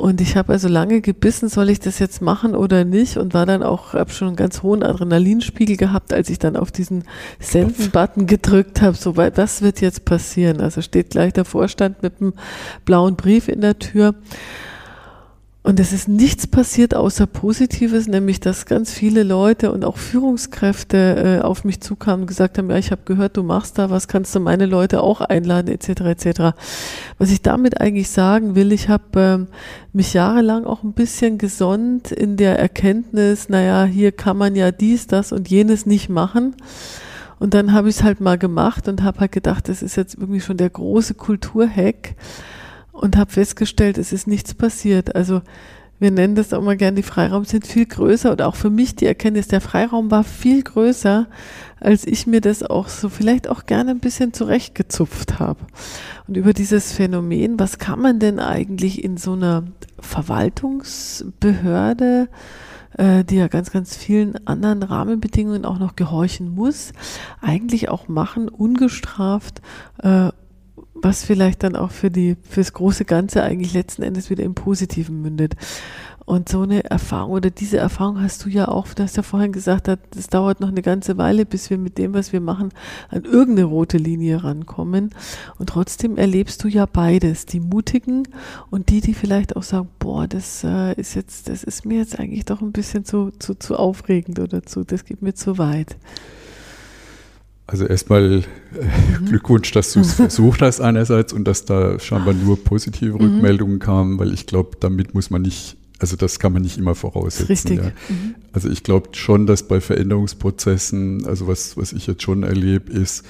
Und 0.00 0.22
ich 0.22 0.34
habe 0.34 0.54
also 0.54 0.66
lange 0.66 1.02
gebissen, 1.02 1.50
soll 1.50 1.68
ich 1.68 1.78
das 1.78 1.98
jetzt 1.98 2.22
machen 2.22 2.54
oder 2.54 2.86
nicht? 2.86 3.18
Und 3.18 3.34
war 3.34 3.44
dann 3.44 3.62
auch, 3.62 3.92
habe 3.92 4.10
schon 4.10 4.28
einen 4.28 4.36
ganz 4.36 4.62
hohen 4.62 4.82
Adrenalinspiegel 4.82 5.76
gehabt, 5.76 6.14
als 6.14 6.30
ich 6.30 6.38
dann 6.38 6.56
auf 6.56 6.72
diesen 6.72 7.04
Senden-Button 7.38 8.26
gedrückt 8.26 8.80
habe. 8.80 8.96
So, 8.96 9.18
was 9.18 9.60
wird 9.60 9.82
jetzt 9.82 10.06
passieren? 10.06 10.62
Also 10.62 10.80
steht 10.80 11.10
gleich 11.10 11.34
der 11.34 11.44
Vorstand 11.44 12.02
mit 12.02 12.14
einem 12.18 12.32
blauen 12.86 13.16
Brief 13.16 13.46
in 13.48 13.60
der 13.60 13.78
Tür. 13.78 14.14
Und 15.62 15.78
es 15.78 15.92
ist 15.92 16.08
nichts 16.08 16.46
passiert 16.46 16.94
außer 16.94 17.26
Positives, 17.26 18.08
nämlich 18.08 18.40
dass 18.40 18.64
ganz 18.64 18.94
viele 18.94 19.22
Leute 19.22 19.72
und 19.72 19.84
auch 19.84 19.98
Führungskräfte 19.98 21.40
äh, 21.40 21.44
auf 21.44 21.64
mich 21.64 21.82
zukamen 21.82 22.22
und 22.22 22.26
gesagt 22.26 22.56
haben, 22.56 22.70
ja, 22.70 22.78
ich 22.78 22.90
habe 22.90 23.02
gehört, 23.04 23.36
du 23.36 23.42
machst 23.42 23.78
da 23.78 23.90
was, 23.90 24.08
kannst 24.08 24.34
du 24.34 24.40
meine 24.40 24.64
Leute 24.64 25.02
auch 25.02 25.20
einladen, 25.20 25.68
etc. 25.68 26.00
etc. 26.00 26.40
Was 27.18 27.30
ich 27.30 27.42
damit 27.42 27.78
eigentlich 27.78 28.08
sagen 28.08 28.54
will, 28.54 28.72
ich 28.72 28.88
habe 28.88 29.20
ähm, 29.20 29.46
mich 29.92 30.14
jahrelang 30.14 30.64
auch 30.64 30.82
ein 30.82 30.94
bisschen 30.94 31.36
gesonnt 31.36 32.10
in 32.10 32.38
der 32.38 32.58
Erkenntnis, 32.58 33.50
naja, 33.50 33.84
hier 33.84 34.12
kann 34.12 34.38
man 34.38 34.56
ja 34.56 34.72
dies, 34.72 35.08
das 35.08 35.30
und 35.30 35.50
jenes 35.50 35.84
nicht 35.84 36.08
machen. 36.08 36.54
Und 37.38 37.52
dann 37.52 37.74
habe 37.74 37.90
ich 37.90 37.96
es 37.96 38.02
halt 38.02 38.20
mal 38.22 38.38
gemacht 38.38 38.88
und 38.88 39.02
habe 39.02 39.20
halt 39.20 39.32
gedacht, 39.32 39.68
das 39.68 39.82
ist 39.82 39.96
jetzt 39.96 40.14
irgendwie 40.14 40.40
schon 40.40 40.56
der 40.56 40.70
große 40.70 41.14
Kulturhack 41.14 42.14
und 43.00 43.16
habe 43.16 43.32
festgestellt, 43.32 43.98
es 43.98 44.12
ist 44.12 44.26
nichts 44.26 44.52
passiert. 44.54 45.14
Also 45.16 45.40
wir 45.98 46.10
nennen 46.10 46.34
das 46.34 46.52
auch 46.52 46.60
mal 46.62 46.76
gern, 46.76 46.96
die 46.96 47.02
Freiraum 47.02 47.44
sind 47.44 47.66
viel 47.66 47.86
größer 47.86 48.32
und 48.32 48.42
auch 48.42 48.56
für 48.56 48.68
mich 48.70 48.96
die 48.96 49.06
Erkenntnis, 49.06 49.48
der 49.48 49.62
Freiraum 49.62 50.10
war 50.10 50.24
viel 50.24 50.62
größer, 50.62 51.26
als 51.78 52.06
ich 52.06 52.26
mir 52.26 52.40
das 52.40 52.62
auch 52.62 52.88
so 52.88 53.10
vielleicht 53.10 53.48
auch 53.48 53.66
gerne 53.66 53.90
ein 53.90 54.00
bisschen 54.00 54.32
zurechtgezupft 54.32 55.38
habe. 55.38 55.60
Und 56.26 56.36
über 56.36 56.52
dieses 56.52 56.92
Phänomen, 56.92 57.58
was 57.58 57.78
kann 57.78 58.00
man 58.00 58.18
denn 58.18 58.38
eigentlich 58.38 59.02
in 59.04 59.16
so 59.16 59.32
einer 59.32 59.64
Verwaltungsbehörde, 59.98 62.28
äh, 62.96 63.24
die 63.24 63.36
ja 63.36 63.48
ganz, 63.48 63.70
ganz 63.70 63.96
vielen 63.96 64.46
anderen 64.46 64.82
Rahmenbedingungen 64.82 65.64
auch 65.64 65.78
noch 65.78 65.96
gehorchen 65.96 66.54
muss, 66.54 66.92
eigentlich 67.40 67.88
auch 67.88 68.08
machen, 68.08 68.48
ungestraft, 68.48 69.62
äh, 70.02 70.30
was 71.02 71.24
vielleicht 71.24 71.62
dann 71.62 71.76
auch 71.76 71.90
für 71.90 72.10
die 72.10 72.36
fürs 72.48 72.72
große 72.72 73.04
Ganze 73.04 73.42
eigentlich 73.42 73.72
letzten 73.72 74.02
Endes 74.02 74.30
wieder 74.30 74.44
im 74.44 74.54
Positiven 74.54 75.20
mündet. 75.22 75.56
Und 76.26 76.48
so 76.48 76.62
eine 76.62 76.84
Erfahrung 76.84 77.32
oder 77.32 77.50
diese 77.50 77.78
Erfahrung 77.78 78.22
hast 78.22 78.44
du 78.44 78.50
ja 78.50 78.68
auch, 78.68 78.86
du 78.94 79.02
hast 79.02 79.16
ja 79.16 79.24
vorhin 79.24 79.50
gesagt, 79.50 79.88
es 80.16 80.28
dauert 80.28 80.60
noch 80.60 80.68
eine 80.68 80.80
ganze 80.80 81.18
Weile, 81.18 81.44
bis 81.44 81.70
wir 81.70 81.78
mit 81.78 81.98
dem, 81.98 82.14
was 82.14 82.32
wir 82.32 82.40
machen, 82.40 82.68
an 83.08 83.24
irgendeine 83.24 83.64
rote 83.64 83.96
Linie 83.96 84.44
rankommen. 84.44 85.10
Und 85.58 85.70
trotzdem 85.70 86.16
erlebst 86.16 86.62
du 86.62 86.68
ja 86.68 86.86
beides, 86.86 87.46
die 87.46 87.58
Mutigen 87.58 88.28
und 88.70 88.90
die, 88.90 89.00
die 89.00 89.14
vielleicht 89.14 89.56
auch 89.56 89.64
sagen, 89.64 89.88
boah, 89.98 90.28
das 90.28 90.62
äh, 90.62 90.94
ist 90.94 91.16
jetzt, 91.16 91.48
das 91.48 91.64
ist 91.64 91.84
mir 91.84 91.98
jetzt 91.98 92.20
eigentlich 92.20 92.44
doch 92.44 92.60
ein 92.60 92.70
bisschen 92.70 93.04
zu, 93.04 93.32
zu, 93.40 93.56
zu 93.56 93.74
aufregend 93.74 94.38
oder 94.38 94.62
zu, 94.62 94.84
das 94.84 95.04
geht 95.04 95.22
mir 95.22 95.34
zu 95.34 95.58
weit. 95.58 95.96
Also 97.70 97.86
erstmal 97.86 98.42
äh, 98.42 99.20
mhm. 99.20 99.26
Glückwunsch, 99.26 99.70
dass 99.70 99.92
du 99.92 100.00
es 100.00 100.14
versucht 100.14 100.60
hast 100.60 100.80
einerseits 100.80 101.32
und 101.32 101.44
dass 101.44 101.64
da 101.64 102.00
scheinbar 102.00 102.34
nur 102.34 102.62
positive 102.62 103.14
mhm. 103.14 103.20
Rückmeldungen 103.20 103.78
kamen, 103.78 104.18
weil 104.18 104.34
ich 104.34 104.46
glaube, 104.46 104.76
damit 104.80 105.14
muss 105.14 105.30
man 105.30 105.42
nicht, 105.42 105.76
also 106.00 106.16
das 106.16 106.40
kann 106.40 106.52
man 106.52 106.62
nicht 106.62 106.78
immer 106.78 106.96
voraussetzen. 106.96 107.46
Richtig. 107.46 107.78
Ja. 107.78 107.92
Mhm. 108.08 108.34
Also 108.52 108.68
ich 108.68 108.82
glaube 108.82 109.10
schon, 109.12 109.46
dass 109.46 109.68
bei 109.68 109.80
Veränderungsprozessen, 109.80 111.26
also 111.26 111.46
was, 111.46 111.76
was 111.76 111.92
ich 111.92 112.08
jetzt 112.08 112.22
schon 112.24 112.42
erlebe, 112.42 112.92
ist, 112.92 113.24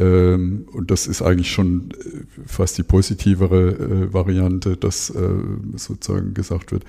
und 0.00 0.84
das 0.86 1.08
ist 1.08 1.22
eigentlich 1.22 1.50
schon 1.50 1.90
äh, 1.90 2.44
fast 2.46 2.78
die 2.78 2.84
positivere 2.84 3.70
äh, 3.70 4.12
Variante, 4.12 4.76
dass 4.76 5.10
äh, 5.10 5.28
sozusagen 5.74 6.34
gesagt 6.34 6.70
wird, 6.70 6.84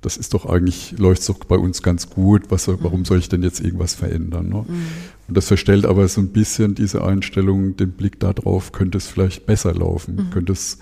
das 0.00 0.16
ist 0.16 0.32
doch 0.32 0.46
eigentlich, 0.46 0.94
läuft 0.96 1.28
doch 1.28 1.38
bei 1.38 1.56
uns 1.56 1.82
ganz 1.82 2.08
gut, 2.08 2.50
was, 2.50 2.68
warum 2.68 3.00
mhm. 3.00 3.04
soll 3.04 3.18
ich 3.18 3.28
denn 3.28 3.42
jetzt 3.42 3.60
irgendwas 3.60 3.94
verändern? 3.94 4.48
Ne? 4.48 4.64
Mhm. 4.68 4.86
Und 5.26 5.36
das 5.36 5.48
verstellt 5.48 5.84
aber 5.86 6.06
so 6.06 6.20
ein 6.20 6.28
bisschen 6.28 6.76
diese 6.76 7.04
Einstellung, 7.04 7.76
den 7.76 7.92
Blick 7.92 8.20
darauf, 8.20 8.70
könnte 8.70 8.98
es 8.98 9.08
vielleicht 9.08 9.44
besser 9.44 9.74
laufen, 9.74 10.14
mhm. 10.14 10.30
könnte 10.30 10.52
es 10.52 10.78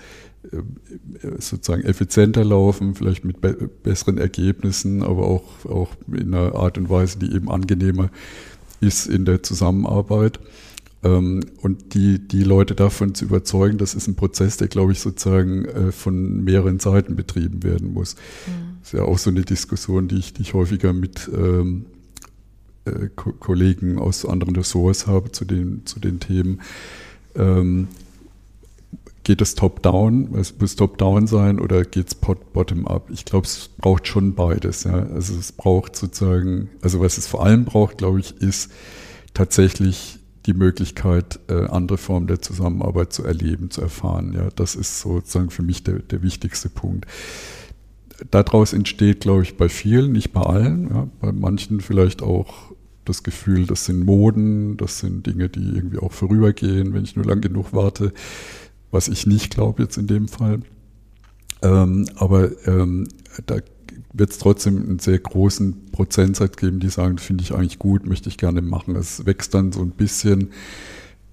sozusagen 1.37 1.83
effizienter 1.83 2.43
laufen, 2.43 2.95
vielleicht 2.95 3.23
mit 3.23 3.41
be 3.41 3.69
besseren 3.83 4.17
Ergebnissen, 4.17 5.03
aber 5.03 5.27
auch, 5.27 5.65
auch 5.65 5.89
in 6.11 6.33
einer 6.33 6.55
Art 6.55 6.79
und 6.79 6.89
Weise, 6.89 7.19
die 7.19 7.31
eben 7.31 7.51
angenehmer 7.51 8.09
ist 8.79 9.05
in 9.05 9.25
der 9.25 9.43
Zusammenarbeit. 9.43 10.39
Ähm, 11.03 11.41
und 11.61 11.93
die, 11.93 12.19
die 12.27 12.43
Leute 12.43 12.75
davon 12.75 13.15
zu 13.15 13.25
überzeugen, 13.25 13.77
das 13.77 13.95
ist 13.95 14.07
ein 14.07 14.15
Prozess, 14.15 14.57
der, 14.57 14.67
glaube 14.67 14.91
ich, 14.91 14.99
sozusagen 14.99 15.65
äh, 15.65 15.91
von 15.91 16.43
mehreren 16.43 16.79
Seiten 16.79 17.15
betrieben 17.15 17.63
werden 17.63 17.93
muss. 17.93 18.15
Mhm. 18.15 18.79
Das 18.79 18.93
ist 18.93 18.99
ja 18.99 19.05
auch 19.05 19.17
so 19.17 19.29
eine 19.29 19.41
Diskussion, 19.41 20.07
die 20.07 20.17
ich, 20.17 20.33
die 20.33 20.43
ich 20.43 20.53
häufiger 20.53 20.93
mit 20.93 21.29
ähm, 21.33 21.85
äh, 22.85 23.09
Ko 23.15 23.31
Kollegen 23.33 23.97
aus 23.97 24.25
anderen 24.25 24.55
Ressorts 24.55 25.07
habe 25.07 25.31
zu 25.31 25.45
den, 25.45 25.85
zu 25.85 25.99
den 25.99 26.19
Themen. 26.19 26.61
Ähm, 27.35 27.87
geht 29.23 29.41
es 29.41 29.55
top-down, 29.55 30.35
es 30.35 30.57
muss 30.59 30.75
top-down 30.75 31.27
sein 31.27 31.59
oder 31.59 31.83
geht 31.83 32.07
es 32.07 32.15
bottom-up? 32.15 33.09
Ich 33.11 33.25
glaube, 33.25 33.45
es 33.45 33.69
braucht 33.77 34.07
schon 34.07 34.33
beides. 34.33 34.83
Ja. 34.83 35.07
Also 35.07 35.35
es 35.37 35.51
braucht 35.51 35.95
sozusagen, 35.95 36.69
also 36.81 36.99
was 36.99 37.17
es 37.17 37.27
vor 37.27 37.45
allem 37.45 37.65
braucht, 37.65 37.99
glaube 37.99 38.19
ich, 38.19 38.37
ist 38.37 38.71
tatsächlich 39.33 40.19
die 40.45 40.53
Möglichkeit, 40.53 41.39
äh, 41.49 41.65
andere 41.65 41.97
Formen 41.97 42.27
der 42.27 42.41
Zusammenarbeit 42.41 43.13
zu 43.13 43.23
erleben, 43.23 43.69
zu 43.69 43.81
erfahren. 43.81 44.33
Ja, 44.33 44.49
das 44.55 44.75
ist 44.75 45.01
sozusagen 45.01 45.49
für 45.49 45.63
mich 45.63 45.83
der, 45.83 45.99
der 45.99 46.23
wichtigste 46.23 46.69
Punkt. 46.69 47.05
Daraus 48.29 48.73
entsteht, 48.73 49.21
glaube 49.21 49.43
ich, 49.43 49.57
bei 49.57 49.69
vielen, 49.69 50.11
nicht 50.11 50.31
bei 50.31 50.41
allen, 50.41 50.89
ja, 50.89 51.07
bei 51.19 51.31
manchen 51.31 51.81
vielleicht 51.81 52.21
auch 52.21 52.71
das 53.05 53.23
Gefühl, 53.23 53.65
das 53.65 53.85
sind 53.85 54.05
Moden, 54.05 54.77
das 54.77 54.99
sind 54.99 55.25
Dinge, 55.25 55.49
die 55.49 55.75
irgendwie 55.75 55.97
auch 55.97 56.11
vorübergehen, 56.11 56.93
wenn 56.93 57.03
ich 57.03 57.15
nur 57.15 57.25
lang 57.25 57.41
genug 57.41 57.73
warte, 57.73 58.13
was 58.91 59.07
ich 59.07 59.25
nicht 59.25 59.53
glaube 59.53 59.83
jetzt 59.83 59.97
in 59.97 60.07
dem 60.07 60.27
Fall. 60.27 60.59
Ähm, 61.63 62.07
aber 62.15 62.51
ähm, 62.67 63.07
da 63.45 63.57
wird 64.13 64.31
es 64.31 64.37
trotzdem 64.37 64.77
einen 64.77 64.99
sehr 64.99 65.19
großen 65.19 65.91
Prozentsatz 65.91 66.57
geben, 66.57 66.79
die 66.79 66.89
sagen, 66.89 67.17
finde 67.17 67.43
ich 67.43 67.53
eigentlich 67.53 67.79
gut, 67.79 68.05
möchte 68.05 68.29
ich 68.29 68.37
gerne 68.37 68.61
machen. 68.61 68.95
Es 68.95 69.25
wächst 69.25 69.53
dann 69.53 69.71
so 69.71 69.81
ein 69.81 69.91
bisschen 69.91 70.49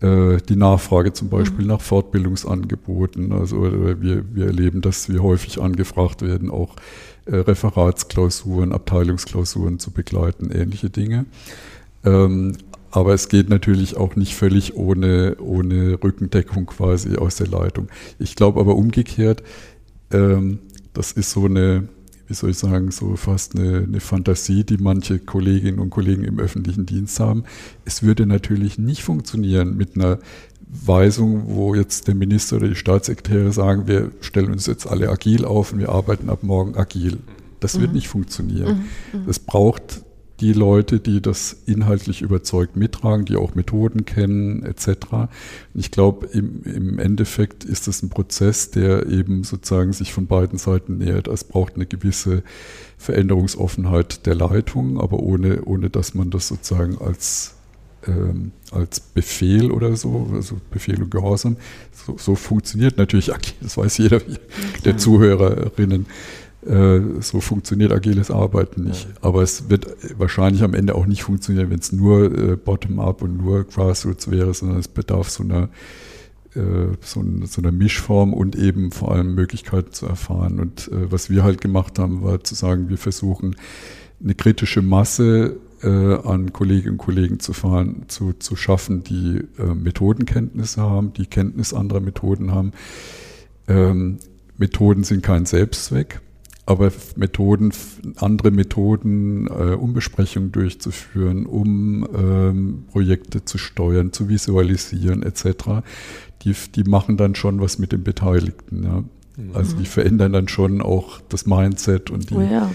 äh, 0.00 0.36
die 0.48 0.56
Nachfrage 0.56 1.12
zum 1.12 1.28
Beispiel 1.28 1.64
mhm. 1.64 1.72
nach 1.72 1.80
Fortbildungsangeboten. 1.80 3.32
Also 3.32 3.62
wir, 3.62 4.34
wir 4.34 4.46
erleben, 4.46 4.80
dass 4.80 5.08
wir 5.08 5.22
häufig 5.22 5.60
angefragt 5.60 6.22
werden, 6.22 6.50
auch 6.50 6.76
äh, 7.24 7.36
Referatsklausuren, 7.36 8.72
Abteilungsklausuren 8.72 9.78
zu 9.78 9.90
begleiten, 9.90 10.50
ähnliche 10.50 10.90
Dinge. 10.90 11.26
Ähm, 12.04 12.56
aber 12.90 13.12
es 13.12 13.28
geht 13.28 13.50
natürlich 13.50 13.96
auch 13.96 14.16
nicht 14.16 14.34
völlig 14.34 14.76
ohne, 14.76 15.36
ohne 15.40 16.02
Rückendeckung 16.02 16.66
quasi 16.66 17.16
aus 17.16 17.36
der 17.36 17.48
Leitung. 17.48 17.88
Ich 18.18 18.34
glaube 18.34 18.60
aber 18.60 18.76
umgekehrt, 18.76 19.42
ähm, 20.10 20.60
das 20.94 21.12
ist 21.12 21.32
so 21.32 21.44
eine, 21.44 21.88
wie 22.28 22.34
soll 22.34 22.50
ich 22.50 22.58
sagen, 22.58 22.90
so 22.90 23.16
fast 23.16 23.56
eine, 23.56 23.78
eine, 23.78 24.00
Fantasie, 24.00 24.62
die 24.62 24.76
manche 24.76 25.18
Kolleginnen 25.18 25.78
und 25.78 25.90
Kollegen 25.90 26.24
im 26.24 26.38
öffentlichen 26.38 26.84
Dienst 26.84 27.18
haben. 27.20 27.44
Es 27.86 28.02
würde 28.02 28.26
natürlich 28.26 28.78
nicht 28.78 29.02
funktionieren 29.02 29.76
mit 29.76 29.96
einer 29.96 30.18
Weisung, 30.70 31.44
wo 31.46 31.74
jetzt 31.74 32.06
der 32.06 32.14
Minister 32.14 32.56
oder 32.56 32.68
die 32.68 32.74
Staatssekretäre 32.74 33.52
sagen, 33.52 33.86
wir 33.86 34.10
stellen 34.20 34.52
uns 34.52 34.66
jetzt 34.66 34.86
alle 34.86 35.08
agil 35.08 35.46
auf 35.46 35.72
und 35.72 35.78
wir 35.78 35.88
arbeiten 35.88 36.28
ab 36.28 36.42
morgen 36.42 36.76
agil. 36.76 37.18
Das 37.60 37.76
mhm. 37.76 37.80
wird 37.80 37.92
nicht 37.94 38.08
funktionieren. 38.08 38.84
Mhm. 39.12 39.28
Es 39.28 39.40
mhm. 39.40 39.46
braucht 39.46 40.02
die 40.40 40.52
Leute, 40.52 41.00
die 41.00 41.20
das 41.20 41.56
inhaltlich 41.66 42.22
überzeugt 42.22 42.76
mittragen, 42.76 43.24
die 43.24 43.36
auch 43.36 43.54
Methoden 43.54 44.04
kennen 44.04 44.62
etc. 44.62 45.28
Ich 45.74 45.90
glaube, 45.90 46.26
im, 46.26 46.62
im 46.62 46.98
Endeffekt 46.98 47.64
ist 47.64 47.88
es 47.88 48.02
ein 48.02 48.08
Prozess, 48.08 48.70
der 48.70 49.06
eben 49.06 49.42
sozusagen 49.42 49.92
sich 49.92 50.12
von 50.12 50.26
beiden 50.26 50.58
Seiten 50.58 50.98
nähert. 50.98 51.26
Es 51.28 51.44
braucht 51.44 51.74
eine 51.74 51.86
gewisse 51.86 52.42
Veränderungsoffenheit 52.98 54.26
der 54.26 54.36
Leitung, 54.36 55.00
aber 55.00 55.18
ohne, 55.20 55.64
ohne 55.64 55.90
dass 55.90 56.14
man 56.14 56.30
das 56.30 56.48
sozusagen 56.48 56.98
als 56.98 57.54
ähm, 58.06 58.52
als 58.70 59.00
Befehl 59.00 59.72
oder 59.72 59.96
so, 59.96 60.30
also 60.32 60.60
Befehl 60.70 61.02
und 61.02 61.10
Gehorsam. 61.10 61.56
So, 61.92 62.16
so 62.16 62.34
funktioniert 62.36 62.96
natürlich 62.96 63.32
das 63.60 63.76
weiß 63.76 63.98
jeder 63.98 64.20
der 64.84 64.96
Zuhörerinnen. 64.96 66.06
Äh, 66.66 67.20
so 67.20 67.40
funktioniert 67.40 67.92
agiles 67.92 68.30
Arbeiten 68.30 68.84
nicht. 68.84 69.08
Aber 69.20 69.42
es 69.42 69.70
wird 69.70 69.86
wahrscheinlich 70.18 70.62
am 70.62 70.74
Ende 70.74 70.94
auch 70.96 71.06
nicht 71.06 71.22
funktionieren, 71.22 71.70
wenn 71.70 71.78
es 71.78 71.92
nur 71.92 72.24
äh, 72.24 72.56
Bottom-up 72.56 73.22
und 73.22 73.36
nur 73.36 73.64
Grassroots 73.64 74.30
wäre, 74.30 74.52
sondern 74.52 74.78
es 74.78 74.88
bedarf 74.88 75.30
so 75.30 75.44
einer, 75.44 75.68
äh, 76.54 76.96
so, 77.00 77.20
einer 77.20 77.72
Mischform 77.72 78.34
und 78.34 78.56
eben 78.56 78.90
vor 78.90 79.12
allem 79.12 79.36
Möglichkeiten 79.36 79.92
zu 79.92 80.06
erfahren. 80.06 80.58
Und 80.58 80.90
was 80.92 81.30
wir 81.30 81.44
halt 81.44 81.60
gemacht 81.60 81.98
haben, 81.98 82.22
war 82.22 82.42
zu 82.42 82.54
sagen, 82.54 82.88
wir 82.88 82.98
versuchen 82.98 83.54
eine 84.22 84.34
kritische 84.34 84.82
Masse 84.82 85.56
an 85.80 86.52
Kolleginnen 86.52 86.94
und 86.94 86.98
Kollegen 86.98 87.38
zu, 87.38 87.52
fahren, 87.52 88.06
zu, 88.08 88.32
zu 88.32 88.56
schaffen, 88.56 89.04
die 89.04 89.44
Methodenkenntnisse 89.58 90.82
haben, 90.82 91.12
die 91.12 91.26
Kenntnis 91.26 91.72
anderer 91.72 92.00
Methoden 92.00 92.50
haben. 92.50 92.72
Ähm, 93.68 94.18
Methoden 94.56 95.04
sind 95.04 95.22
kein 95.22 95.46
Selbstzweck, 95.46 96.20
aber 96.68 96.92
Methoden, 97.16 97.72
andere 98.16 98.50
Methoden, 98.50 99.46
äh, 99.46 99.74
um 99.74 99.94
Besprechungen 99.94 100.52
durchzuführen, 100.52 101.46
um 101.46 102.06
ähm, 102.14 102.84
Projekte 102.92 103.44
zu 103.44 103.56
steuern, 103.56 104.12
zu 104.12 104.28
visualisieren 104.28 105.22
etc., 105.22 105.82
die, 106.42 106.54
die 106.74 106.84
machen 106.84 107.16
dann 107.16 107.34
schon 107.34 107.60
was 107.60 107.78
mit 107.78 107.92
den 107.92 108.04
Beteiligten. 108.04 108.84
Ja. 108.84 109.04
Mhm. 109.36 109.50
Also 109.54 109.76
die 109.76 109.86
verändern 109.86 110.32
dann 110.32 110.48
schon 110.48 110.82
auch 110.82 111.20
das 111.30 111.46
Mindset 111.46 112.10
und 112.10 112.30
die, 112.30 112.34
oh 112.34 112.42
ja 112.42 112.70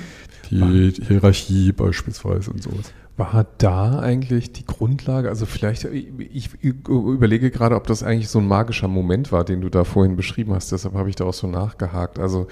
die 0.50 0.94
Hierarchie 1.08 1.72
beispielsweise 1.72 2.52
und 2.52 2.64
sowas. 2.64 2.94
War 3.16 3.46
da 3.60 4.00
eigentlich 4.00 4.54
die 4.54 4.66
Grundlage, 4.66 5.30
also 5.30 5.46
vielleicht, 5.46 5.86
ich 5.86 6.50
überlege 6.64 7.52
gerade, 7.52 7.76
ob 7.76 7.86
das 7.86 8.02
eigentlich 8.02 8.30
so 8.30 8.39
ein 8.39 8.48
magischer 8.48 8.88
Moment 8.88 9.32
war, 9.32 9.44
den 9.46 9.62
du 9.62 9.70
da 9.70 9.84
vorhin 9.84 10.16
beschrieben 10.16 10.54
hast, 10.54 10.72
deshalb 10.72 10.96
habe 10.96 11.10
ich 11.10 11.16
da 11.16 11.26
auch 11.26 11.34
so 11.34 11.46
nachgehakt. 11.46 12.18
Also 12.18 12.48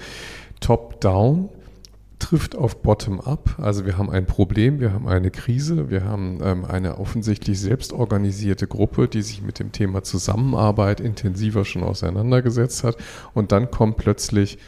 Top-Down 0.62 1.50
trifft 2.18 2.56
auf 2.56 2.82
Bottom-up, 2.82 3.56
also 3.58 3.84
wir 3.84 3.98
haben 3.98 4.08
ein 4.08 4.26
Problem, 4.26 4.78
wir 4.78 4.92
haben 4.92 5.08
eine 5.08 5.30
Krise, 5.32 5.90
wir 5.90 6.04
haben 6.04 6.38
ähm, 6.42 6.64
eine 6.64 6.98
offensichtlich 6.98 7.58
selbstorganisierte 7.58 8.68
Gruppe, 8.68 9.08
die 9.08 9.22
sich 9.22 9.42
mit 9.42 9.58
dem 9.58 9.72
Thema 9.72 10.04
Zusammenarbeit 10.04 11.00
intensiver 11.00 11.64
schon 11.64 11.82
auseinandergesetzt 11.82 12.84
hat 12.84 12.96
und 13.34 13.50
dann 13.50 13.72
kommt 13.72 13.96
plötzlich 13.96 14.58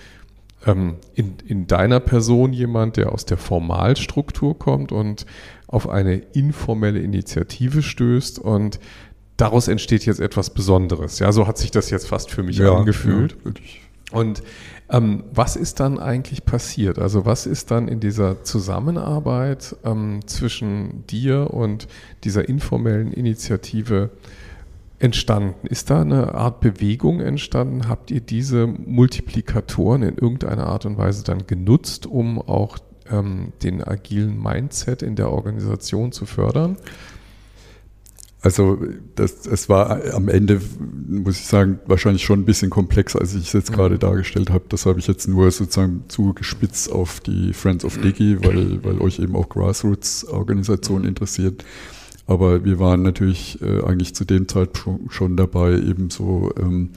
ähm, 0.67 0.97
in, 1.15 1.37
in 1.47 1.67
deiner 1.69 2.01
Person 2.01 2.53
jemand, 2.53 2.97
der 2.97 3.13
aus 3.13 3.25
der 3.25 3.39
Formalstruktur 3.39 4.59
kommt 4.59 4.91
und 4.91 5.25
auf 5.69 5.89
eine 5.89 6.17
informelle 6.17 7.01
Initiative 7.01 7.83
stößt 7.83 8.41
und 8.41 8.81
daraus 9.37 9.69
entsteht 9.69 10.07
jetzt 10.07 10.21
etwas 10.21 10.51
Besonderes. 10.51 11.21
Ja, 11.21 11.31
so 11.31 11.47
hat 11.47 11.59
sich 11.59 11.71
das 11.71 11.91
jetzt 11.91 12.09
fast 12.09 12.33
für 12.33 12.43
mich 12.43 12.59
ja, 12.59 12.75
angefühlt. 12.75 13.37
Ja, 13.45 13.53
und 14.13 14.43
ähm, 14.95 15.25
was 15.33 15.57
ist 15.57 15.81
dann 15.81 15.99
eigentlich 15.99 16.45
passiert? 16.45 17.01
Also 17.01 17.27
was 17.27 17.47
ist 17.47 17.73
dann 17.73 17.89
in 17.89 17.99
dieser 17.99 18.45
Zusammenarbeit 18.45 19.75
ähm, 19.85 20.21
zwischen 20.27 21.05
dir 21.09 21.53
und 21.53 21.89
dieser 22.23 22.49
informellen 22.49 23.13
Initiative 23.13 24.11
entstanden? 25.01 25.67
Ist 25.67 25.91
da 25.91 26.03
eine 26.03 26.35
Art 26.35 26.61
Bewegung 26.61 27.21
entstanden? 27.21 27.89
Habt 27.89 28.13
ihr 28.13 28.21
diese 28.21 28.69
Multiplikatoren 28.69 30.03
in 30.05 30.17
irgendeiner 30.17 30.67
Art 30.67 30.87
und 30.87 30.97
Weise 30.97 31.25
dann 31.25 31.49
genutzt, 31.49 32.07
um 32.07 32.41
auch 32.41 32.79
ähm, 33.11 33.53
den 33.65 33.83
agilen 33.83 34.41
Mindset 34.41 35.03
in 35.03 35.17
der 35.17 35.31
Organisation 35.31 36.13
zu 36.13 36.25
fördern? 36.25 36.77
Also 38.45 38.79
das, 39.15 39.47
es 39.47 39.71
war 39.71 40.05
am 40.13 40.29
Ende, 40.29 40.61
muss 41.09 41.39
ich 41.41 41.47
sagen, 41.47 41.79
wahrscheinlich 41.87 42.25
schon 42.25 42.41
ein 42.41 42.45
bisschen 42.45 42.69
komplexer, 42.69 43.19
als 43.19 43.35
ich 43.35 43.47
es 43.47 43.53
jetzt 43.55 43.73
gerade 43.73 43.99
dargestellt 43.99 44.51
habe. 44.51 44.67
Das 44.69 44.85
habe 44.85 44.99
ich 44.99 45.07
jetzt 45.07 45.27
nur 45.27 45.51
sozusagen 45.51 46.05
zugespitzt 46.09 46.93
auf 46.93 47.21
die 47.21 47.55
Friends 47.55 47.87
of 47.87 47.97
Digi, 47.97 48.37
weil, 48.45 48.85
weil 48.85 49.01
euch 49.01 49.19
eben 49.19 49.35
auch 49.35 49.49
Grassroots-Organisationen 49.49 51.07
interessiert. 51.07 51.65
Aber 52.27 52.67
wir 52.67 52.79
waren 52.79 53.01
natürlich 53.01 53.63
äh, 53.63 53.83
eigentlich 53.83 54.15
zu 54.15 54.27
dem 54.27 54.47
Zeitpunkt 54.47 55.15
schon 55.15 55.39
dabei, 55.39 55.79
eben 55.79 56.11
so 56.11 56.53
ähm, 56.61 56.91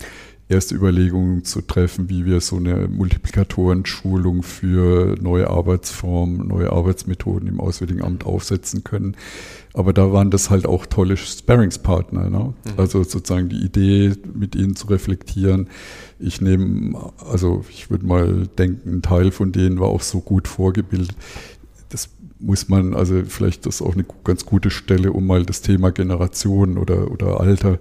erste 0.50 0.76
Überlegungen 0.76 1.44
zu 1.44 1.62
treffen, 1.62 2.10
wie 2.10 2.26
wir 2.26 2.40
so 2.40 2.56
eine 2.56 2.88
Multiplikatoren-Schulung 2.88 4.44
für 4.44 5.16
neue 5.22 5.50
Arbeitsformen, 5.50 6.48
neue 6.48 6.72
Arbeitsmethoden 6.72 7.50
im 7.50 7.60
Auswärtigen 7.60 8.02
Amt 8.02 8.26
aufsetzen 8.26 8.84
können. 8.84 9.16
Aber 9.74 9.94
da 9.94 10.12
waren 10.14 10.32
das 10.32 10.50
halt 10.50 10.66
auch 10.66 10.86
tolle 10.86 11.18
Sparringspartner. 11.18 12.30
Ne? 12.30 12.40
Mhm. 12.40 12.54
Also 12.78 13.04
sozusagen 13.04 13.50
die 13.50 13.64
Idee, 13.64 14.14
mit 14.34 14.56
ihnen 14.56 14.76
zu 14.76 14.88
reflektieren. 14.88 15.70
Ich 16.18 16.40
nehme, 16.40 17.12
also 17.30 17.66
ich 17.70 17.90
würde 17.90 18.06
mal 18.06 18.48
denken, 18.58 18.98
ein 18.98 19.02
Teil 19.02 19.32
von 19.32 19.52
denen 19.52 19.80
war 19.80 19.90
auch 19.90 20.02
so 20.02 20.22
gut 20.22 20.48
vorgebildet 20.48 21.16
muss 22.40 22.70
man, 22.70 22.94
also 22.94 23.24
vielleicht 23.26 23.66
das 23.66 23.76
ist 23.76 23.82
auch 23.82 23.94
eine 23.94 24.06
ganz 24.24 24.46
gute 24.46 24.70
Stelle, 24.70 25.12
um 25.12 25.26
mal 25.26 25.46
das 25.46 25.62
Thema 25.62 25.92
Generation 25.92 26.78
oder, 26.78 27.12
oder 27.12 27.40
Alter 27.40 27.80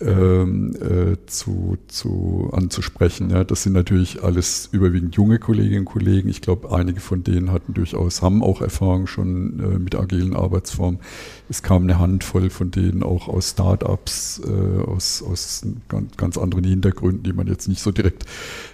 ähm, 0.00 0.74
äh, 0.76 1.16
zu, 1.26 1.76
zu 1.86 2.50
anzusprechen. 2.52 3.30
Ja, 3.30 3.44
das 3.44 3.62
sind 3.62 3.74
natürlich 3.74 4.22
alles 4.22 4.68
überwiegend 4.72 5.14
junge 5.16 5.38
Kolleginnen 5.38 5.80
und 5.80 5.84
Kollegen. 5.84 6.28
Ich 6.28 6.40
glaube, 6.40 6.72
einige 6.72 7.00
von 7.00 7.22
denen 7.22 7.52
hatten 7.52 7.74
durchaus, 7.74 8.22
haben 8.22 8.42
auch 8.42 8.62
Erfahrung 8.62 9.06
schon 9.06 9.60
äh, 9.60 9.78
mit 9.78 9.94
agilen 9.94 10.34
Arbeitsformen. 10.34 11.00
Es 11.48 11.62
kam 11.62 11.82
eine 11.82 11.98
Handvoll 11.98 12.50
von 12.50 12.70
denen 12.70 13.02
auch 13.02 13.28
aus 13.28 13.50
Startups, 13.50 14.40
äh, 14.46 14.82
aus, 14.82 15.22
aus 15.22 15.66
ganz, 15.88 16.16
ganz 16.16 16.38
anderen 16.38 16.64
Hintergründen, 16.64 17.22
die 17.22 17.32
man 17.32 17.46
jetzt 17.46 17.68
nicht 17.68 17.82
so 17.82 17.90
direkt 17.90 18.24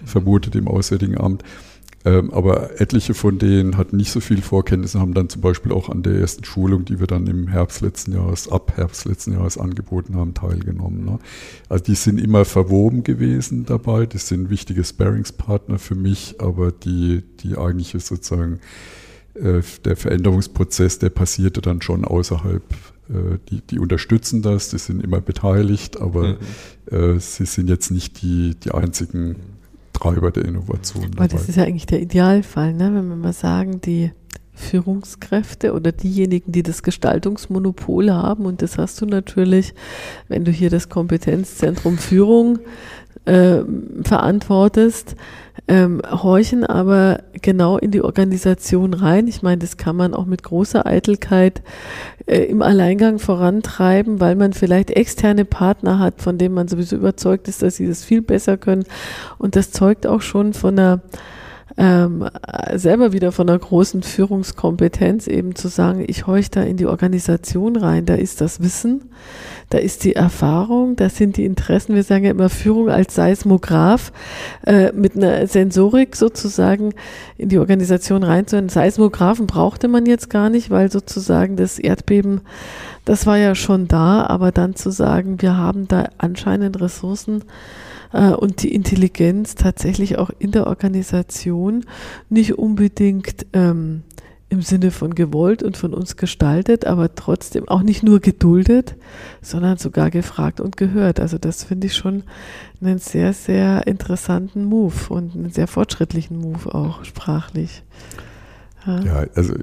vermutet 0.05 0.55
im 0.55 0.67
Auswärtigen 0.67 1.17
Amt. 1.17 1.43
Ähm, 2.05 2.31
aber 2.31 2.79
etliche 2.79 3.13
von 3.13 3.39
denen 3.39 3.75
hatten 3.75 3.97
nicht 3.97 4.11
so 4.11 4.19
viel 4.19 4.41
Vorkenntnisse, 4.41 4.99
haben 4.99 5.13
dann 5.13 5.29
zum 5.29 5.41
Beispiel 5.41 5.71
auch 5.71 5.89
an 5.89 6.03
der 6.03 6.15
ersten 6.15 6.43
Schulung, 6.43 6.85
die 6.85 6.99
wir 6.99 7.07
dann 7.07 7.27
im 7.27 7.47
Herbst 7.47 7.81
letzten 7.81 8.13
Jahres, 8.13 8.49
ab 8.49 8.73
Herbst 8.75 9.05
letzten 9.05 9.33
Jahres 9.33 9.57
angeboten 9.57 10.15
haben, 10.15 10.33
teilgenommen. 10.33 11.05
Ne? 11.05 11.19
Also 11.69 11.83
die 11.83 11.95
sind 11.95 12.19
immer 12.19 12.45
verwoben 12.45 13.03
gewesen 13.03 13.65
dabei, 13.65 14.05
die 14.05 14.19
sind 14.19 14.49
wichtige 14.49 14.83
Sparingspartner 14.83 15.79
für 15.79 15.95
mich, 15.95 16.35
aber 16.39 16.71
die, 16.71 17.23
die 17.39 17.57
eigentliche 17.57 17.99
sozusagen 17.99 18.59
äh, 19.33 19.61
der 19.83 19.95
Veränderungsprozess, 19.95 20.99
der 20.99 21.09
passierte 21.09 21.61
dann 21.61 21.81
schon 21.81 22.05
außerhalb 22.05 22.63
äh, 23.09 23.37
die, 23.49 23.61
die 23.61 23.79
unterstützen 23.79 24.41
das, 24.41 24.69
die 24.69 24.77
sind 24.77 25.03
immer 25.03 25.21
beteiligt, 25.21 25.99
aber 25.99 26.37
mhm. 26.91 27.15
äh, 27.15 27.19
sie 27.19 27.45
sind 27.45 27.69
jetzt 27.69 27.89
nicht 27.91 28.21
die, 28.21 28.55
die 28.55 28.71
einzigen 28.71 29.56
Treiber 29.97 30.31
der 30.31 30.45
Innovation. 30.45 31.11
Aber 31.15 31.27
das 31.27 31.49
ist 31.49 31.55
ja 31.55 31.63
eigentlich 31.63 31.85
der 31.85 32.01
Idealfall, 32.01 32.73
ne? 32.73 32.93
wenn 32.93 33.07
wir 33.09 33.15
mal 33.15 33.33
sagen, 33.33 33.81
die 33.81 34.11
Führungskräfte 34.53 35.73
oder 35.73 35.91
diejenigen, 35.91 36.51
die 36.51 36.63
das 36.63 36.81
Gestaltungsmonopol 36.83 38.11
haben, 38.11 38.45
und 38.45 38.61
das 38.61 38.77
hast 38.77 38.99
du 39.01 39.05
natürlich, 39.05 39.73
wenn 40.27 40.45
du 40.45 40.51
hier 40.51 40.69
das 40.69 40.89
Kompetenzzentrum 40.89 41.97
Führung 41.97 42.59
äh, 43.25 43.59
verantwortest, 44.03 45.15
ähm, 45.67 46.01
horchen 46.09 46.63
aber 46.63 47.23
genau 47.41 47.77
in 47.77 47.91
die 47.91 48.01
Organisation 48.01 48.93
rein. 48.93 49.27
Ich 49.27 49.41
meine, 49.41 49.57
das 49.57 49.77
kann 49.77 49.95
man 49.95 50.13
auch 50.13 50.25
mit 50.25 50.43
großer 50.43 50.85
Eitelkeit 50.85 51.61
äh, 52.27 52.43
im 52.43 52.61
Alleingang 52.61 53.19
vorantreiben, 53.19 54.19
weil 54.19 54.35
man 54.35 54.53
vielleicht 54.53 54.91
externe 54.91 55.45
Partner 55.45 55.99
hat, 55.99 56.21
von 56.21 56.37
denen 56.37 56.53
man 56.53 56.67
sowieso 56.67 56.97
überzeugt 56.97 57.47
ist, 57.47 57.61
dass 57.61 57.77
sie 57.77 57.87
das 57.87 58.03
viel 58.03 58.21
besser 58.21 58.57
können. 58.57 58.85
Und 59.37 59.55
das 59.55 59.71
zeugt 59.71 60.05
auch 60.05 60.21
schon 60.21 60.53
von 60.53 60.77
einer 60.77 61.01
ähm, 61.77 62.27
selber 62.73 63.13
wieder 63.13 63.31
von 63.31 63.47
einer 63.47 63.59
großen 63.59 64.01
Führungskompetenz 64.01 65.27
eben 65.27 65.55
zu 65.55 65.67
sagen, 65.67 66.03
ich 66.07 66.25
horche 66.25 66.49
da 66.49 66.63
in 66.63 66.75
die 66.75 66.87
Organisation 66.87 67.75
rein, 67.75 68.07
da 68.07 68.15
ist 68.15 68.41
das 68.41 68.61
Wissen, 68.61 69.11
da 69.69 69.77
ist 69.77 70.03
die 70.03 70.15
Erfahrung, 70.15 70.95
da 70.95 71.09
sind 71.09 71.37
die 71.37 71.45
Interessen, 71.45 71.93
wir 71.93 72.03
sagen 72.03 72.25
ja 72.25 72.31
immer 72.31 72.49
Führung 72.49 72.89
als 72.89 73.13
Seismograph, 73.13 74.11
äh, 74.65 74.91
mit 74.91 75.15
einer 75.15 75.45
Sensorik 75.45 76.15
sozusagen 76.15 76.95
in 77.37 77.49
die 77.49 77.59
Organisation 77.59 78.23
reinzuhören. 78.23 78.69
Seismographen 78.69 79.45
brauchte 79.45 79.87
man 79.87 80.07
jetzt 80.07 80.31
gar 80.31 80.49
nicht, 80.49 80.71
weil 80.71 80.91
sozusagen 80.91 81.57
das 81.57 81.77
Erdbeben, 81.77 82.41
das 83.05 83.27
war 83.27 83.37
ja 83.37 83.53
schon 83.53 83.87
da, 83.87 84.25
aber 84.25 84.51
dann 84.51 84.75
zu 84.75 84.89
sagen, 84.89 85.41
wir 85.41 85.57
haben 85.57 85.87
da 85.87 86.09
anscheinend 86.17 86.81
Ressourcen, 86.81 87.43
äh, 88.13 88.29
und 88.31 88.63
die 88.63 88.73
Intelligenz 88.73 89.55
tatsächlich 89.55 90.17
auch 90.17 90.29
in 90.39 90.51
der 90.51 90.67
Organisation 90.67 91.85
nicht 92.29 92.57
unbedingt 92.57 93.45
ähm, 93.53 94.03
im 94.49 94.61
Sinne 94.61 94.91
von 94.91 95.13
gewollt 95.13 95.61
und 95.61 95.75
von 95.75 95.93
uns 95.93 96.15
gestaltet, 96.15 96.85
aber 96.85 97.15
trotzdem 97.15 97.67
auch 97.67 97.81
nicht 97.81 98.03
nur 98.03 98.21
geduldet, 98.21 98.95
sondern 99.41 99.77
sogar 99.77 100.09
gefragt 100.09 100.61
und 100.61 100.77
gehört. 100.77 101.19
Also 101.19 101.37
das 101.37 101.65
finde 101.65 101.87
ich 101.87 101.95
schon 101.95 102.23
einen 102.81 102.99
sehr, 102.99 103.33
sehr 103.33 103.85
interessanten 103.87 104.63
Move 104.63 104.93
und 105.09 105.35
einen 105.35 105.51
sehr 105.51 105.67
fortschrittlichen 105.67 106.37
Move 106.37 106.73
auch 106.73 107.03
sprachlich. 107.03 107.83
Ja. 108.87 109.03
ja, 109.03 109.25
also 109.35 109.53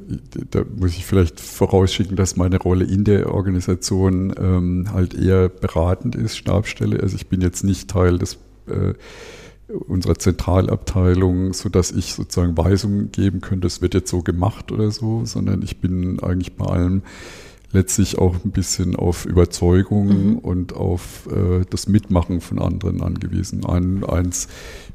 da 0.50 0.64
muss 0.76 0.90
ich 0.90 1.06
vielleicht 1.06 1.40
vorausschicken, 1.40 2.14
dass 2.14 2.36
meine 2.36 2.58
Rolle 2.58 2.84
in 2.84 3.04
der 3.04 3.32
Organisation 3.32 4.34
ähm, 4.38 4.86
halt 4.92 5.14
eher 5.14 5.48
beratend 5.48 6.14
ist, 6.14 6.36
Stabstelle. 6.36 7.00
Also 7.00 7.16
ich 7.16 7.28
bin 7.28 7.40
jetzt 7.40 7.64
nicht 7.64 7.90
Teil 7.90 8.18
des 8.18 8.38
äh, 8.66 8.92
unserer 9.88 10.18
Zentralabteilung, 10.18 11.54
sodass 11.54 11.90
ich 11.90 12.12
sozusagen 12.12 12.56
Weisungen 12.56 13.10
geben 13.12 13.40
könnte, 13.40 13.66
es 13.66 13.80
wird 13.80 13.94
jetzt 13.94 14.10
so 14.10 14.20
gemacht 14.20 14.70
oder 14.70 14.90
so, 14.90 15.24
sondern 15.24 15.62
ich 15.62 15.80
bin 15.80 16.20
eigentlich 16.20 16.56
bei 16.56 16.66
allem 16.66 17.02
letztlich 17.72 18.18
auch 18.18 18.36
ein 18.44 18.50
bisschen 18.52 18.94
auf 18.94 19.24
Überzeugung 19.24 20.32
mhm. 20.32 20.38
und 20.38 20.74
auf 20.74 21.26
äh, 21.30 21.64
das 21.68 21.88
Mitmachen 21.88 22.40
von 22.40 22.58
anderen 22.58 23.00
angewiesen. 23.00 23.64
Ein, 23.64 24.04
eins 24.04 24.48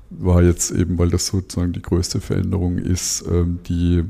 war 0.10 0.44
jetzt 0.44 0.72
eben, 0.72 0.98
weil 0.98 1.10
das 1.10 1.28
sozusagen 1.28 1.74
die 1.74 1.82
größte 1.82 2.22
Veränderung 2.22 2.78
ist, 2.78 3.26
ähm, 3.30 3.60
die 3.68 4.04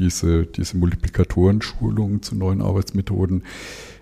diese, 0.00 0.46
diese 0.46 0.76
Multiplikatorenschulung 0.76 2.22
zu 2.22 2.34
neuen 2.34 2.62
Arbeitsmethoden. 2.62 3.44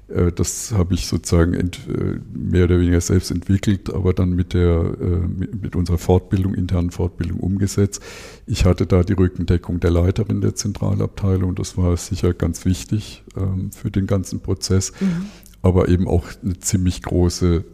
Äh, 0.08 0.32
das 0.32 0.72
habe 0.72 0.94
ich 0.94 1.06
sozusagen 1.06 1.54
ent, 1.54 1.80
äh, 1.88 2.20
mehr 2.32 2.64
oder 2.64 2.80
weniger 2.80 3.00
selbst 3.00 3.30
entwickelt, 3.30 3.92
aber 3.92 4.14
dann 4.14 4.30
mit, 4.30 4.54
der, 4.54 4.94
äh, 5.00 5.26
mit, 5.26 5.62
mit, 5.62 5.76
unserer 5.76 5.98
Fortbildung, 5.98 6.54
internen 6.54 6.90
Fortbildung 6.90 7.40
umgesetzt. 7.40 8.02
Ich 8.46 8.64
hatte 8.64 8.86
da 8.86 9.02
die 9.02 9.12
Rückendeckung 9.12 9.80
der 9.80 9.90
Leiterin 9.90 10.40
der 10.40 10.54
Zentralabteilung. 10.54 11.54
Das 11.54 11.76
war 11.76 11.96
sicher 11.96 12.32
ganz 12.32 12.64
wichtig 12.64 13.24
ähm, 13.36 13.70
für 13.72 13.90
den 13.90 14.06
ganzen 14.06 14.40
Prozess, 14.40 14.92
mhm. 15.00 15.26
aber 15.60 15.88
eben 15.88 16.08
auch 16.08 16.26
eine 16.42 16.58
ziemlich 16.58 17.02
große 17.02 17.64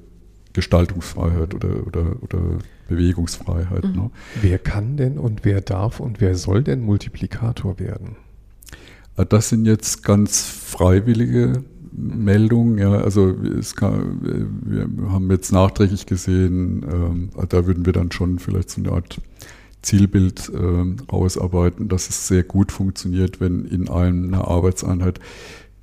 Gestaltungsfreiheit 0.54 1.54
oder, 1.54 1.86
oder, 1.86 2.22
oder 2.22 2.40
Bewegungsfreiheit. 2.88 3.84
Mhm. 3.84 3.92
Ne? 3.92 4.10
Wer 4.40 4.58
kann 4.58 4.96
denn 4.96 5.18
und 5.18 5.44
wer 5.44 5.60
darf 5.60 6.00
und 6.00 6.20
wer 6.20 6.34
soll 6.34 6.62
denn 6.62 6.80
Multiplikator 6.80 7.78
werden? 7.78 8.16
Ah, 9.16 9.24
das 9.24 9.50
sind 9.50 9.66
jetzt 9.66 10.02
ganz 10.02 10.42
freiwillige 10.42 11.64
Meldungen. 11.92 12.78
Ja, 12.78 12.92
also 12.92 13.34
kann, 13.76 14.20
wir 14.64 15.12
haben 15.12 15.30
jetzt 15.30 15.52
nachträglich 15.52 16.06
gesehen, 16.06 16.84
ähm, 16.90 17.30
da 17.48 17.66
würden 17.66 17.86
wir 17.86 17.92
dann 17.92 18.10
schon 18.10 18.38
vielleicht 18.38 18.70
so 18.70 18.80
eine 18.80 18.92
Art 18.92 19.20
Zielbild 19.82 20.50
ähm, 20.54 20.96
rausarbeiten, 21.12 21.88
dass 21.88 22.08
es 22.08 22.26
sehr 22.26 22.42
gut 22.42 22.72
funktioniert, 22.72 23.40
wenn 23.40 23.66
in 23.66 23.88
einer 23.88 24.48
Arbeitseinheit 24.48 25.20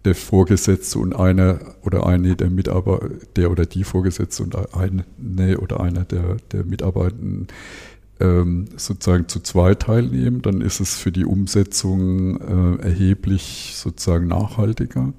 der 0.05 0.15
Vorgesetzte 0.15 0.99
und 0.99 1.15
einer 1.15 1.59
oder 1.83 2.05
eine 2.05 2.35
der 2.35 2.49
Mitarbeiter, 2.49 3.09
der 3.35 3.51
oder 3.51 3.65
die 3.65 3.83
Vorgesetzte 3.83 4.43
und 4.43 4.55
eine 4.75 5.57
oder 5.59 5.79
einer 5.79 6.05
der, 6.05 6.37
der 6.51 6.65
Mitarbeitenden 6.65 7.47
ähm, 8.19 8.65
sozusagen 8.77 9.27
zu 9.27 9.39
zwei 9.41 9.75
teilnehmen, 9.75 10.41
dann 10.41 10.61
ist 10.61 10.79
es 10.79 10.97
für 10.97 11.11
die 11.11 11.25
Umsetzung 11.25 12.39
äh, 12.39 12.83
erheblich 12.83 13.73
sozusagen 13.75 14.27
nachhaltiger. 14.27 15.13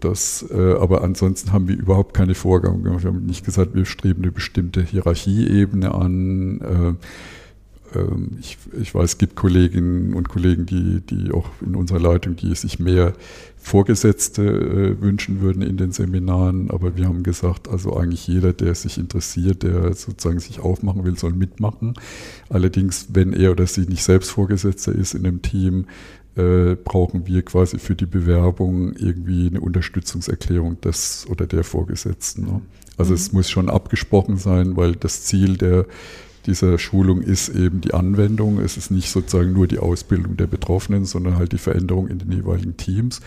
Das, 0.00 0.44
äh, 0.50 0.74
aber 0.74 1.02
ansonsten 1.02 1.52
haben 1.52 1.68
wir 1.68 1.76
überhaupt 1.76 2.14
keine 2.14 2.34
Vorgaben 2.34 2.82
gemacht. 2.82 3.02
Wir 3.02 3.10
haben 3.10 3.26
nicht 3.26 3.44
gesagt, 3.44 3.74
wir 3.74 3.84
streben 3.84 4.22
eine 4.22 4.32
bestimmte 4.32 4.82
Hierarchieebene 4.82 5.94
an. 5.94 6.60
Äh, 6.60 7.06
ich, 8.40 8.58
ich, 8.80 8.94
weiß, 8.94 9.10
es 9.10 9.18
gibt 9.18 9.36
Kolleginnen 9.36 10.14
und 10.14 10.28
Kollegen, 10.28 10.66
die, 10.66 11.00
die 11.00 11.32
auch 11.32 11.48
in 11.60 11.74
unserer 11.74 12.00
Leitung, 12.00 12.36
die 12.36 12.54
sich 12.54 12.78
mehr 12.78 13.14
Vorgesetzte 13.56 14.42
äh, 14.44 15.02
wünschen 15.02 15.40
würden 15.40 15.62
in 15.62 15.76
den 15.76 15.90
Seminaren, 15.92 16.70
aber 16.70 16.96
wir 16.96 17.06
haben 17.06 17.22
gesagt, 17.22 17.68
also 17.68 17.96
eigentlich 17.96 18.28
jeder, 18.28 18.52
der 18.52 18.74
sich 18.74 18.96
interessiert, 18.96 19.64
der 19.64 19.92
sozusagen 19.94 20.38
sich 20.38 20.60
aufmachen 20.60 21.04
will, 21.04 21.18
soll 21.18 21.32
mitmachen. 21.32 21.94
Allerdings, 22.48 23.08
wenn 23.12 23.32
er 23.32 23.50
oder 23.50 23.66
sie 23.66 23.82
nicht 23.82 24.04
selbst 24.04 24.30
Vorgesetzter 24.30 24.92
ist 24.92 25.14
in 25.14 25.26
einem 25.26 25.42
Team, 25.42 25.86
äh, 26.36 26.76
brauchen 26.76 27.26
wir 27.26 27.42
quasi 27.42 27.78
für 27.78 27.94
die 27.94 28.06
Bewerbung 28.06 28.94
irgendwie 28.94 29.48
eine 29.48 29.60
Unterstützungserklärung 29.60 30.80
des 30.80 31.26
oder 31.28 31.46
der 31.46 31.64
Vorgesetzten. 31.64 32.44
Ne? 32.44 32.60
Also 32.96 33.10
mhm. 33.12 33.16
es 33.16 33.32
muss 33.32 33.50
schon 33.50 33.68
abgesprochen 33.68 34.36
sein, 34.36 34.76
weil 34.76 34.96
das 34.96 35.24
Ziel 35.24 35.56
der 35.56 35.86
dieser 36.46 36.78
Schulung 36.78 37.22
ist 37.22 37.48
eben 37.48 37.80
die 37.80 37.94
Anwendung. 37.94 38.60
Es 38.60 38.76
ist 38.76 38.90
nicht 38.90 39.10
sozusagen 39.10 39.52
nur 39.52 39.66
die 39.66 39.78
Ausbildung 39.78 40.36
der 40.36 40.46
Betroffenen, 40.46 41.04
sondern 41.04 41.36
halt 41.36 41.52
die 41.52 41.58
Veränderung 41.58 42.08
in 42.08 42.18
den 42.18 42.32
jeweiligen 42.32 42.76
Teams. 42.76 43.20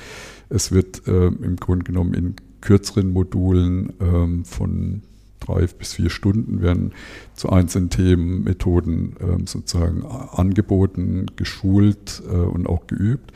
Es 0.50 0.72
wird 0.72 1.04
ähm, 1.08 1.40
im 1.44 1.56
Grunde 1.58 1.84
genommen 1.84 2.14
in 2.14 2.36
kürzeren 2.62 3.12
Modulen 3.12 3.94
ähm, 4.02 4.46
von 4.46 5.04
drei 5.40 5.66
bis 5.68 5.94
vier 5.94 6.10
Stunden 6.10 6.62
werden 6.62 6.94
zu 7.34 7.50
einzelnen 7.50 7.90
Themen 7.90 8.44
Methoden 8.44 9.16
ähm, 9.22 9.48
sozusagen 9.48 10.06
angeboten, 10.06 11.28
geschult 11.36 12.22
äh, 12.30 12.36
und 12.36 12.68
auch 12.68 12.88
geübt. 12.88 13.32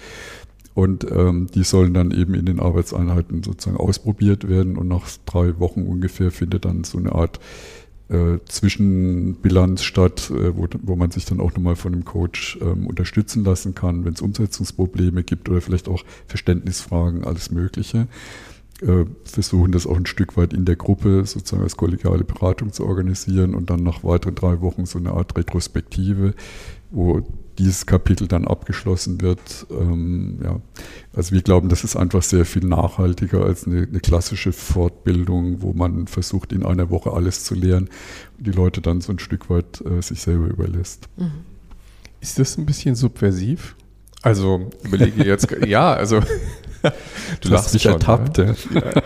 Und 0.74 1.06
ähm, 1.12 1.48
die 1.54 1.64
sollen 1.64 1.94
dann 1.94 2.12
eben 2.12 2.34
in 2.34 2.46
den 2.46 2.60
Arbeitseinheiten 2.60 3.44
sozusagen 3.44 3.78
ausprobiert 3.78 4.50
werden. 4.50 4.76
Und 4.76 4.88
nach 4.88 5.08
drei 5.26 5.60
Wochen 5.60 5.84
ungefähr 5.84 6.32
findet 6.32 6.66
dann 6.66 6.84
so 6.84 6.98
eine 6.98 7.14
Art 7.14 7.40
äh, 8.14 8.40
Zwischenbilanz 8.46 9.84
statt, 9.84 10.32
äh, 10.32 10.56
wo, 10.56 10.68
wo 10.82 10.96
man 10.96 11.12
sich 11.12 11.26
dann 11.26 11.40
auch 11.40 11.52
nochmal 11.54 11.76
von 11.76 11.92
dem 11.92 12.06
Coach 12.06 12.58
ähm, 12.62 12.88
unterstützen 12.88 13.44
lassen 13.44 13.76
kann, 13.76 14.06
wenn 14.06 14.14
es 14.14 14.22
Umsetzungsprobleme 14.22 15.24
gibt 15.24 15.50
oder 15.50 15.62
vielleicht 15.62 15.90
auch 15.90 16.04
Verständnisfragen, 16.28 17.24
alles 17.24 17.52
Mögliche. 17.52 18.08
Äh, 18.82 19.06
versuchen 19.24 19.72
das 19.72 19.88
auch 19.88 19.98
ein 19.98 20.06
Stück 20.06 20.36
weit 20.36 20.54
in 20.54 20.66
der 20.66 20.76
Gruppe 20.76 21.26
sozusagen 21.26 21.64
als 21.64 21.78
kollegiale 21.78 22.24
Beratung 22.24 22.74
zu 22.74 22.86
organisieren 22.86 23.56
und 23.56 23.70
dann 23.70 23.84
nach 23.84 24.04
weiteren 24.04 24.36
drei 24.36 24.62
Wochen 24.62 24.86
so 24.86 25.00
eine 25.00 25.12
Art 25.12 25.38
Retrospektive, 25.38 26.34
wo 26.94 27.22
dieses 27.58 27.86
Kapitel 27.86 28.28
dann 28.28 28.48
abgeschlossen 28.48 29.22
wird. 29.22 29.68
Ähm, 29.70 30.40
ja. 30.44 30.60
Also 31.16 31.34
wir 31.34 31.42
glauben, 31.42 31.70
das 31.70 31.84
ist 31.84 31.96
einfach 31.96 32.24
sehr 32.24 32.46
viel 32.46 32.66
nachhaltiger 32.66 33.44
als 33.44 33.68
eine, 33.68 33.84
eine, 33.84 34.00
klassische 34.00 34.52
Fortbildung, 34.52 35.62
wo 35.62 35.74
man 35.74 36.08
versucht, 36.08 36.54
in 36.54 36.66
einer 36.66 36.90
Woche 36.90 37.12
alles 37.12 37.44
zu 37.44 37.56
lernen 37.56 37.90
und 38.38 38.48
die 38.48 38.52
Leute 38.52 38.82
dann 38.82 39.02
so 39.02 39.12
ein 39.12 39.20
Stück 39.20 39.50
weit 39.50 39.82
äh, 39.82 40.02
sich 40.02 40.22
selber 40.22 40.48
überlässt. 40.48 41.10
Mhm. 41.18 41.32
Ist 42.22 42.40
das 42.40 42.58
ein 42.58 42.66
bisschen 42.66 42.96
subversiv? 42.96 43.76
Also 44.22 44.70
überlege 44.84 45.26
jetzt, 45.26 45.52
ja, 45.68 45.94
also 45.94 46.22
du 47.42 47.52
hast 47.52 47.74
dich 47.74 47.86
ertappt. 47.86 48.38
Ja, 48.38 48.54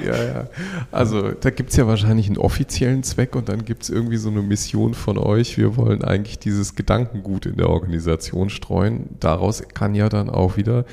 ja, 0.04 0.24
ja. 0.24 0.48
Also 0.92 1.32
da 1.32 1.50
gibt 1.50 1.72
es 1.72 1.76
ja 1.76 1.88
wahrscheinlich 1.88 2.28
einen 2.28 2.38
offiziellen 2.38 3.04
Zweck 3.04 3.36
und 3.36 3.50
dann 3.50 3.66
gibt 3.66 3.84
es 3.84 3.90
irgendwie 3.90 4.18
so 4.18 4.30
eine 4.30 4.42
Mission 4.42 4.94
von 4.94 5.18
euch. 5.18 5.58
Wir 5.58 5.76
wollen 5.78 6.04
eigentlich 6.04 6.40
dieses 6.40 6.76
Gedankengut 6.76 7.46
in 7.46 7.58
der 7.58 7.70
Organisation 7.70 8.50
streuen. 8.50 9.10
Daraus 9.20 9.64
kann 9.74 9.96
ja 9.96 10.10
dann 10.10 10.30
auch 10.30 10.58
wieder 10.58 10.86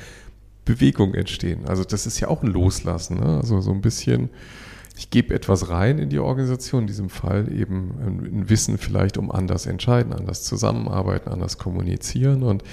Bewegung 0.65 1.13
entstehen. 1.13 1.65
Also 1.65 1.83
das 1.83 2.05
ist 2.05 2.19
ja 2.19 2.27
auch 2.27 2.43
ein 2.43 2.49
Loslassen. 2.49 3.19
Ne? 3.19 3.37
Also 3.37 3.61
so 3.61 3.71
ein 3.71 3.81
bisschen, 3.81 4.29
ich 4.97 5.09
gebe 5.09 5.33
etwas 5.33 5.69
rein 5.69 5.99
in 5.99 6.09
die 6.09 6.19
Organisation, 6.19 6.81
in 6.81 6.87
diesem 6.87 7.09
Fall 7.09 7.51
eben 7.51 7.91
ein 8.01 8.49
Wissen 8.49 8.77
vielleicht 8.77 9.17
um 9.17 9.31
anders 9.31 9.65
entscheiden, 9.65 10.13
anders 10.13 10.43
zusammenarbeiten, 10.43 11.29
anders 11.29 11.57
kommunizieren 11.57 12.43
und 12.43 12.63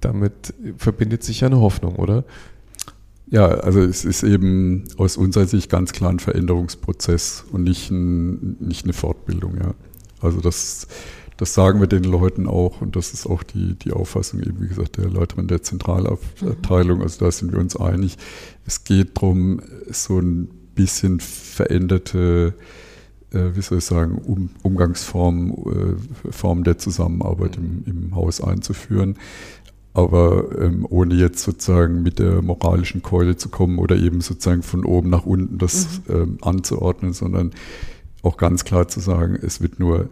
damit 0.00 0.54
verbindet 0.76 1.24
sich 1.24 1.40
ja 1.40 1.48
eine 1.48 1.60
Hoffnung, 1.60 1.96
oder? 1.96 2.24
Ja, 3.28 3.46
also 3.48 3.80
es 3.80 4.04
ist 4.04 4.22
eben 4.22 4.84
aus 4.98 5.16
unserer 5.16 5.46
Sicht 5.46 5.68
ganz 5.68 5.92
klar 5.92 6.10
ein 6.10 6.20
Veränderungsprozess 6.20 7.44
und 7.50 7.64
nicht, 7.64 7.90
ein, 7.90 8.56
nicht 8.60 8.84
eine 8.84 8.92
Fortbildung. 8.92 9.56
Ja. 9.56 9.74
Also 10.20 10.40
das, 10.40 10.86
das 11.36 11.52
sagen 11.52 11.80
wir 11.80 11.88
den 11.88 12.04
Leuten 12.04 12.46
auch 12.46 12.80
und 12.80 12.94
das 12.94 13.12
ist 13.12 13.26
auch 13.26 13.42
die, 13.42 13.74
die 13.74 13.92
Auffassung 13.92 14.40
eben, 14.40 14.62
wie 14.62 14.68
gesagt, 14.68 14.96
der 14.96 15.10
Leiterin 15.10 15.48
der 15.48 15.62
Zentralabteilung. 15.62 17.02
Also 17.02 17.24
da 17.24 17.32
sind 17.32 17.52
wir 17.52 17.58
uns 17.58 17.76
einig. 17.76 18.16
Es 18.64 18.84
geht 18.84 19.16
darum, 19.16 19.60
so 19.90 20.20
ein 20.20 20.48
bisschen 20.74 21.18
veränderte 21.18 22.54
äh, 23.32 23.56
wie 23.56 23.60
soll 23.60 23.78
ich 23.78 23.84
sagen, 23.84 24.18
um, 24.18 24.50
Umgangsformen, 24.62 25.50
äh, 25.50 26.32
Formen 26.32 26.64
der 26.64 26.78
Zusammenarbeit 26.78 27.56
im, 27.56 27.82
im 27.86 28.14
Haus 28.14 28.40
einzuführen 28.40 29.16
aber 29.96 30.60
ähm, 30.60 30.86
ohne 30.90 31.14
jetzt 31.14 31.42
sozusagen 31.42 32.02
mit 32.02 32.18
der 32.18 32.42
moralischen 32.42 33.02
Keule 33.02 33.36
zu 33.36 33.48
kommen 33.48 33.78
oder 33.78 33.96
eben 33.96 34.20
sozusagen 34.20 34.62
von 34.62 34.84
oben 34.84 35.08
nach 35.08 35.24
unten 35.24 35.56
das 35.56 36.02
mhm. 36.06 36.14
ähm, 36.14 36.38
anzuordnen, 36.42 37.14
sondern 37.14 37.52
auch 38.22 38.36
ganz 38.36 38.64
klar 38.64 38.88
zu 38.88 39.00
sagen, 39.00 39.38
es 39.40 39.62
wird 39.62 39.80
nur 39.80 40.10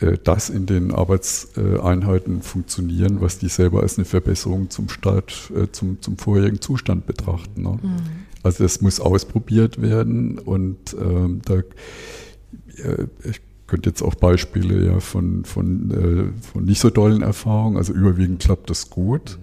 äh, 0.00 0.18
das 0.22 0.50
in 0.50 0.66
den 0.66 0.92
Arbeitseinheiten 0.92 2.42
funktionieren, 2.42 3.22
was 3.22 3.38
die 3.38 3.48
selber 3.48 3.80
als 3.80 3.96
eine 3.96 4.04
Verbesserung 4.04 4.68
zum 4.68 4.90
Start, 4.90 5.50
äh, 5.56 5.72
zum, 5.72 6.02
zum 6.02 6.18
vorherigen 6.18 6.60
Zustand 6.60 7.06
betrachten. 7.06 7.62
Ne? 7.62 7.78
Mhm. 7.82 7.96
Also 8.42 8.64
es 8.64 8.82
muss 8.82 9.00
ausprobiert 9.00 9.80
werden 9.80 10.38
und 10.38 10.94
ähm, 11.00 11.40
da 11.46 11.54
äh, 11.56 13.06
ich 13.24 13.40
könnte 13.70 13.88
jetzt 13.88 14.02
auch 14.02 14.16
Beispiele 14.16 14.84
ja 14.84 15.00
von, 15.00 15.44
von, 15.44 15.90
äh, 15.90 16.46
von 16.52 16.64
nicht 16.64 16.80
so 16.80 16.90
dollen 16.90 17.22
Erfahrungen, 17.22 17.76
also 17.76 17.92
überwiegend 17.92 18.42
klappt 18.42 18.68
das 18.68 18.90
gut. 18.90 19.38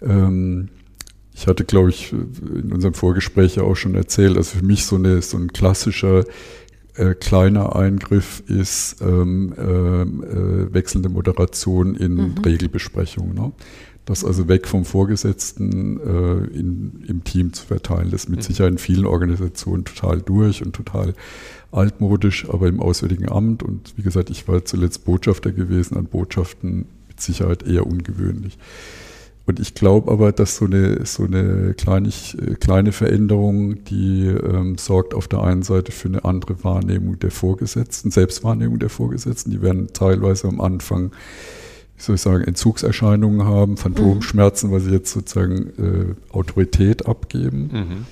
Ähm, 0.00 0.68
ich 1.34 1.46
hatte, 1.46 1.64
glaube 1.64 1.90
ich, 1.90 2.12
in 2.12 2.72
unserem 2.72 2.94
Vorgespräch 2.94 3.56
ja 3.56 3.64
auch 3.64 3.74
schon 3.74 3.94
erzählt, 3.94 4.36
also 4.36 4.58
für 4.58 4.64
mich 4.64 4.86
so, 4.86 4.96
eine, 4.96 5.20
so 5.20 5.36
ein 5.36 5.52
klassischer 5.52 6.24
äh, 6.94 7.14
kleiner 7.14 7.76
Eingriff 7.76 8.42
ist 8.46 9.02
ähm, 9.02 9.52
ähm, 9.58 10.22
äh, 10.24 10.72
wechselnde 10.72 11.08
Moderation 11.08 11.94
in 11.96 12.14
mhm. 12.14 12.34
Regelbesprechungen. 12.44 13.34
Ne? 13.34 13.52
Das 14.06 14.24
also 14.24 14.46
weg 14.46 14.68
vom 14.68 14.84
Vorgesetzten 14.84 15.98
äh, 16.00 16.56
in, 16.56 17.04
im 17.08 17.24
Team 17.24 17.52
zu 17.52 17.66
verteilen. 17.66 18.12
Das 18.12 18.22
ist 18.22 18.28
mit 18.30 18.38
mhm. 18.38 18.44
Sicherheit 18.44 18.72
in 18.72 18.78
vielen 18.78 19.04
Organisationen 19.04 19.84
total 19.84 20.22
durch 20.22 20.64
und 20.64 20.74
total 20.74 21.12
altmodisch, 21.72 22.48
aber 22.48 22.68
im 22.68 22.80
Auswärtigen 22.80 23.28
Amt 23.28 23.62
und 23.62 23.94
wie 23.96 24.02
gesagt, 24.02 24.30
ich 24.30 24.48
war 24.48 24.64
zuletzt 24.64 25.04
Botschafter 25.04 25.52
gewesen, 25.52 25.96
an 25.96 26.06
Botschaften 26.06 26.86
mit 27.08 27.20
Sicherheit 27.20 27.62
eher 27.64 27.86
ungewöhnlich. 27.86 28.58
Und 29.46 29.60
ich 29.60 29.74
glaube 29.74 30.10
aber, 30.10 30.32
dass 30.32 30.56
so 30.56 30.64
eine, 30.64 31.06
so 31.06 31.22
eine 31.22 31.74
kleinig, 31.74 32.36
kleine 32.58 32.90
Veränderung, 32.90 33.84
die 33.84 34.26
ähm, 34.26 34.76
sorgt 34.76 35.14
auf 35.14 35.28
der 35.28 35.42
einen 35.42 35.62
Seite 35.62 35.92
für 35.92 36.08
eine 36.08 36.24
andere 36.24 36.64
Wahrnehmung 36.64 37.20
der 37.20 37.30
Vorgesetzten, 37.30 38.10
Selbstwahrnehmung 38.10 38.80
der 38.80 38.90
Vorgesetzten. 38.90 39.52
Die 39.52 39.62
werden 39.62 39.92
teilweise 39.92 40.48
am 40.48 40.60
Anfang, 40.60 41.12
wie 41.96 42.02
soll 42.02 42.16
ich 42.16 42.22
sagen, 42.22 42.42
Entzugserscheinungen 42.42 43.46
haben, 43.46 43.76
Phantomschmerzen, 43.76 44.72
weil 44.72 44.80
sie 44.80 44.90
jetzt 44.90 45.12
sozusagen 45.12 45.68
äh, 45.78 46.34
Autorität 46.34 47.06
abgeben. 47.06 47.70
Mhm 47.72 48.06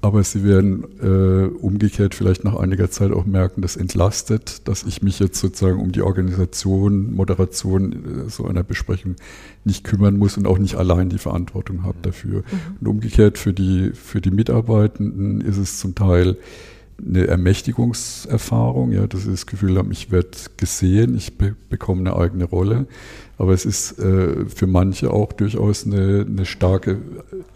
aber 0.00 0.22
sie 0.22 0.44
werden 0.44 0.84
äh, 1.02 1.48
umgekehrt 1.48 2.14
vielleicht 2.14 2.44
nach 2.44 2.54
einiger 2.54 2.88
Zeit 2.88 3.10
auch 3.10 3.26
merken, 3.26 3.62
das 3.62 3.76
entlastet, 3.76 4.68
dass 4.68 4.84
ich 4.84 5.02
mich 5.02 5.18
jetzt 5.18 5.40
sozusagen 5.40 5.80
um 5.80 5.90
die 5.90 6.02
Organisation, 6.02 7.14
Moderation 7.14 7.92
äh, 7.92 8.30
so 8.30 8.46
einer 8.46 8.62
Besprechung 8.62 9.16
nicht 9.64 9.82
kümmern 9.82 10.16
muss 10.16 10.36
und 10.36 10.46
auch 10.46 10.58
nicht 10.58 10.76
allein 10.76 11.08
die 11.08 11.18
Verantwortung 11.18 11.82
habe 11.82 11.98
dafür. 12.02 12.38
Mhm. 12.38 12.76
Und 12.80 12.88
umgekehrt 12.88 13.38
für 13.38 13.52
die, 13.52 13.90
für 13.92 14.20
die 14.20 14.30
Mitarbeitenden 14.30 15.40
ist 15.40 15.56
es 15.56 15.78
zum 15.78 15.96
Teil 15.96 16.36
eine 17.04 17.26
Ermächtigungserfahrung, 17.26 18.92
ja, 18.92 19.06
dass 19.06 19.22
sie 19.22 19.30
das 19.30 19.46
Gefühl 19.46 19.78
haben, 19.78 19.92
ich 19.92 20.10
werde 20.10 20.30
gesehen, 20.56 21.16
ich 21.16 21.38
be 21.38 21.54
bekomme 21.68 22.00
eine 22.00 22.16
eigene 22.16 22.44
Rolle. 22.44 22.86
Aber 23.36 23.52
es 23.52 23.64
ist 23.64 23.98
äh, 24.00 24.46
für 24.46 24.66
manche 24.66 25.12
auch 25.12 25.32
durchaus 25.32 25.86
eine, 25.86 26.26
eine 26.28 26.44
starke 26.44 26.98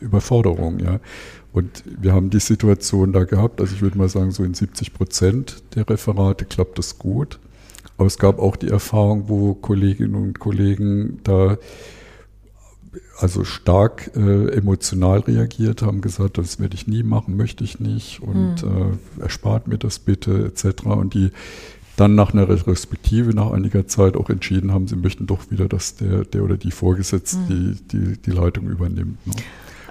Überforderung, 0.01 0.79
ja. 0.79 1.01
Und 1.53 1.85
wir 1.85 2.15
haben 2.15 2.31
die 2.31 2.41
Situation 2.41 3.13
da 3.13 3.25
gehabt, 3.25 3.61
also 3.61 3.75
ich 3.75 3.83
würde 3.83 3.99
mal 3.99 4.09
sagen, 4.09 4.31
so 4.31 4.43
in 4.43 4.55
70 4.55 4.95
Prozent 4.95 5.63
der 5.75 5.89
Referate 5.89 6.47
klappt 6.47 6.79
das 6.79 6.99
gut. 6.99 7.39
Aber 7.99 8.07
es 8.07 8.19
gab 8.19 8.39
auch 8.39 8.57
die 8.57 8.69
Erfahrung, 8.69 9.29
wo 9.29 9.55
Kolleginnen 9.55 10.15
und 10.15 10.39
Kollegen 10.39 11.21
da 11.25 11.59
also 13.19 13.45
stark 13.45 14.11
äh, 14.17 14.49
emotional 14.49 15.21
reagiert 15.21 15.83
haben, 15.83 16.01
gesagt, 16.01 16.39
das 16.39 16.59
werde 16.59 16.75
ich 16.75 16.87
nie 16.87 17.03
machen, 17.03 17.37
möchte 17.37 17.65
ich 17.65 17.81
nicht 17.81 18.21
und 18.21 18.63
mhm. 18.63 18.99
äh, 19.19 19.23
erspart 19.23 19.69
mir 19.69 19.79
das 19.79 19.99
bitte 19.99 20.47
etc. 20.47 20.85
Und 20.87 21.15
die 21.15 21.31
dann 21.97 22.15
nach 22.15 22.33
einer 22.33 22.49
Retrospektive, 22.49 23.35
nach 23.35 23.53
einiger 23.53 23.87
Zeit 23.87 24.17
auch 24.17 24.31
entschieden 24.31 24.73
haben, 24.73 24.89
sie 24.89 24.97
möchten 24.97 25.27
doch 25.27 25.51
wieder, 25.51 25.69
dass 25.69 25.97
der, 25.97 26.25
der 26.25 26.43
oder 26.43 26.57
die 26.57 26.71
Vorgesetzte 26.71 27.39
mhm. 27.39 27.47
die, 27.49 27.97
die, 27.97 28.23
die 28.23 28.31
Leitung 28.31 28.67
übernimmt. 28.69 29.25
Ne? 29.27 29.35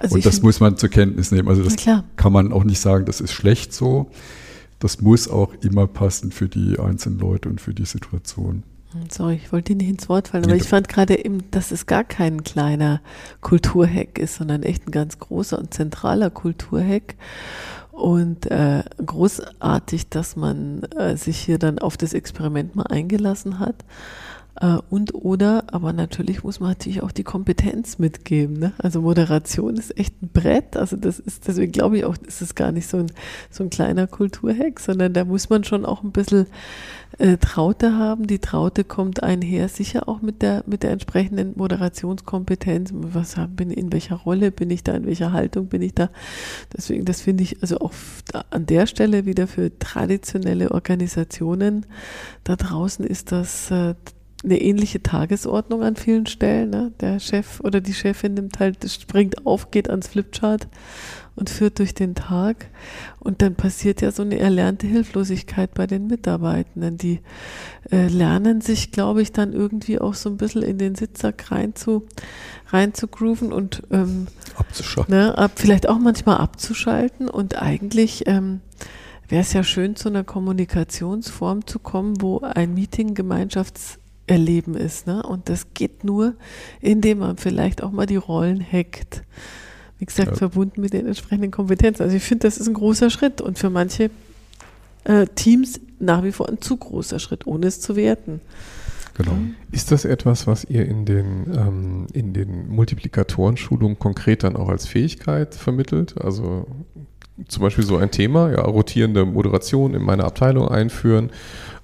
Also 0.02 0.16
und 0.16 0.26
das 0.26 0.42
muss 0.42 0.60
man 0.60 0.76
zur 0.76 0.88
Kenntnis 0.88 1.30
nehmen. 1.30 1.48
Also 1.48 1.62
das 1.62 1.76
kann 2.16 2.32
man 2.32 2.52
auch 2.52 2.64
nicht 2.64 2.80
sagen, 2.80 3.04
das 3.04 3.20
ist 3.20 3.32
schlecht 3.32 3.72
so. 3.72 4.10
Das 4.78 5.00
muss 5.00 5.28
auch 5.28 5.54
immer 5.62 5.86
passen 5.86 6.32
für 6.32 6.48
die 6.48 6.78
einzelnen 6.78 7.20
Leute 7.20 7.48
und 7.48 7.60
für 7.60 7.72
die 7.72 7.84
Situation. 7.84 8.64
Sorry, 9.10 9.36
ich 9.36 9.52
wollte 9.52 9.74
nicht 9.74 9.88
ins 9.88 10.08
Wort 10.08 10.28
fallen, 10.28 10.44
aber 10.44 10.56
ich 10.56 10.68
fand 10.68 10.88
gerade 10.88 11.24
eben, 11.24 11.50
dass 11.50 11.70
es 11.70 11.86
gar 11.86 12.04
kein 12.04 12.44
kleiner 12.44 13.00
Kulturhack 13.40 14.18
ist, 14.18 14.34
sondern 14.34 14.62
echt 14.64 14.86
ein 14.86 14.90
ganz 14.90 15.18
großer 15.18 15.58
und 15.58 15.72
zentraler 15.72 16.30
Kulturhack. 16.30 17.14
Und 17.90 18.50
äh, 18.50 18.82
großartig, 19.04 20.08
dass 20.08 20.34
man 20.34 20.82
äh, 20.96 21.16
sich 21.16 21.38
hier 21.38 21.58
dann 21.58 21.78
auf 21.78 21.96
das 21.96 22.12
Experiment 22.14 22.74
mal 22.74 22.86
eingelassen 22.88 23.60
hat. 23.60 23.84
Äh, 24.60 24.78
und 24.90 25.14
oder, 25.14 25.64
aber 25.68 25.92
natürlich 25.92 26.44
muss 26.44 26.60
man 26.60 26.70
natürlich 26.70 27.02
auch 27.02 27.12
die 27.12 27.24
Kompetenz 27.24 27.98
mitgeben. 27.98 28.58
Ne? 28.58 28.72
Also 28.78 29.00
Moderation 29.00 29.76
ist 29.76 29.96
echt 29.98 30.20
ein 30.22 30.28
Brett. 30.32 30.76
Also 30.76 30.96
das 30.96 31.18
ist, 31.18 31.48
deswegen 31.48 31.72
glaube 31.72 31.98
ich 31.98 32.04
auch, 32.04 32.16
ist 32.26 32.42
es 32.42 32.54
gar 32.54 32.72
nicht 32.72 32.86
so 32.86 32.98
ein, 32.98 33.12
so 33.50 33.64
ein 33.64 33.70
kleiner 33.70 34.06
Kulturhack, 34.06 34.80
sondern 34.80 35.12
da 35.12 35.24
muss 35.24 35.48
man 35.48 35.64
schon 35.64 35.84
auch 35.84 36.02
ein 36.02 36.12
bisschen 36.12 36.46
äh, 37.18 37.38
Traute 37.38 37.96
haben. 37.96 38.26
Die 38.26 38.40
Traute 38.40 38.84
kommt 38.84 39.22
einher, 39.22 39.68
sicher 39.68 40.08
auch 40.08 40.20
mit 40.20 40.42
der, 40.42 40.64
mit 40.66 40.82
der 40.82 40.90
entsprechenden 40.90 41.52
Moderationskompetenz. 41.56 42.90
Was 42.92 43.36
bin 43.56 43.70
in 43.70 43.92
welcher 43.92 44.16
Rolle 44.16 44.50
bin 44.50 44.70
ich 44.70 44.82
da, 44.82 44.94
in 44.94 45.06
welcher 45.06 45.32
Haltung 45.32 45.66
bin 45.66 45.82
ich 45.82 45.94
da? 45.94 46.10
Deswegen, 46.76 47.04
das 47.04 47.22
finde 47.22 47.42
ich 47.44 47.62
also 47.62 47.78
auch 47.78 47.92
an 48.50 48.66
der 48.66 48.86
Stelle 48.86 49.24
wieder 49.24 49.46
für 49.46 49.78
traditionelle 49.78 50.70
Organisationen 50.70 51.86
da 52.44 52.56
draußen 52.56 53.04
ist 53.04 53.32
das 53.32 53.70
äh, 53.70 53.94
eine 54.44 54.60
ähnliche 54.60 55.02
Tagesordnung 55.02 55.82
an 55.82 55.96
vielen 55.96 56.26
Stellen. 56.26 56.70
Ne? 56.70 56.92
Der 57.00 57.20
Chef 57.20 57.60
oder 57.60 57.80
die 57.80 57.94
Chefin 57.94 58.34
nimmt 58.34 58.58
halt, 58.58 58.88
springt 58.90 59.46
auf, 59.46 59.70
geht 59.70 59.88
ans 59.88 60.08
Flipchart 60.08 60.68
und 61.34 61.48
führt 61.48 61.78
durch 61.78 61.94
den 61.94 62.14
Tag. 62.14 62.66
Und 63.20 63.40
dann 63.40 63.54
passiert 63.54 64.02
ja 64.02 64.10
so 64.10 64.22
eine 64.22 64.38
erlernte 64.38 64.86
Hilflosigkeit 64.86 65.74
bei 65.74 65.86
den 65.86 66.06
Mitarbeitenden. 66.06 66.98
Die 66.98 67.20
äh, 67.90 68.08
lernen 68.08 68.60
sich, 68.60 68.90
glaube 68.90 69.22
ich, 69.22 69.32
dann 69.32 69.52
irgendwie 69.52 70.00
auch 70.00 70.14
so 70.14 70.28
ein 70.28 70.36
bisschen 70.36 70.62
in 70.62 70.78
den 70.78 70.94
Sitzsack 70.94 71.50
rein 71.50 71.74
zu, 71.74 72.04
rein 72.68 72.94
zu 72.94 73.06
grooven 73.06 73.52
und 73.52 73.82
ähm, 73.90 74.26
abzuschalten. 74.56 75.14
Ne, 75.14 75.38
ab, 75.38 75.52
vielleicht 75.54 75.88
auch 75.88 75.98
manchmal 75.98 76.38
abzuschalten. 76.38 77.28
Und 77.28 77.62
eigentlich 77.62 78.26
ähm, 78.26 78.60
wäre 79.28 79.42
es 79.42 79.52
ja 79.52 79.62
schön, 79.62 79.96
zu 79.96 80.08
einer 80.08 80.24
Kommunikationsform 80.24 81.66
zu 81.66 81.78
kommen, 81.78 82.20
wo 82.20 82.40
ein 82.40 82.74
Meeting 82.74 83.14
Gemeinschafts 83.14 83.98
Erleben 84.32 84.74
ist. 84.74 85.06
Ne? 85.06 85.22
Und 85.22 85.48
das 85.48 85.74
geht 85.74 86.04
nur, 86.04 86.34
indem 86.80 87.18
man 87.18 87.36
vielleicht 87.36 87.82
auch 87.82 87.92
mal 87.92 88.06
die 88.06 88.16
Rollen 88.16 88.64
hackt. 88.64 89.22
Wie 89.98 90.06
gesagt, 90.06 90.30
ja. 90.30 90.36
verbunden 90.36 90.80
mit 90.80 90.94
den 90.94 91.06
entsprechenden 91.06 91.50
Kompetenzen. 91.50 92.02
Also 92.02 92.16
ich 92.16 92.22
finde, 92.22 92.48
das 92.48 92.56
ist 92.56 92.66
ein 92.66 92.74
großer 92.74 93.10
Schritt 93.10 93.40
und 93.40 93.58
für 93.58 93.68
manche 93.68 94.10
äh, 95.04 95.26
Teams 95.34 95.80
nach 96.00 96.24
wie 96.24 96.32
vor 96.32 96.48
ein 96.48 96.60
zu 96.60 96.76
großer 96.78 97.18
Schritt, 97.18 97.46
ohne 97.46 97.66
es 97.66 97.80
zu 97.80 97.94
werten. 97.94 98.40
Genau. 99.14 99.36
Ist 99.70 99.92
das 99.92 100.06
etwas, 100.06 100.46
was 100.46 100.64
ihr 100.64 100.86
in 100.86 101.04
den, 101.04 101.52
ähm, 101.54 102.06
in 102.14 102.32
den 102.32 102.68
Multiplikatorenschulungen 102.70 103.98
konkret 103.98 104.42
dann 104.42 104.56
auch 104.56 104.70
als 104.70 104.86
Fähigkeit 104.86 105.54
vermittelt? 105.54 106.20
Also 106.20 106.66
zum 107.48 107.62
Beispiel 107.62 107.84
so 107.84 107.98
ein 107.98 108.10
Thema, 108.10 108.50
ja, 108.50 108.62
rotierende 108.62 109.26
Moderation 109.26 109.94
in 109.94 110.02
meine 110.02 110.24
Abteilung 110.24 110.68
einführen. 110.68 111.30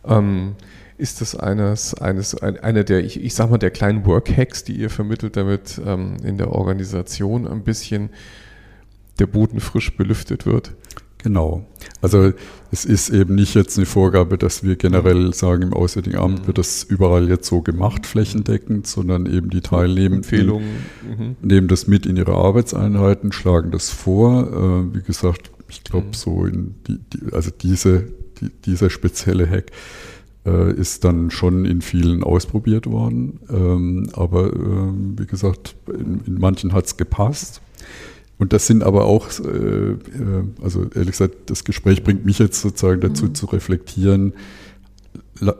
Ähm, 0.06 0.54
ist 0.98 1.20
das 1.20 1.34
eines, 1.34 1.94
eines, 1.94 2.34
ein, 2.34 2.58
einer 2.58 2.84
der, 2.84 3.04
ich, 3.04 3.22
ich 3.22 3.34
sag 3.34 3.50
mal, 3.50 3.58
der 3.58 3.70
kleinen 3.70 4.04
Workhacks, 4.04 4.64
die 4.64 4.74
ihr 4.74 4.90
vermittelt, 4.90 5.36
damit 5.36 5.80
ähm, 5.84 6.16
in 6.24 6.38
der 6.38 6.52
Organisation 6.52 7.46
ein 7.46 7.62
bisschen 7.62 8.10
der 9.18 9.26
Boden 9.26 9.60
frisch 9.60 9.96
belüftet 9.96 10.44
wird? 10.44 10.72
Genau. 11.18 11.66
Also 12.00 12.32
es 12.70 12.84
ist 12.84 13.10
eben 13.10 13.34
nicht 13.34 13.54
jetzt 13.54 13.76
eine 13.76 13.86
Vorgabe, 13.86 14.38
dass 14.38 14.62
wir 14.62 14.76
generell 14.76 15.34
sagen, 15.34 15.62
im 15.62 15.72
Auswärtigen 15.72 16.16
Amt 16.16 16.46
wird 16.46 16.58
das 16.58 16.84
überall 16.84 17.28
jetzt 17.28 17.48
so 17.48 17.60
gemacht, 17.60 18.06
flächendeckend, 18.06 18.86
sondern 18.86 19.26
eben 19.26 19.50
die 19.50 19.60
Teilnehmenden. 19.60 20.46
Mhm. 20.46 21.36
nehmen 21.42 21.68
das 21.68 21.88
mit 21.88 22.06
in 22.06 22.16
ihre 22.16 22.34
Arbeitseinheiten, 22.34 23.32
schlagen 23.32 23.72
das 23.72 23.90
vor. 23.90 24.88
Äh, 24.92 24.94
wie 24.94 25.02
gesagt, 25.02 25.50
ich 25.68 25.82
glaube, 25.82 26.08
mhm. 26.08 26.12
so 26.12 26.44
in 26.44 26.74
die, 26.86 26.98
die, 26.98 27.32
also 27.32 27.50
diese, 27.50 28.12
die, 28.40 28.50
dieser 28.64 28.88
spezielle 28.88 29.48
Hack 29.48 29.72
äh, 30.48 30.72
ist 30.72 31.04
dann 31.04 31.30
schon 31.30 31.64
in 31.64 31.82
vielen 31.82 32.22
ausprobiert 32.22 32.86
worden. 32.86 33.40
Ähm, 33.50 34.08
aber 34.12 34.52
ähm, 34.52 35.16
wie 35.18 35.26
gesagt, 35.26 35.76
in, 35.86 36.22
in 36.26 36.38
manchen 36.38 36.72
hat 36.72 36.86
es 36.86 36.96
gepasst. 36.96 37.60
Und 38.38 38.52
das 38.52 38.66
sind 38.66 38.84
aber 38.84 39.04
auch, 39.04 39.28
äh, 39.40 39.48
äh, 39.48 39.96
also 40.62 40.86
ehrlich 40.94 41.12
gesagt, 41.12 41.50
das 41.50 41.64
Gespräch 41.64 42.04
bringt 42.04 42.24
mich 42.24 42.38
jetzt 42.38 42.60
sozusagen 42.60 43.00
dazu 43.00 43.26
mhm. 43.26 43.34
zu 43.34 43.46
reflektieren, 43.46 44.32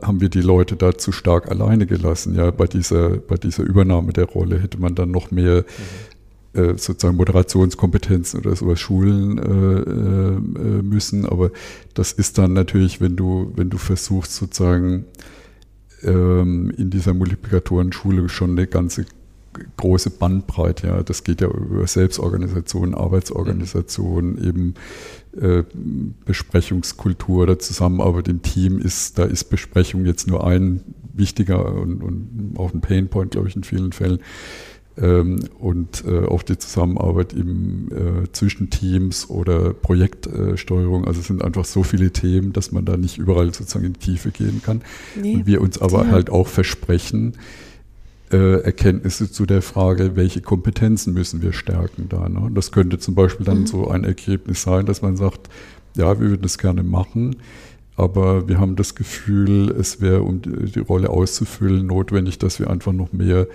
haben 0.01 0.19
wir 0.19 0.29
die 0.29 0.41
Leute 0.41 0.75
da 0.75 0.97
zu 0.97 1.11
stark 1.11 1.49
alleine 1.49 1.85
gelassen. 1.85 2.35
Ja, 2.35 2.51
bei 2.51 2.67
dieser, 2.67 3.17
bei 3.17 3.35
dieser 3.35 3.63
Übernahme 3.63 4.11
der 4.11 4.25
Rolle 4.25 4.59
hätte 4.59 4.79
man 4.79 4.95
dann 4.95 5.11
noch 5.11 5.31
mehr 5.31 5.61
mhm 5.61 6.08
sozusagen 6.53 7.17
Moderationskompetenzen 7.17 8.39
oder 8.39 8.55
sowas 8.55 8.79
schulen 8.79 9.37
äh, 9.37 10.31
äh, 10.31 10.81
müssen. 10.81 11.25
Aber 11.25 11.51
das 11.93 12.11
ist 12.11 12.37
dann 12.37 12.53
natürlich, 12.53 13.01
wenn 13.01 13.15
du, 13.15 13.51
wenn 13.55 13.69
du 13.69 13.77
versuchst, 13.77 14.35
sozusagen 14.35 15.05
ähm, 16.03 16.71
in 16.75 16.89
dieser 16.89 17.13
Multiplikatoren-Schule 17.13 18.29
schon 18.29 18.51
eine 18.51 18.67
ganze 18.67 19.05
große 19.77 20.11
Bandbreite. 20.11 20.87
Ja, 20.87 21.03
das 21.03 21.23
geht 21.23 21.41
ja 21.41 21.47
über 21.47 21.85
Selbstorganisation, 21.85 22.93
Arbeitsorganisation, 22.93 24.33
mhm. 24.33 24.43
eben 24.43 24.73
äh, 25.39 25.63
Besprechungskultur 26.25 27.43
oder 27.43 27.59
Zusammenarbeit 27.59 28.27
im 28.27 28.41
Team 28.41 28.79
ist, 28.79 29.17
da 29.17 29.25
ist 29.25 29.45
Besprechung 29.45 30.05
jetzt 30.05 30.27
nur 30.27 30.45
ein 30.45 30.81
wichtiger 31.13 31.73
und, 31.75 32.01
und 32.01 32.53
auch 32.57 32.73
ein 32.73 32.81
Painpoint, 32.81 33.31
glaube 33.31 33.47
ich, 33.49 33.55
in 33.55 33.63
vielen 33.63 33.91
Fällen. 33.91 34.19
Ähm, 35.01 35.39
und 35.59 36.03
äh, 36.05 36.25
auch 36.25 36.43
die 36.43 36.57
Zusammenarbeit 36.57 37.33
im, 37.33 37.89
äh, 37.91 38.31
zwischen 38.31 38.69
Teams 38.69 39.29
oder 39.29 39.73
Projektsteuerung. 39.73 41.05
Also 41.05 41.21
es 41.21 41.27
sind 41.27 41.43
einfach 41.43 41.65
so 41.65 41.83
viele 41.83 42.11
Themen, 42.11 42.53
dass 42.53 42.71
man 42.71 42.85
da 42.85 42.97
nicht 42.97 43.17
überall 43.17 43.53
sozusagen 43.53 43.85
in 43.85 43.93
die 43.93 43.99
Tiefe 43.99 44.31
gehen 44.31 44.61
kann. 44.63 44.81
Nee, 45.19 45.35
und 45.35 45.47
wir 45.47 45.61
uns 45.61 45.81
aber 45.81 46.07
halt 46.09 46.29
auch 46.29 46.47
versprechen, 46.47 47.33
äh, 48.31 48.61
Erkenntnisse 48.61 49.31
zu 49.31 49.45
der 49.45 49.61
Frage, 49.61 50.15
welche 50.15 50.41
Kompetenzen 50.41 51.13
müssen 51.13 51.41
wir 51.41 51.53
stärken 51.53 52.07
da. 52.09 52.29
Ne? 52.29 52.51
Das 52.53 52.71
könnte 52.71 52.99
zum 52.99 53.15
Beispiel 53.15 53.45
dann 53.45 53.61
mhm. 53.61 53.67
so 53.67 53.87
ein 53.87 54.03
Ergebnis 54.03 54.61
sein, 54.61 54.85
dass 54.85 55.01
man 55.01 55.17
sagt, 55.17 55.49
ja, 55.95 56.19
wir 56.19 56.29
würden 56.29 56.43
das 56.43 56.57
gerne 56.57 56.83
machen, 56.83 57.37
aber 57.95 58.47
wir 58.47 58.59
haben 58.59 58.75
das 58.75 58.95
Gefühl, 58.95 59.71
es 59.71 59.99
wäre, 59.99 60.21
um 60.21 60.41
die, 60.41 60.71
die 60.71 60.79
Rolle 60.79 61.09
auszufüllen, 61.09 61.87
notwendig, 61.87 62.37
dass 62.37 62.59
wir 62.59 62.69
einfach 62.69 62.93
noch 62.93 63.13
mehr 63.13 63.47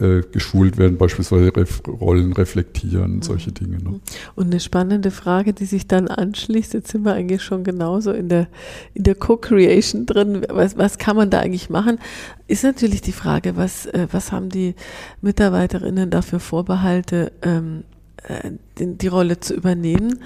äh, 0.00 0.22
geschult 0.30 0.78
werden, 0.78 0.96
beispielsweise 0.96 1.54
Ref 1.56 1.82
Rollen 1.86 2.32
reflektieren, 2.32 3.16
mhm. 3.16 3.22
solche 3.22 3.52
Dinge. 3.52 3.78
Ne? 3.82 4.00
Und 4.36 4.46
eine 4.46 4.60
spannende 4.60 5.10
Frage, 5.10 5.52
die 5.52 5.64
sich 5.64 5.88
dann 5.88 6.08
anschließt, 6.08 6.74
jetzt 6.74 6.92
sind 6.92 7.04
wir 7.04 7.14
eigentlich 7.14 7.42
schon 7.42 7.64
genauso 7.64 8.12
in 8.12 8.28
der, 8.28 8.48
in 8.94 9.02
der 9.02 9.14
Co-Creation 9.14 10.06
drin, 10.06 10.46
was, 10.48 10.76
was 10.78 10.98
kann 10.98 11.16
man 11.16 11.30
da 11.30 11.40
eigentlich 11.40 11.68
machen, 11.68 11.98
ist 12.46 12.64
natürlich 12.64 13.02
die 13.02 13.12
Frage, 13.12 13.56
was, 13.56 13.86
äh, 13.86 14.06
was 14.10 14.32
haben 14.32 14.50
die 14.50 14.74
Mitarbeiterinnen 15.20 16.10
dafür 16.10 16.40
Vorbehalte, 16.40 17.32
ähm, 17.42 17.84
äh, 18.22 18.52
die, 18.78 18.96
die 18.96 19.08
Rolle 19.08 19.40
zu 19.40 19.54
übernehmen. 19.54 20.20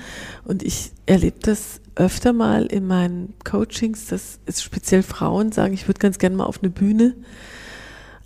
Und 0.44 0.62
ich 0.62 0.92
erlebe 1.06 1.38
das 1.40 1.80
öfter 1.94 2.32
mal 2.32 2.66
in 2.66 2.86
meinen 2.86 3.34
Coachings, 3.44 4.06
dass 4.06 4.38
es 4.46 4.62
speziell 4.62 5.02
Frauen 5.02 5.52
sagen, 5.52 5.74
ich 5.74 5.88
würde 5.88 6.00
ganz 6.00 6.18
gerne 6.18 6.36
mal 6.36 6.44
auf 6.44 6.62
eine 6.62 6.70
Bühne 6.70 7.14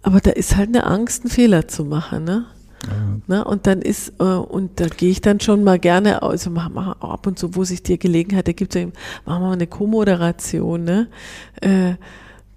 aber 0.07 0.21
da 0.21 0.31
ist 0.31 0.57
halt 0.57 0.69
eine 0.69 0.87
Angst, 0.87 1.25
einen 1.25 1.31
Fehler 1.31 1.67
zu 1.67 1.85
machen, 1.85 2.23
ne? 2.23 2.45
Ja. 2.85 2.93
Na, 3.27 3.43
und 3.43 3.67
dann 3.67 3.83
ist, 3.83 4.13
äh, 4.21 4.23
und 4.23 4.79
da 4.79 4.87
gehe 4.87 5.11
ich 5.11 5.21
dann 5.21 5.41
schon 5.41 5.65
mal 5.65 5.81
gerne, 5.81 6.23
also 6.23 6.49
mach, 6.49 6.69
mach 6.69 7.01
ab 7.01 7.27
und 7.27 7.41
zu, 7.41 7.57
wo 7.57 7.65
sich 7.65 7.83
dir 7.83 7.99
Gelegenheit 7.99 8.47
ergibt, 8.47 8.77
machen 8.77 8.93
wir 9.25 9.41
mal 9.41 9.53
eine 9.55 9.67
Co-Moderation, 9.67 10.85
ne? 10.85 11.09
Äh, 11.61 11.95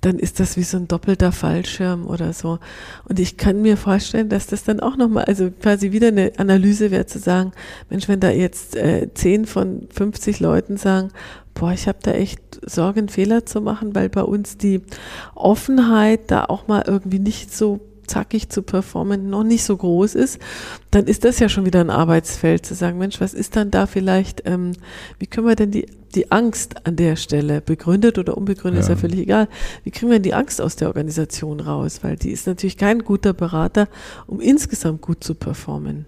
dann 0.01 0.17
ist 0.17 0.39
das 0.39 0.55
wie 0.55 0.63
so 0.63 0.77
ein 0.77 0.87
doppelter 0.87 1.31
Fallschirm 1.31 2.07
oder 2.07 2.33
so. 2.33 2.59
Und 3.07 3.19
ich 3.19 3.37
kann 3.37 3.61
mir 3.61 3.75
vorstellen, 3.75 4.29
dass 4.29 4.47
das 4.47 4.63
dann 4.63 4.79
auch 4.79 4.95
nochmal, 4.95 5.25
also 5.25 5.51
quasi 5.51 5.91
wieder 5.91 6.07
eine 6.07 6.31
Analyse 6.37 6.91
wäre 6.91 7.05
zu 7.05 7.19
sagen, 7.19 7.51
Mensch, 7.89 8.07
wenn 8.07 8.19
da 8.19 8.29
jetzt 8.29 8.75
äh, 8.75 9.09
10 9.13 9.45
von 9.45 9.87
50 9.91 10.39
Leuten 10.39 10.77
sagen, 10.77 11.09
boah, 11.53 11.73
ich 11.73 11.87
habe 11.87 11.99
da 12.01 12.11
echt 12.11 12.41
Sorge, 12.65 12.99
einen 12.99 13.09
Fehler 13.09 13.45
zu 13.45 13.59
machen, 13.61 13.93
weil 13.93 14.09
bei 14.09 14.23
uns 14.23 14.57
die 14.57 14.81
Offenheit 15.35 16.31
da 16.31 16.45
auch 16.45 16.67
mal 16.67 16.83
irgendwie 16.87 17.19
nicht 17.19 17.53
so 17.53 17.81
zackig 18.07 18.49
zu 18.49 18.63
performen 18.63 19.29
noch 19.29 19.43
nicht 19.43 19.63
so 19.63 19.77
groß 19.77 20.15
ist, 20.15 20.39
dann 20.91 21.05
ist 21.05 21.25
das 21.25 21.39
ja 21.39 21.47
schon 21.47 21.65
wieder 21.65 21.79
ein 21.79 21.91
Arbeitsfeld, 21.91 22.65
zu 22.65 22.73
sagen, 22.73 22.97
Mensch, 22.97 23.21
was 23.21 23.33
ist 23.33 23.55
dann 23.55 23.69
da 23.69 23.85
vielleicht, 23.85 24.43
ähm, 24.45 24.71
wie 25.19 25.27
können 25.27 25.47
wir 25.47 25.55
denn 25.55 25.71
die, 25.71 25.85
die 26.15 26.31
Angst 26.31 26.85
an 26.85 26.95
der 26.95 27.15
Stelle, 27.15 27.61
begründet 27.61 28.17
oder 28.17 28.37
unbegründet, 28.37 28.79
ja. 28.79 28.81
ist 28.81 28.89
ja 28.89 28.95
völlig 28.95 29.19
egal, 29.19 29.47
wie 29.83 29.91
kriegen 29.91 30.11
wir 30.11 30.19
die 30.19 30.33
Angst 30.33 30.61
aus 30.61 30.75
der 30.75 30.87
Organisation 30.87 31.59
raus, 31.59 31.99
weil 32.01 32.15
die 32.15 32.31
ist 32.31 32.47
natürlich 32.47 32.77
kein 32.77 32.99
guter 33.03 33.33
Berater, 33.33 33.87
um 34.27 34.41
insgesamt 34.41 35.01
gut 35.01 35.23
zu 35.23 35.35
performen. 35.35 36.05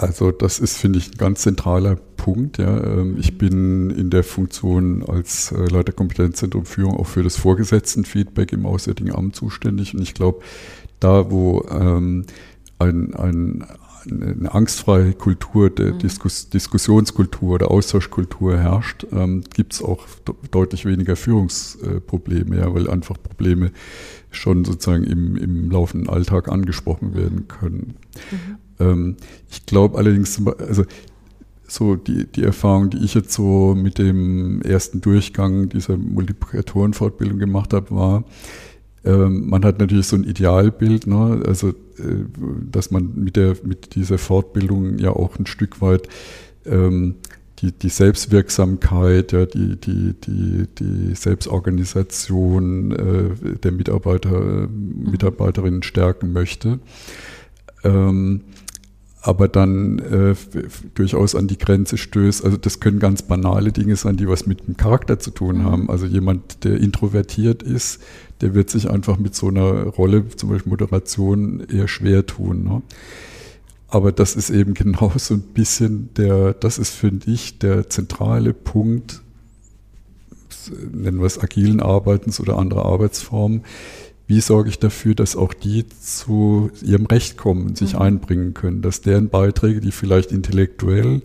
Also 0.00 0.30
das 0.30 0.58
ist, 0.58 0.78
finde 0.78 0.98
ich, 0.98 1.12
ein 1.12 1.18
ganz 1.18 1.42
zentraler 1.42 1.96
Punkt. 2.16 2.56
Ja. 2.58 2.82
Ähm, 2.82 3.16
ich 3.18 3.36
bin 3.36 3.90
in 3.90 4.08
der 4.08 4.24
Funktion 4.24 5.04
als 5.06 5.52
äh, 5.52 5.66
Leiter 5.66 5.92
Kompetenzzentrum 5.92 6.64
Führung 6.64 6.96
auch 6.96 7.06
für 7.06 7.22
das 7.22 7.36
Vorgesetztenfeedback 7.36 8.52
im 8.52 8.64
Auswärtigen 8.64 9.14
Amt 9.14 9.36
zuständig. 9.36 9.94
Und 9.94 10.00
ich 10.00 10.14
glaube, 10.14 10.40
da 11.00 11.30
wo 11.30 11.66
ähm, 11.70 12.24
ein, 12.78 13.14
ein, 13.14 13.66
eine 14.08 14.52
angstfreie 14.52 15.12
Kultur, 15.12 15.70
der 15.70 15.94
mhm. 15.94 15.98
Diskus 15.98 16.48
Diskussionskultur 16.48 17.54
oder 17.54 17.70
Austauschkultur 17.70 18.58
herrscht, 18.58 19.06
ähm, 19.12 19.42
gibt 19.54 19.74
es 19.74 19.82
auch 19.82 20.06
deutlich 20.50 20.84
weniger 20.84 21.16
Führungsprobleme, 21.16 22.58
ja, 22.58 22.72
weil 22.74 22.88
einfach 22.88 23.16
Probleme 23.22 23.72
schon 24.30 24.64
sozusagen 24.64 25.04
im, 25.04 25.36
im 25.36 25.70
laufenden 25.70 26.08
Alltag 26.08 26.48
angesprochen 26.48 27.14
werden 27.14 27.48
können. 27.48 27.96
Mhm. 28.30 28.58
Ähm, 28.78 29.16
ich 29.50 29.66
glaube 29.66 29.98
allerdings, 29.98 30.40
also 30.58 30.84
so 31.66 31.96
die, 31.96 32.26
die 32.26 32.42
Erfahrung, 32.42 32.90
die 32.90 32.98
ich 32.98 33.14
jetzt 33.14 33.32
so 33.32 33.74
mit 33.74 33.98
dem 33.98 34.60
ersten 34.62 35.00
Durchgang 35.00 35.68
dieser 35.68 35.96
Multiplikatorenfortbildung 35.96 37.38
gemacht 37.38 37.72
habe, 37.72 37.90
war, 37.94 38.24
man 39.02 39.64
hat 39.64 39.78
natürlich 39.78 40.06
so 40.06 40.16
ein 40.16 40.24
Idealbild, 40.24 41.06
ne? 41.06 41.42
also 41.46 41.70
äh, 41.70 42.24
dass 42.70 42.90
man 42.90 43.12
mit, 43.14 43.36
der, 43.36 43.56
mit 43.64 43.94
dieser 43.94 44.18
Fortbildung 44.18 44.98
ja 44.98 45.10
auch 45.10 45.38
ein 45.38 45.46
Stück 45.46 45.80
weit 45.80 46.08
ähm, 46.66 47.16
die, 47.60 47.72
die 47.72 47.88
Selbstwirksamkeit, 47.88 49.32
ja, 49.32 49.46
die, 49.46 49.76
die, 49.76 50.14
die, 50.14 50.66
die 50.78 51.14
Selbstorganisation 51.14 52.92
äh, 52.92 53.56
der 53.58 53.72
Mitarbeiter, 53.72 54.68
mhm. 54.68 55.10
Mitarbeiterinnen 55.10 55.82
stärken 55.82 56.32
möchte. 56.32 56.80
Ähm, 57.84 58.42
aber 59.22 59.48
dann 59.48 59.98
äh, 59.98 60.34
durchaus 60.94 61.34
an 61.34 61.46
die 61.46 61.58
Grenze 61.58 61.98
stößt. 61.98 62.42
Also 62.42 62.56
das 62.56 62.80
können 62.80 62.98
ganz 62.98 63.20
banale 63.22 63.72
Dinge 63.72 63.96
sein, 63.96 64.16
die 64.16 64.26
was 64.26 64.46
mit 64.46 64.66
dem 64.66 64.78
Charakter 64.78 65.18
zu 65.18 65.30
tun 65.30 65.58
mhm. 65.58 65.64
haben. 65.64 65.90
Also 65.90 66.06
jemand, 66.06 66.64
der 66.64 66.80
introvertiert 66.80 67.62
ist, 67.62 68.00
der 68.40 68.54
wird 68.54 68.70
sich 68.70 68.90
einfach 68.90 69.18
mit 69.18 69.34
so 69.34 69.48
einer 69.48 69.86
Rolle, 69.86 70.28
zum 70.28 70.50
Beispiel 70.50 70.70
Moderation, 70.70 71.60
eher 71.68 71.88
schwer 71.88 72.26
tun. 72.26 72.64
Ne? 72.64 72.82
Aber 73.88 74.12
das 74.12 74.36
ist 74.36 74.50
eben 74.50 74.74
genau 74.74 75.12
so 75.16 75.34
ein 75.34 75.42
bisschen 75.42 76.10
der, 76.14 76.54
das 76.54 76.78
ist, 76.78 76.90
finde 76.90 77.30
ich, 77.30 77.58
der 77.58 77.88
zentrale 77.88 78.54
Punkt, 78.54 79.20
nennen 80.92 81.18
wir 81.18 81.26
es 81.26 81.38
agilen 81.38 81.80
Arbeitens 81.80 82.40
oder 82.40 82.58
andere 82.58 82.84
Arbeitsformen, 82.84 83.62
wie 84.26 84.40
sorge 84.40 84.68
ich 84.68 84.78
dafür, 84.78 85.16
dass 85.16 85.34
auch 85.34 85.52
die 85.52 85.88
zu 85.88 86.70
ihrem 86.82 87.06
Recht 87.06 87.36
kommen, 87.36 87.74
sich 87.74 87.94
mhm. 87.94 88.00
einbringen 88.00 88.54
können, 88.54 88.80
dass 88.80 89.00
deren 89.00 89.28
Beiträge, 89.28 89.80
die 89.80 89.90
vielleicht 89.90 90.30
intellektuell 90.30 91.22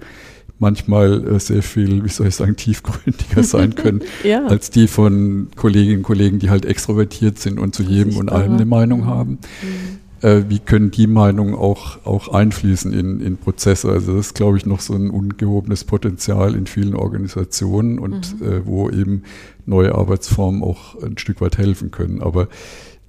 manchmal 0.60 1.36
äh, 1.36 1.40
sehr 1.40 1.64
viel, 1.64 2.04
wie 2.04 2.10
soll 2.10 2.28
ich 2.28 2.36
sagen, 2.36 2.56
tiefgründiger 2.56 3.44
sein 3.44 3.76
können, 3.76 4.02
ja. 4.24 4.46
als 4.46 4.70
die 4.70 4.88
von 4.88 5.48
Kolleginnen 5.56 5.98
und 5.98 6.04
Kollegen, 6.04 6.40
die 6.40 6.50
halt 6.50 6.66
extrovertiert 6.66 7.40
sind 7.40 7.60
und 7.60 7.76
zu 7.76 7.84
jedem 7.84 8.18
und 8.18 8.32
allem 8.32 8.54
eine 8.54 8.66
Meinung 8.66 9.02
mhm. 9.02 9.06
haben. 9.06 9.32
Mhm. 9.32 9.96
Äh, 10.22 10.46
wie 10.50 10.60
können 10.60 10.92
die 10.92 11.08
Meinungen 11.08 11.56
auch, 11.56 12.06
auch 12.06 12.30
einfließen 12.30 12.94
in, 12.94 13.20
in 13.20 13.38
Prozesse? 13.38 13.90
Also 13.90 14.16
das 14.16 14.28
ist, 14.28 14.36
glaube 14.36 14.58
ich, 14.58 14.66
noch 14.66 14.80
so 14.80 14.94
ein 14.94 15.10
ungehobenes 15.10 15.84
Potenzial 15.84 16.56
in 16.56 16.68
vielen 16.68 16.96
Organisationen 16.96 18.00
und 18.00 18.40
mhm. 18.40 18.48
äh, 18.48 18.66
wo 18.66 18.90
eben 18.90 19.24
neue 19.66 19.94
Arbeitsformen 19.94 20.64
auch 20.64 21.02
ein 21.02 21.18
Stück 21.18 21.42
weit 21.42 21.58
helfen 21.58 21.92
können. 21.92 22.22
Aber 22.22 22.48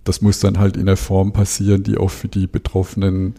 das 0.04 0.20
muss 0.20 0.40
dann 0.40 0.58
halt 0.58 0.76
in 0.76 0.86
der 0.86 0.96
Form 0.96 1.32
passieren, 1.32 1.82
die 1.82 1.96
auch 1.96 2.10
für 2.10 2.28
die 2.28 2.46
Betroffenen, 2.46 3.34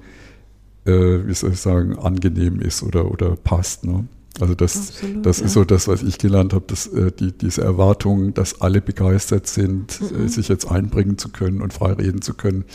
wie 0.88 1.34
soll 1.34 1.52
ich 1.52 1.60
sagen, 1.60 1.98
angenehm 1.98 2.60
ist 2.60 2.84
oder, 2.84 3.12
oder 3.12 3.36
passt. 3.36 3.86
Ne? 3.86 4.08
Also 4.40 4.56
das, 4.56 4.90
Absolut, 4.90 5.26
das 5.26 5.40
ja. 5.40 5.46
ist 5.46 5.54
so 5.54 5.66
das, 5.66 5.88
was 5.88 6.04
ich 6.04 6.18
gelernt 6.18 6.54
habe, 6.54 6.66
dass 6.68 6.88
äh, 6.88 7.12
die, 7.12 7.32
diese 7.32 7.64
Erwartung, 7.64 8.34
dass 8.34 8.62
alle 8.62 8.82
begeistert 8.82 9.48
sind, 9.48 10.00
äh, 10.02 10.14
mhm. 10.14 10.28
sich 10.28 10.48
jetzt 10.48 10.70
einbringen 10.70 11.18
zu 11.18 11.30
können 11.30 11.62
und 11.62 11.74
frei 11.74 11.94
reden 11.94 12.22
zu 12.22 12.34
können. 12.34 12.66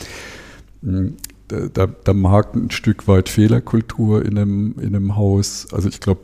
Hm, 0.82 1.16
da, 1.48 1.86
da, 1.86 2.14
mag 2.14 2.54
ein 2.54 2.70
Stück 2.70 3.06
weit 3.08 3.28
Fehlerkultur 3.28 4.24
in 4.24 4.38
einem, 4.38 4.74
in 4.78 4.96
einem 4.96 5.16
Haus. 5.16 5.66
Also 5.70 5.88
ich 5.88 6.00
glaube 6.00 6.22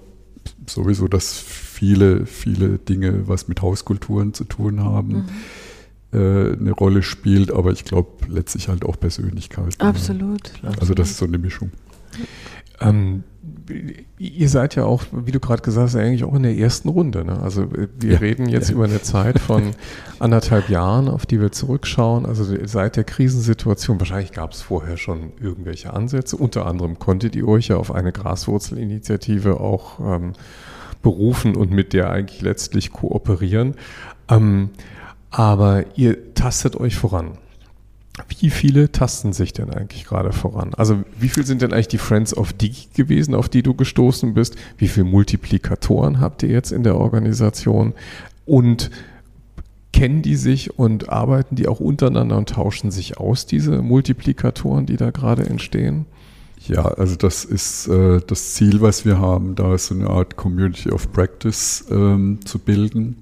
sowieso, 0.66 1.06
dass 1.06 1.34
viele, 1.34 2.24
viele 2.24 2.78
Dinge 2.78 3.28
was 3.28 3.46
mit 3.46 3.60
Hauskulturen 3.60 4.32
zu 4.32 4.44
tun 4.44 4.82
haben. 4.82 5.08
Mhm 5.08 5.24
äh, 5.26 5.67
eine 6.16 6.72
Rolle 6.72 7.02
spielt, 7.02 7.52
aber 7.52 7.72
ich 7.72 7.84
glaube 7.84 8.10
letztlich 8.28 8.68
halt 8.68 8.84
auch 8.84 8.98
Persönlichkeit. 8.98 9.74
Absolut. 9.78 10.52
Ja. 10.62 10.70
Also 10.80 10.94
das 10.94 11.10
ist 11.10 11.18
so 11.18 11.26
eine 11.26 11.38
Mischung. 11.38 11.70
Ähm, 12.80 13.24
ihr 14.18 14.48
seid 14.48 14.74
ja 14.76 14.84
auch, 14.84 15.04
wie 15.12 15.32
du 15.32 15.40
gerade 15.40 15.62
gesagt 15.62 15.88
hast, 15.88 15.96
eigentlich 15.96 16.24
auch 16.24 16.34
in 16.34 16.42
der 16.42 16.56
ersten 16.56 16.88
Runde. 16.88 17.24
Ne? 17.24 17.40
Also 17.40 17.62
äh, 17.62 17.88
wir 17.98 18.12
ja. 18.14 18.18
reden 18.18 18.48
jetzt 18.48 18.68
ja. 18.68 18.74
über 18.74 18.84
eine 18.84 19.02
Zeit 19.02 19.38
von 19.38 19.72
anderthalb 20.18 20.68
Jahren, 20.68 21.08
auf 21.08 21.26
die 21.26 21.40
wir 21.40 21.52
zurückschauen. 21.52 22.26
Also 22.26 22.44
seit 22.66 22.96
der 22.96 23.04
Krisensituation, 23.04 23.98
wahrscheinlich 23.98 24.32
gab 24.32 24.52
es 24.52 24.62
vorher 24.62 24.96
schon 24.96 25.32
irgendwelche 25.40 25.92
Ansätze. 25.92 26.36
Unter 26.36 26.66
anderem 26.66 26.98
konntet 26.98 27.36
ihr 27.36 27.46
euch 27.46 27.68
ja 27.68 27.76
auf 27.76 27.94
eine 27.94 28.12
Graswurzelinitiative 28.12 29.60
auch 29.60 30.00
ähm, 30.00 30.32
berufen 31.02 31.56
und 31.56 31.70
mit 31.70 31.92
der 31.92 32.10
eigentlich 32.10 32.40
letztlich 32.42 32.92
kooperieren. 32.92 33.74
Ähm, 34.28 34.70
aber 35.30 35.84
ihr 35.96 36.34
tastet 36.34 36.76
euch 36.76 36.96
voran. 36.96 37.38
Wie 38.40 38.50
viele 38.50 38.90
tasten 38.90 39.32
sich 39.32 39.52
denn 39.52 39.70
eigentlich 39.70 40.04
gerade 40.04 40.32
voran? 40.32 40.74
Also 40.74 41.04
wie 41.18 41.28
viel 41.28 41.46
sind 41.46 41.62
denn 41.62 41.72
eigentlich 41.72 41.88
die 41.88 41.98
Friends 41.98 42.36
of 42.36 42.52
Digi 42.52 42.88
gewesen, 42.94 43.34
auf 43.34 43.48
die 43.48 43.62
du 43.62 43.74
gestoßen 43.74 44.34
bist? 44.34 44.56
Wie 44.76 44.88
viele 44.88 45.06
Multiplikatoren 45.06 46.20
habt 46.20 46.42
ihr 46.42 46.48
jetzt 46.48 46.72
in 46.72 46.82
der 46.82 46.96
Organisation? 46.96 47.94
Und 48.44 48.90
kennen 49.92 50.22
die 50.22 50.36
sich 50.36 50.78
und 50.78 51.08
arbeiten 51.08 51.56
die 51.56 51.68
auch 51.68 51.80
untereinander 51.80 52.36
und 52.36 52.48
tauschen 52.48 52.90
sich 52.90 53.18
aus, 53.18 53.46
diese 53.46 53.82
Multiplikatoren, 53.82 54.86
die 54.86 54.96
da 54.96 55.10
gerade 55.10 55.46
entstehen? 55.46 56.06
Ja, 56.66 56.84
also 56.84 57.16
das 57.16 57.44
ist 57.44 57.88
äh, 57.88 58.20
das 58.26 58.54
Ziel, 58.54 58.80
was 58.80 59.04
wir 59.04 59.18
haben, 59.18 59.54
da 59.54 59.76
so 59.78 59.94
eine 59.94 60.08
Art 60.08 60.36
Community 60.36 60.90
of 60.90 61.12
Practice 61.12 61.84
ähm, 61.90 62.40
zu 62.44 62.58
bilden. 62.58 63.16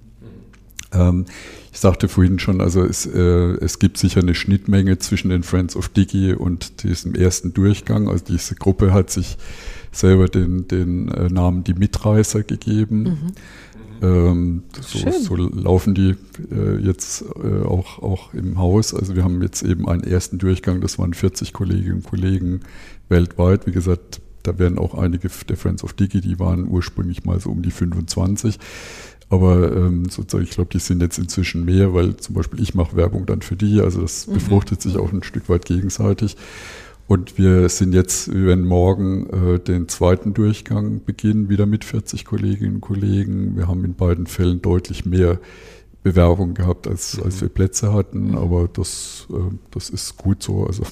Ähm, 0.93 1.27
ich 1.77 1.83
sagte 1.83 2.09
vorhin 2.09 2.39
schon, 2.39 2.63
also 2.63 2.83
es, 2.83 3.05
äh, 3.05 3.21
es 3.21 3.79
gibt 3.79 3.99
sicher 3.99 4.23
eine 4.23 4.35
Schnittmenge 4.35 4.99
zwischen 4.99 5.29
den 5.29 5.43
Friends 5.43 5.77
of 5.77 5.91
Digi 5.91 6.33
und 6.33 6.83
diesem 6.85 7.15
ersten 7.15 7.53
Durchgang. 7.53 8.09
Also 8.09 8.25
diese 8.25 8.55
Gruppe 8.55 8.95
hat 8.95 9.11
sich 9.11 9.37
selber 9.93 10.27
den, 10.27 10.67
den 10.69 11.09
äh, 11.09 11.29
Namen 11.29 11.65
die 11.65 11.75
Mitreißer 11.75 12.45
gegeben. 12.45 13.03
Mhm. 13.03 14.07
Ähm, 14.07 14.63
so, 14.81 15.11
so, 15.11 15.37
laufen 15.37 15.95
die 15.95 16.15
äh, 16.51 16.79
jetzt 16.79 17.27
äh, 17.45 17.67
auch, 17.67 17.99
auch 18.03 18.33
im 18.33 18.57
Haus. 18.57 18.95
Also 18.95 19.15
wir 19.15 19.23
haben 19.23 19.43
jetzt 19.43 19.63
eben 19.63 19.87
einen 19.87 20.03
ersten 20.03 20.39
Durchgang, 20.39 20.81
das 20.81 20.99
waren 20.99 21.13
40 21.13 21.53
Kolleginnen 21.53 21.97
und 21.97 22.05
Kollegen 22.05 22.61
weltweit. 23.11 23.67
Wie 23.67 23.73
gesagt, 23.73 24.23
da 24.45 24.59
werden 24.59 24.79
auch 24.79 24.95
einige 24.95 25.29
der 25.47 25.59
Friends 25.59 25.85
of 25.85 25.93
Digi, 25.93 26.23
die 26.23 26.39
waren 26.39 26.69
ursprünglich 26.69 27.27
mal 27.27 27.39
so 27.39 27.51
um 27.51 27.61
die 27.61 27.71
25. 27.71 28.59
Aber 29.29 29.75
ähm, 29.75 30.09
sozusagen, 30.09 30.45
ich 30.45 30.51
glaube, 30.51 30.71
die 30.73 30.79
sind 30.79 31.03
jetzt 31.03 31.19
inzwischen 31.19 31.65
mehr, 31.65 31.93
weil 31.95 32.17
zum 32.17 32.35
Beispiel 32.35 32.61
ich 32.61 32.75
mache 32.75 32.97
Werbung 32.97 33.27
dann 33.27 33.43
für 33.43 33.57
die. 33.57 33.81
Also 33.81 34.03
das 34.03 34.27
mhm. 34.27 34.35
befruchtet 34.35 34.83
sich 34.83 34.97
auch 34.97 35.13
ein 35.13 35.23
Stück 35.23 35.49
weit 35.49 35.65
gegenseitig. 35.65 36.37
Und 37.09 37.39
wir 37.39 37.69
sind 37.69 37.93
jetzt, 37.93 38.33
wir 38.33 38.47
werden 38.47 38.65
morgen 38.65 39.29
äh, 39.31 39.59
den 39.61 39.89
zweiten 39.89 40.35
Durchgang 40.35 41.05
beginnen, 41.05 41.49
wieder 41.49 41.67
mit 41.67 41.85
40 41.85 42.25
Kolleginnen 42.25 42.77
und 42.77 42.81
Kollegen. 42.81 43.57
Wir 43.57 43.69
haben 43.69 43.85
in 43.85 43.95
beiden 43.95 44.27
Fällen 44.27 44.61
deutlich 44.61 45.05
mehr 45.05 45.39
Bewerbung 46.03 46.55
gehabt, 46.55 46.87
als, 46.87 47.21
als 47.21 47.41
wir 47.41 47.49
Plätze 47.49 47.93
hatten, 47.93 48.29
mhm. 48.29 48.39
aber 48.39 48.69
das, 48.73 49.27
äh, 49.31 49.55
das 49.73 49.91
ist 49.91 50.17
gut 50.17 50.41
so. 50.41 50.65
Also 50.65 50.85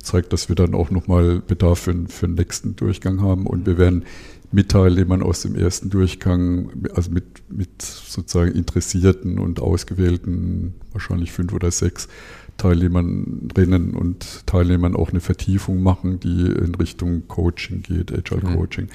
zeigt, 0.00 0.32
dass 0.32 0.48
wir 0.48 0.54
dann 0.54 0.74
auch 0.74 0.90
nochmal 0.90 1.40
Bedarf 1.40 1.80
für, 1.80 1.94
für 2.08 2.26
den 2.26 2.36
nächsten 2.36 2.76
Durchgang 2.76 3.22
haben 3.22 3.46
und 3.46 3.66
wir 3.66 3.76
werden 3.76 4.04
mit 4.52 4.70
Teilnehmern 4.70 5.22
aus 5.22 5.42
dem 5.42 5.54
ersten 5.54 5.90
Durchgang, 5.90 6.70
also 6.94 7.10
mit, 7.10 7.24
mit 7.50 7.82
sozusagen 7.82 8.52
Interessierten 8.52 9.38
und 9.38 9.60
Ausgewählten, 9.60 10.74
wahrscheinlich 10.92 11.32
fünf 11.32 11.52
oder 11.52 11.70
sechs 11.70 12.08
Teilnehmerinnen 12.56 13.94
und 13.94 14.46
Teilnehmern 14.46 14.96
auch 14.96 15.10
eine 15.10 15.20
Vertiefung 15.20 15.82
machen, 15.82 16.20
die 16.20 16.46
in 16.46 16.74
Richtung 16.74 17.28
Coaching 17.28 17.82
geht, 17.82 18.12
Agile 18.12 18.48
mhm. 18.48 18.56
Coaching. 18.56 18.88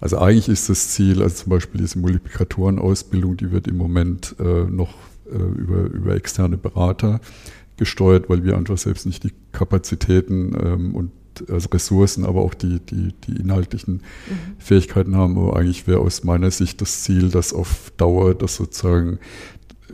Also 0.00 0.18
eigentlich 0.18 0.48
ist 0.48 0.68
das 0.68 0.90
Ziel, 0.90 1.22
also 1.22 1.44
zum 1.44 1.50
Beispiel 1.50 1.80
diese 1.80 1.98
Multiplikatorenausbildung, 1.98 3.36
die 3.36 3.50
wird 3.50 3.66
im 3.66 3.76
Moment 3.76 4.36
äh, 4.38 4.64
noch 4.64 4.94
äh, 5.30 5.36
über, 5.36 5.84
über 5.90 6.14
externe 6.14 6.56
Berater 6.56 7.20
gesteuert, 7.76 8.28
weil 8.28 8.44
wir 8.44 8.56
einfach 8.56 8.78
selbst 8.78 9.06
nicht 9.06 9.24
die 9.24 9.32
Kapazitäten 9.52 10.54
ähm, 10.62 10.94
und 10.94 11.10
also 11.48 11.68
Ressourcen, 11.70 12.24
aber 12.24 12.42
auch 12.42 12.54
die, 12.54 12.80
die, 12.80 13.14
die 13.26 13.40
inhaltlichen 13.40 13.94
mhm. 13.94 14.00
Fähigkeiten 14.58 15.16
haben. 15.16 15.38
Aber 15.38 15.56
eigentlich 15.56 15.86
wäre 15.86 16.00
aus 16.00 16.24
meiner 16.24 16.50
Sicht 16.50 16.80
das 16.80 17.02
Ziel, 17.02 17.30
dass 17.30 17.52
auf 17.52 17.92
Dauer 17.96 18.34
das 18.34 18.56
sozusagen 18.56 19.18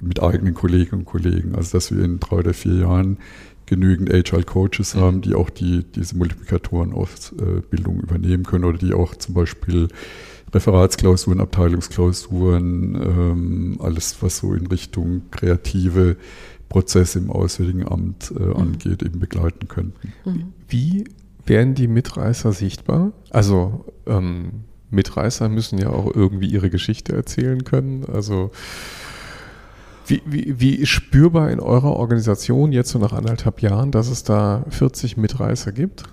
mit 0.00 0.22
eigenen 0.22 0.54
Kolleginnen 0.54 1.00
und 1.00 1.04
Kollegen, 1.06 1.54
also 1.54 1.76
dass 1.76 1.94
wir 1.94 2.04
in 2.04 2.20
drei 2.20 2.36
oder 2.36 2.54
vier 2.54 2.74
Jahren 2.80 3.18
genügend 3.66 4.12
Agile 4.12 4.44
Coaches 4.44 4.94
mhm. 4.94 5.00
haben, 5.00 5.20
die 5.22 5.34
auch 5.34 5.50
die, 5.50 5.84
diese 5.84 6.16
Multiplikatorenausbildung 6.16 8.00
übernehmen 8.00 8.44
können 8.44 8.64
oder 8.64 8.78
die 8.78 8.94
auch 8.94 9.14
zum 9.14 9.34
Beispiel 9.34 9.88
Referatsklausuren, 10.52 11.40
Abteilungsklausuren, 11.40 12.94
ähm, 12.94 13.76
alles, 13.80 14.16
was 14.20 14.38
so 14.38 14.54
in 14.54 14.68
Richtung 14.68 15.22
kreative 15.30 16.16
Prozesse 16.68 17.18
im 17.18 17.30
Auswärtigen 17.30 17.86
Amt 17.86 18.32
äh, 18.36 18.42
mhm. 18.42 18.56
angeht, 18.56 19.02
eben 19.02 19.18
begleiten 19.18 19.68
könnten. 19.68 20.12
Mhm. 20.24 20.52
Wie 20.68 21.04
werden 21.46 21.74
die 21.74 21.88
Mitreißer 21.88 22.52
sichtbar? 22.52 23.12
Also 23.30 23.84
ähm, 24.06 24.64
Mitreißer 24.90 25.48
müssen 25.48 25.78
ja 25.78 25.90
auch 25.90 26.14
irgendwie 26.14 26.48
ihre 26.48 26.70
Geschichte 26.70 27.14
erzählen 27.14 27.64
können. 27.64 28.04
Also 28.12 28.50
wie, 30.06 30.22
wie, 30.24 30.60
wie 30.60 30.86
spürbar 30.86 31.50
in 31.50 31.60
eurer 31.60 31.96
Organisation 31.96 32.72
jetzt 32.72 32.90
so 32.90 32.98
nach 32.98 33.12
anderthalb 33.12 33.60
Jahren, 33.60 33.90
dass 33.90 34.08
es 34.08 34.22
da 34.22 34.64
40 34.70 35.16
Mitreißer 35.16 35.72
gibt? 35.72 36.04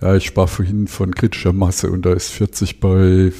Ja, 0.00 0.16
ich 0.16 0.26
sprach 0.26 0.48
vorhin 0.48 0.88
von 0.88 1.14
kritischer 1.14 1.52
Masse 1.52 1.90
und 1.90 2.04
da 2.04 2.12
ist 2.12 2.30
40 2.30 2.80
bei 2.80 3.32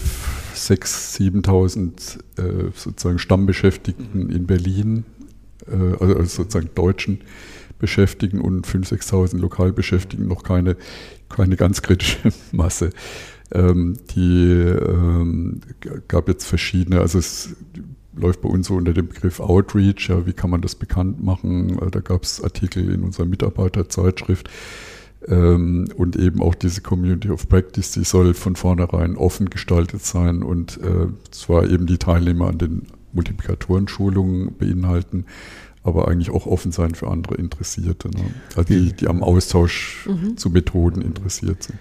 6.000, 0.55 1.43
7.000 1.45 2.19
äh, 2.39 2.71
sozusagen 2.75 3.19
Stammbeschäftigten 3.19 4.31
in 4.31 4.47
Berlin, 4.47 5.05
äh, 5.67 5.75
also, 5.75 6.17
also 6.17 6.25
sozusagen 6.25 6.71
deutschen 6.75 7.23
Beschäftigten 7.85 8.41
und 8.41 8.67
5.000, 8.67 9.11
6.000 9.11 9.39
Lokalbeschäftigten 9.41 10.27
noch 10.27 10.43
keine, 10.43 10.77
keine 11.29 11.57
ganz 11.57 11.83
kritische 11.83 12.33
Masse. 12.53 12.91
Ähm, 13.53 13.99
die 14.17 14.49
ähm, 14.51 15.61
gab 16.09 16.29
jetzt 16.29 16.47
verschiedene, 16.47 17.03
also 17.03 17.19
es 17.19 17.57
läuft 18.17 18.41
bei 18.41 18.49
uns 18.49 18.69
so 18.69 18.75
unter 18.77 18.95
dem 18.95 19.09
Begriff 19.09 19.39
Outreach, 19.39 20.09
ja, 20.09 20.25
wie 20.25 20.33
kann 20.33 20.49
man 20.49 20.63
das 20.63 20.77
bekannt 20.77 21.23
machen? 21.23 21.79
Äh, 21.79 21.91
da 21.91 22.01
gab 22.01 22.23
es 22.23 22.43
Artikel 22.43 22.91
in 22.91 23.03
unserer 23.03 23.27
Mitarbeiterzeitschrift 23.27 24.49
ähm, 25.29 25.89
und 25.95 26.17
eben 26.17 26.41
auch 26.41 26.55
diese 26.55 26.81
Community 26.81 27.29
of 27.29 27.51
Practice, 27.51 27.93
die 27.93 28.05
soll 28.05 28.33
von 28.33 28.57
vornherein 28.57 29.17
offen 29.17 29.51
gestaltet 29.51 30.07
sein 30.07 30.43
und 30.43 30.79
äh, 30.79 31.09
zwar 31.31 31.69
eben 31.69 31.87
die 31.87 31.99
Teilnehmer 31.99 32.49
an 32.49 32.57
den 32.57 32.87
Multiplikatorenschulungen 33.13 34.57
beinhalten, 34.57 35.27
aber 35.85 36.09
eigentlich 36.09 36.31
auch 36.31 36.47
offen 36.47 36.73
sein 36.73 36.95
für 36.95 37.09
andere 37.09 37.37
Interessierte, 37.37 38.09
ne? 38.09 38.25
also 38.57 38.63
die, 38.63 38.93
die 38.93 39.07
am 39.07 39.23
Austausch 39.23 40.09
mhm. 40.09 40.37
zu 40.37 40.51
Methoden 40.51 41.03
interessiert 41.03 41.63
sind. 41.63 41.79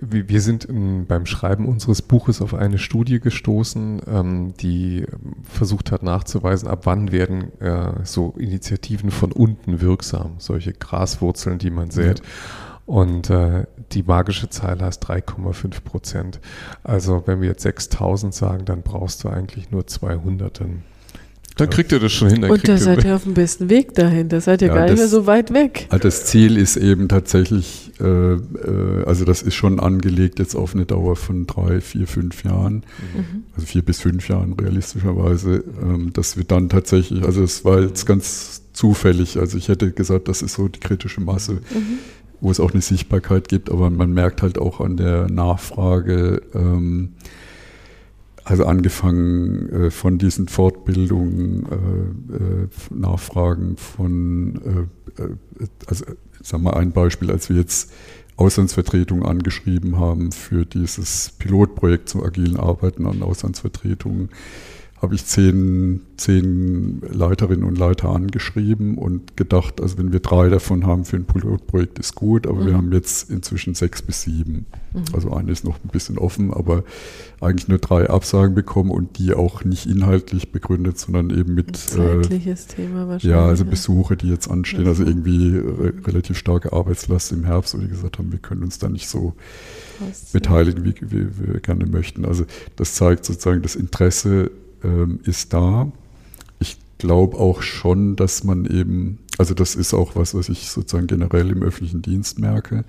Wir 0.00 0.40
sind 0.40 0.68
beim 1.08 1.26
Schreiben 1.26 1.66
unseres 1.66 2.00
Buches 2.00 2.40
auf 2.40 2.54
eine 2.54 2.78
Studie 2.78 3.18
gestoßen, 3.18 4.00
ähm, 4.06 4.54
die 4.60 5.04
versucht 5.42 5.90
hat 5.90 6.04
nachzuweisen, 6.04 6.68
ab 6.68 6.82
wann 6.84 7.10
werden 7.10 7.60
äh, 7.60 7.94
so 8.04 8.34
Initiativen 8.38 9.10
von 9.10 9.32
unten 9.32 9.80
wirksam, 9.80 10.34
solche 10.38 10.72
Graswurzeln, 10.72 11.58
die 11.58 11.70
man 11.70 11.90
sät. 11.90 12.20
Ja. 12.20 12.24
Und 12.86 13.30
äh, 13.30 13.66
die 13.92 14.04
magische 14.04 14.48
Zahl 14.48 14.80
heißt 14.80 15.04
3,5 15.04 15.80
Prozent. 15.82 16.40
Also 16.84 17.24
wenn 17.26 17.40
wir 17.40 17.48
jetzt 17.48 17.62
6000 17.62 18.32
sagen, 18.32 18.64
dann 18.64 18.82
brauchst 18.82 19.24
du 19.24 19.28
eigentlich 19.28 19.70
nur 19.70 19.86
200. 19.86 20.60
Dann 20.60 20.82
dann 21.60 21.70
kriegt 21.70 21.92
ihr 21.92 22.00
das 22.00 22.12
schon 22.12 22.30
hin. 22.30 22.44
Und 22.44 22.66
da 22.66 22.76
seid 22.78 23.04
ihr 23.04 23.14
auf 23.14 23.24
dem 23.24 23.34
besten 23.34 23.68
Weg 23.68 23.94
dahin. 23.94 24.28
Da 24.28 24.40
seid 24.40 24.62
ihr 24.62 24.68
ja, 24.68 24.74
gar 24.74 24.84
nicht 24.86 24.96
mehr 24.96 25.08
so 25.08 25.26
weit 25.26 25.52
weg. 25.52 25.88
Das 26.00 26.24
Ziel 26.26 26.56
ist 26.56 26.76
eben 26.76 27.08
tatsächlich, 27.08 27.92
äh, 28.00 28.04
äh, 28.04 28.38
also 29.06 29.24
das 29.24 29.42
ist 29.42 29.54
schon 29.54 29.78
angelegt 29.78 30.38
jetzt 30.38 30.54
auf 30.54 30.74
eine 30.74 30.86
Dauer 30.86 31.16
von 31.16 31.46
drei, 31.46 31.80
vier, 31.80 32.06
fünf 32.06 32.44
Jahren. 32.44 32.84
Mhm. 33.14 33.44
Also 33.54 33.66
vier 33.66 33.82
bis 33.82 34.00
fünf 34.00 34.28
Jahren 34.28 34.54
realistischerweise. 34.54 35.64
Ähm, 35.82 36.12
dass 36.12 36.36
wir 36.36 36.44
dann 36.44 36.68
tatsächlich, 36.68 37.24
also 37.24 37.42
es 37.42 37.64
war 37.64 37.80
jetzt 37.80 38.06
ganz 38.06 38.62
zufällig. 38.72 39.38
Also 39.38 39.58
ich 39.58 39.68
hätte 39.68 39.92
gesagt, 39.92 40.28
das 40.28 40.42
ist 40.42 40.54
so 40.54 40.68
die 40.68 40.80
kritische 40.80 41.20
Masse. 41.20 41.52
Mhm 41.52 41.98
wo 42.40 42.50
es 42.50 42.58
auch 42.58 42.72
eine 42.72 42.80
Sichtbarkeit 42.80 43.48
gibt, 43.48 43.70
aber 43.70 43.90
man 43.90 44.12
merkt 44.12 44.40
halt 44.42 44.58
auch 44.58 44.80
an 44.80 44.96
der 44.96 45.30
Nachfrage, 45.30 46.40
ähm, 46.54 47.10
also 48.50 48.64
angefangen 48.64 49.68
äh, 49.70 49.90
von 49.92 50.18
diesen 50.18 50.48
Fortbildungen, 50.48 51.66
äh, 51.70 52.36
äh, 52.36 52.68
Nachfragen 52.90 53.76
von, 53.76 54.88
äh, 55.16 55.22
äh, 55.22 55.68
also 55.86 56.04
sagen 56.42 56.64
wir 56.64 56.76
ein 56.76 56.90
Beispiel, 56.90 57.30
als 57.30 57.48
wir 57.48 57.56
jetzt 57.56 57.92
Auslandsvertretungen 58.36 59.24
angeschrieben 59.24 60.00
haben 60.00 60.32
für 60.32 60.66
dieses 60.66 61.32
Pilotprojekt 61.38 62.08
zum 62.08 62.24
agilen 62.24 62.56
Arbeiten 62.56 63.06
an 63.06 63.22
Auslandsvertretungen, 63.22 64.30
habe 65.02 65.14
ich 65.14 65.24
zehn, 65.24 66.02
zehn 66.18 67.00
Leiterinnen 67.10 67.64
und 67.64 67.78
Leiter 67.78 68.10
angeschrieben 68.10 68.98
und 68.98 69.34
gedacht, 69.34 69.80
also 69.80 69.96
wenn 69.96 70.12
wir 70.12 70.20
drei 70.20 70.50
davon 70.50 70.84
haben 70.84 71.06
für 71.06 71.16
ein 71.16 71.24
Pilotprojekt 71.24 71.98
ist 71.98 72.14
gut, 72.14 72.46
aber 72.46 72.60
mhm. 72.60 72.66
wir 72.66 72.74
haben 72.74 72.92
jetzt 72.92 73.30
inzwischen 73.30 73.74
sechs 73.74 74.02
bis 74.02 74.22
sieben. 74.22 74.66
Mhm. 74.92 75.04
Also 75.14 75.32
eine 75.32 75.52
ist 75.52 75.64
noch 75.64 75.82
ein 75.82 75.88
bisschen 75.88 76.18
offen, 76.18 76.52
aber 76.52 76.84
eigentlich 77.40 77.66
nur 77.68 77.78
drei 77.78 78.10
Absagen 78.10 78.54
bekommen 78.54 78.90
und 78.90 79.16
die 79.16 79.32
auch 79.32 79.64
nicht 79.64 79.86
inhaltlich 79.86 80.52
begründet, 80.52 80.98
sondern 80.98 81.30
eben 81.30 81.54
mit 81.54 81.68
ein 81.68 81.74
zeitliches 81.74 82.66
äh, 82.66 82.76
Thema 82.76 83.08
wahrscheinlich. 83.08 83.24
Ja, 83.24 83.46
also 83.46 83.64
Besuche, 83.64 84.18
die 84.18 84.28
jetzt 84.28 84.50
anstehen, 84.50 84.86
also 84.86 85.02
irgendwie 85.02 85.56
re 85.56 85.94
relativ 86.06 86.36
starke 86.36 86.74
Arbeitslast 86.74 87.32
im 87.32 87.44
Herbst, 87.44 87.74
wo 87.74 87.78
die 87.78 87.88
gesagt 87.88 88.18
haben, 88.18 88.32
wir 88.32 88.38
können 88.38 88.62
uns 88.62 88.78
da 88.78 88.90
nicht 88.90 89.08
so 89.08 89.32
beteiligen, 90.34 90.84
wie, 90.84 90.94
wie 91.00 91.26
wir 91.38 91.60
gerne 91.60 91.86
möchten. 91.86 92.26
Also 92.26 92.44
das 92.76 92.94
zeigt 92.94 93.24
sozusagen 93.24 93.62
das 93.62 93.76
Interesse 93.76 94.50
ähm, 94.84 95.20
ist 95.24 95.52
da. 95.52 95.90
Ich 96.58 96.76
glaube 96.98 97.38
auch 97.38 97.62
schon, 97.62 98.16
dass 98.16 98.44
man 98.44 98.66
eben, 98.66 99.18
also 99.38 99.54
das 99.54 99.74
ist 99.74 99.94
auch 99.94 100.16
was, 100.16 100.34
was 100.34 100.48
ich 100.48 100.70
sozusagen 100.70 101.06
generell 101.06 101.50
im 101.50 101.62
öffentlichen 101.62 102.02
Dienst 102.02 102.38
merke, 102.38 102.84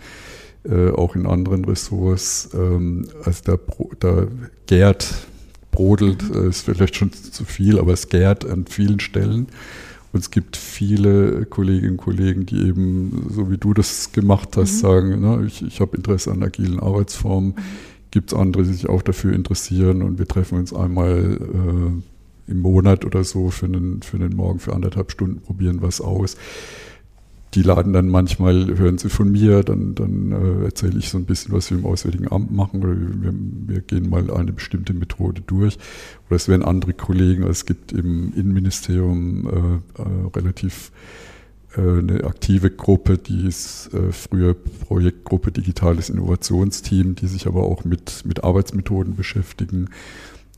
äh, 0.64 0.90
auch 0.90 1.16
in 1.16 1.26
anderen 1.26 1.66
Ressorts, 1.66 2.50
ähm, 2.54 3.08
also 3.24 3.42
da, 3.46 3.58
da 4.00 4.28
gärt 4.68 5.28
brodelt, 5.72 6.30
mhm. 6.30 6.50
ist 6.50 6.62
vielleicht 6.62 6.96
schon 6.96 7.12
zu 7.14 7.46
viel, 7.46 7.80
aber 7.80 7.94
es 7.94 8.10
gärt 8.10 8.46
an 8.46 8.66
vielen 8.68 9.00
Stellen. 9.00 9.48
Und 10.14 10.20
es 10.20 10.30
gibt 10.30 10.58
viele 10.58 11.46
Kolleginnen 11.46 11.92
und 11.92 11.98
Kollegen, 11.98 12.46
die 12.46 12.68
eben, 12.68 13.28
so 13.30 13.50
wie 13.50 13.58
du 13.58 13.74
das 13.74 14.12
gemacht 14.12 14.58
hast, 14.58 14.74
mhm. 14.74 14.80
sagen, 14.80 15.22
ne, 15.22 15.46
ich, 15.48 15.62
ich 15.62 15.80
habe 15.80 15.96
Interesse 15.96 16.32
an 16.32 16.44
agilen 16.44 16.80
Arbeitsformen. 16.80 17.52
Mhm. 17.52 17.62
Gibt 18.12 18.32
es 18.32 18.38
andere, 18.38 18.64
die 18.64 18.74
sich 18.74 18.90
auch 18.90 19.02
dafür 19.02 19.34
interessieren 19.34 20.02
und 20.02 20.20
wir 20.20 20.28
treffen 20.28 20.58
uns 20.58 20.74
einmal 20.74 21.40
äh, 21.42 22.52
im 22.52 22.60
Monat 22.60 23.06
oder 23.06 23.24
so 23.24 23.50
für 23.50 23.66
einen, 23.66 24.02
für 24.02 24.18
einen 24.18 24.36
Morgen 24.36 24.60
für 24.60 24.74
anderthalb 24.74 25.12
Stunden, 25.12 25.42
probieren 25.42 25.82
was 25.82 26.02
aus 26.02 26.36
die 27.54 27.64
laden 27.64 27.92
dann 27.92 28.08
manchmal, 28.08 28.78
hören 28.78 28.98
sie 28.98 29.10
von 29.10 29.32
mir, 29.32 29.64
dann, 29.64 29.94
dann 29.94 30.32
äh, 30.32 30.66
erzähle 30.66 30.98
ich 31.00 31.10
so 31.10 31.18
ein 31.18 31.26
bisschen, 31.26 31.54
was 31.54 31.70
wir 31.70 31.78
im 31.78 31.86
Auswärtigen 31.86 32.32
Amt 32.32 32.52
machen 32.52 32.82
oder 32.82 32.96
wir, 32.96 33.34
wir, 33.68 33.82
gehen 33.82 34.10
mal 34.10 34.32
eine 34.32 34.54
bestimmte 34.54 34.94
Methode 34.94 35.42
durch. 35.46 35.78
Oder 36.28 36.38
es 36.38 36.48
werden 36.48 36.64
andere 36.64 36.94
Kollegen, 36.94 37.44
es 37.44 37.66
gibt 37.66 37.92
im 37.92 38.34
Innenministerium 38.36 39.48
äh, 39.48 40.02
äh, 40.02 40.28
relativ 40.34 40.92
eine 41.78 42.24
aktive 42.26 42.70
Gruppe, 42.70 43.18
die 43.18 43.48
ist 43.48 43.94
äh, 43.94 44.12
früher 44.12 44.54
Projektgruppe 44.54 45.52
Digitales 45.52 46.10
Innovationsteam, 46.10 47.16
die 47.16 47.28
sich 47.28 47.48
aber 47.48 47.64
auch 47.64 47.86
mit, 47.86 48.26
mit 48.26 48.44
Arbeitsmethoden 48.44 49.16
beschäftigen. 49.16 49.90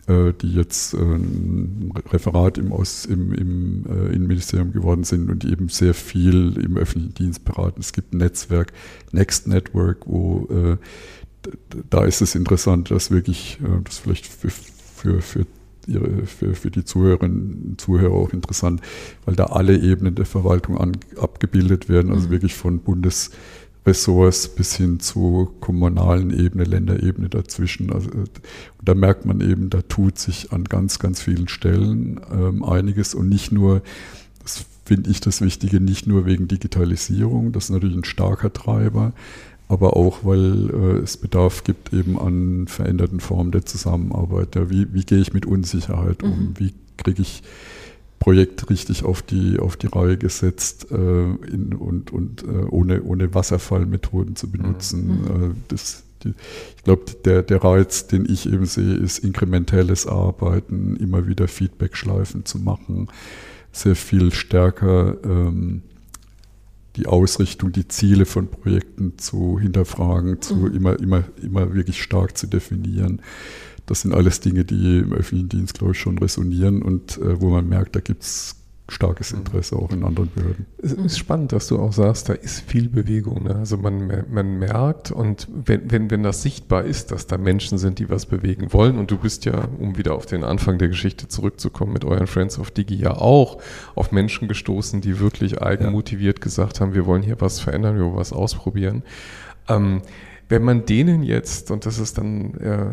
Äh, 0.06 0.34
die 0.34 0.54
jetzt 0.54 0.94
äh, 0.96 0.98
ein 0.98 1.94
Referat 2.12 2.58
im, 2.58 2.74
Aus, 2.74 3.06
im, 3.06 3.32
im 3.32 3.86
äh, 3.88 4.14
Innenministerium 4.14 4.74
geworden 4.74 5.06
sind 5.06 5.30
und 5.30 5.46
eben 5.46 5.70
sehr 5.70 5.94
viel 5.94 6.58
im 6.58 6.76
öffentlichen 6.76 7.14
Dienst 7.14 7.46
beraten. 7.46 7.80
Es 7.80 7.94
gibt 7.94 8.14
ein 8.14 8.18
Netzwerk, 8.18 8.74
Next 9.14 9.48
Network, 9.48 10.06
wo 10.06 10.78
da 11.90 12.06
ist 12.06 12.22
es 12.22 12.36
interessant, 12.36 12.90
dass 12.90 13.12
wirklich, 13.12 13.60
das 13.84 13.98
vielleicht 13.98 14.28
für, 14.28 14.50
für, 14.50 15.22
für 15.22 15.46
für, 16.26 16.56
für 16.56 16.72
die 16.72 16.86
Zuhörerinnen 16.86 17.64
und 17.70 17.82
Zuhörer 17.82 18.14
auch 18.14 18.34
interessant, 18.34 18.82
weil 19.26 19.36
da 19.36 19.46
alle 19.46 19.78
Ebenen 19.78 20.16
der 20.16 20.26
Verwaltung 20.26 20.78
an, 20.78 20.94
abgebildet 21.18 21.90
werden, 21.90 22.12
also 22.12 22.28
mhm. 22.28 22.32
wirklich 22.32 22.56
von 22.56 22.80
Bundes, 22.80 23.32
Ressorts 23.86 24.48
bis 24.48 24.76
hin 24.76 25.00
zur 25.00 25.60
kommunalen 25.60 26.32
Ebene, 26.32 26.64
Länderebene 26.64 27.30
dazwischen. 27.30 27.92
Also, 27.92 28.10
da 28.82 28.96
merkt 28.96 29.26
man 29.26 29.42
eben, 29.42 29.70
da 29.70 29.82
tut 29.82 30.18
sich 30.18 30.54
an 30.54 30.64
ganz, 30.64 31.00
ganz 31.00 31.22
vielen 31.22 31.50
Stellen 31.50 32.22
ähm, 32.32 32.64
einiges 32.64 33.14
und 33.14 33.28
nicht 33.28 33.52
nur, 33.52 33.82
das 34.42 34.66
finde 34.86 35.10
ich 35.10 35.20
das 35.20 35.42
Wichtige, 35.42 35.82
nicht 35.82 36.08
nur 36.08 36.26
wegen 36.26 36.48
Digitalisierung, 36.48 37.52
das 37.52 37.66
ist 37.66 37.70
natürlich 37.72 37.98
ein 37.98 38.04
starker 38.06 38.54
Treiber, 38.54 39.14
aber 39.68 39.96
auch, 39.96 40.20
weil 40.24 40.70
äh, 40.70 41.04
es 41.04 41.18
Bedarf 41.18 41.64
gibt 41.64 41.94
eben 41.94 42.20
an 42.20 42.68
veränderten 42.68 43.20
Formen 43.20 43.52
der 43.52 43.66
Zusammenarbeit. 43.66 44.56
Ja, 44.56 44.70
wie, 44.70 44.94
wie 44.94 45.04
gehe 45.04 45.20
ich 45.20 45.34
mit 45.34 45.46
Unsicherheit 45.46 46.24
um? 46.24 46.30
Mhm. 46.30 46.54
Wie 46.58 46.74
kriege 46.98 47.22
ich 47.22 47.44
Projekt 48.24 48.70
richtig 48.70 49.04
auf 49.04 49.22
die, 49.22 49.60
auf 49.60 49.76
die 49.76 49.88
Reihe 49.88 50.18
gesetzt 50.18 50.90
äh, 50.92 50.96
in, 50.96 51.76
und, 51.78 52.12
und 52.14 52.44
äh, 52.44 52.66
ohne, 52.70 53.04
ohne 53.04 53.34
Wasserfallmethoden 53.34 54.38
zu 54.38 54.50
benutzen. 54.50 55.24
Mhm. 55.24 55.26
Äh, 55.26 55.56
das, 55.68 56.04
die, 56.24 56.34
ich 56.78 56.84
glaube, 56.86 57.04
der, 57.26 57.44
der 57.44 57.62
Reiz, 57.62 58.08
den 58.08 58.26
ich 58.26 58.46
eben 58.46 58.66
sehe, 58.66 58.94
ist 58.94 59.20
inkrementelles 59.20 60.08
Arbeiten, 60.08 60.96
immer 60.96 61.28
wieder 61.28 61.50
Feedback-Schleifen 61.50 62.46
zu 62.46 62.60
machen, 62.60 63.10
sehr 63.74 63.98
viel 63.98 64.32
stärker 64.32 65.18
ähm, 65.26 65.82
die 66.96 67.08
Ausrichtung, 67.08 67.72
die 67.72 67.88
Ziele 67.88 68.26
von 68.26 68.48
Projekten 68.48 69.18
zu 69.18 69.60
hinterfragen, 69.60 70.42
zu 70.42 70.56
mhm. 70.56 70.76
immer, 70.76 71.00
immer, 71.00 71.24
immer 71.42 71.74
wirklich 71.74 72.02
stark 72.02 72.38
zu 72.38 72.48
definieren. 72.48 73.22
Das 73.86 74.02
sind 74.02 74.14
alles 74.14 74.40
Dinge, 74.40 74.64
die 74.64 75.00
im 75.00 75.14
öffentlichen 75.14 75.50
Dienst, 75.50 75.80
glaube 75.80 75.94
ich, 75.94 76.00
schon 76.00 76.18
resonieren 76.18 76.82
und 76.82 77.18
äh, 77.18 77.42
wo 77.42 77.50
man 77.50 77.68
merkt, 77.68 77.96
da 77.96 78.00
gibt 78.00 78.24
es 78.24 78.56
starkes 78.90 79.32
mhm. 79.32 79.40
Interesse 79.40 79.76
auch 79.76 79.92
in 79.92 80.04
anderen 80.04 80.30
Behörden. 80.34 80.66
Es 80.78 80.92
ist 80.92 81.18
spannend, 81.18 81.52
dass 81.54 81.68
du 81.68 81.80
auch 81.80 81.94
sagst, 81.94 82.30
da 82.30 82.34
ist 82.34 82.62
viel 82.62 82.90
Bewegung. 82.90 83.44
Ne? 83.44 83.56
Also 83.56 83.78
man, 83.78 84.26
man 84.30 84.60
merkt 84.60 85.12
und 85.12 85.48
wenn, 85.54 85.90
wenn, 85.90 86.12
wenn 86.12 86.24
das 86.24 86.42
sichtbar 86.42 86.84
ist, 86.84 87.12
dass 87.12 87.28
da 87.28 87.38
Menschen 87.38 87.78
sind, 87.78 88.00
die 88.00 88.10
was 88.10 88.26
bewegen 88.26 88.74
wollen 88.74 88.98
und 88.98 89.10
du 89.10 89.18
bist 89.18 89.46
ja, 89.46 89.68
um 89.80 89.98
wieder 89.98 90.16
auf 90.16 90.26
den 90.26 90.44
Anfang 90.44 90.78
der 90.78 90.90
Geschichte 90.90 91.28
zurückzukommen, 91.28 91.94
mit 91.94 92.04
euren 92.04 92.28
Friends 92.28 92.60
of 92.60 92.72
Digi 92.72 92.96
ja 92.96 93.12
auch 93.12 93.62
auf 93.96 94.12
Menschen 94.12 94.48
gestoßen, 94.48 95.00
die 95.02 95.20
wirklich 95.20 95.62
eigenmotiviert 95.62 96.40
ja. 96.40 96.44
gesagt 96.44 96.82
haben, 96.82 96.94
wir 96.94 97.06
wollen 97.06 97.24
hier 97.24 97.40
was 97.40 97.60
verändern, 97.60 97.96
wir 97.96 98.04
wollen 98.04 98.16
was 98.16 98.34
ausprobieren. 98.34 99.04
Ähm, 99.70 100.02
wenn 100.50 100.64
man 100.64 100.86
denen 100.86 101.24
jetzt, 101.24 101.72
und 101.72 101.86
das 101.86 102.00
ist 102.00 102.18
dann, 102.18 102.54
äh, 102.56 102.86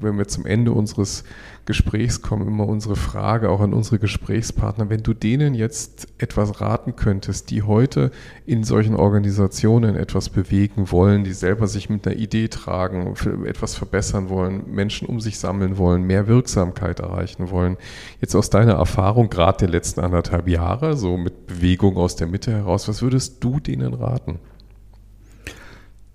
wenn 0.00 0.18
wir 0.18 0.26
zum 0.26 0.46
Ende 0.46 0.72
unseres 0.72 1.24
Gesprächs 1.64 2.22
kommen, 2.22 2.48
immer 2.48 2.66
unsere 2.66 2.96
Frage 2.96 3.50
auch 3.50 3.60
an 3.60 3.72
unsere 3.72 3.98
Gesprächspartner, 3.98 4.90
wenn 4.90 5.02
du 5.02 5.14
denen 5.14 5.54
jetzt 5.54 6.08
etwas 6.18 6.60
raten 6.60 6.96
könntest, 6.96 7.50
die 7.50 7.62
heute 7.62 8.10
in 8.46 8.64
solchen 8.64 8.96
Organisationen 8.96 9.96
etwas 9.96 10.28
bewegen 10.30 10.90
wollen, 10.90 11.24
die 11.24 11.32
selber 11.32 11.66
sich 11.66 11.88
mit 11.88 12.06
einer 12.06 12.16
Idee 12.16 12.48
tragen, 12.48 13.14
etwas 13.44 13.74
verbessern 13.74 14.28
wollen, 14.28 14.64
Menschen 14.70 15.06
um 15.08 15.20
sich 15.20 15.38
sammeln 15.38 15.78
wollen, 15.78 16.02
mehr 16.04 16.26
Wirksamkeit 16.26 17.00
erreichen 17.00 17.50
wollen, 17.50 17.76
jetzt 18.20 18.34
aus 18.34 18.50
deiner 18.50 18.74
Erfahrung 18.74 19.28
gerade 19.28 19.58
der 19.58 19.68
letzten 19.68 20.00
anderthalb 20.00 20.48
Jahre, 20.48 20.96
so 20.96 21.16
mit 21.16 21.46
Bewegung 21.46 21.96
aus 21.96 22.16
der 22.16 22.26
Mitte 22.26 22.50
heraus, 22.50 22.88
was 22.88 23.02
würdest 23.02 23.44
du 23.44 23.60
denen 23.60 23.94
raten? 23.94 24.38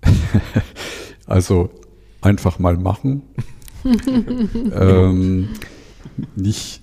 also 1.26 1.70
einfach 2.20 2.58
mal 2.58 2.76
machen. 2.76 3.22
ähm, 3.84 5.48
nicht 6.36 6.80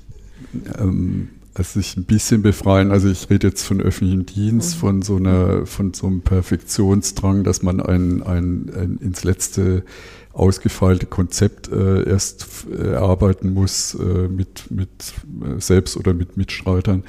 ähm, 0.77 1.29
also 1.53 1.79
sich 1.79 1.97
ein 1.97 2.05
bisschen 2.05 2.41
befreien. 2.41 2.91
Also 2.91 3.09
ich 3.09 3.29
rede 3.29 3.47
jetzt 3.47 3.63
von 3.63 3.81
öffentlichem 3.81 4.25
Dienst, 4.25 4.75
mhm. 4.75 4.79
von 4.79 5.01
so 5.01 5.15
einer, 5.17 5.65
von 5.65 5.93
so 5.93 6.07
einem 6.07 6.21
Perfektionsdrang, 6.21 7.43
dass 7.43 7.61
man 7.61 7.81
ein, 7.81 8.23
ein, 8.23 8.71
ein 8.73 8.97
ins 9.01 9.23
letzte 9.23 9.83
ausgefeilte 10.33 11.07
Konzept 11.07 11.69
äh, 11.69 12.07
erst 12.07 12.65
äh, 12.71 12.91
erarbeiten 12.93 13.53
muss 13.53 13.95
äh, 13.95 14.29
mit, 14.29 14.71
mit 14.71 14.89
äh, 15.43 15.59
selbst 15.59 15.97
oder 15.97 16.13
mit 16.13 16.37
Mitstreitern, 16.37 17.03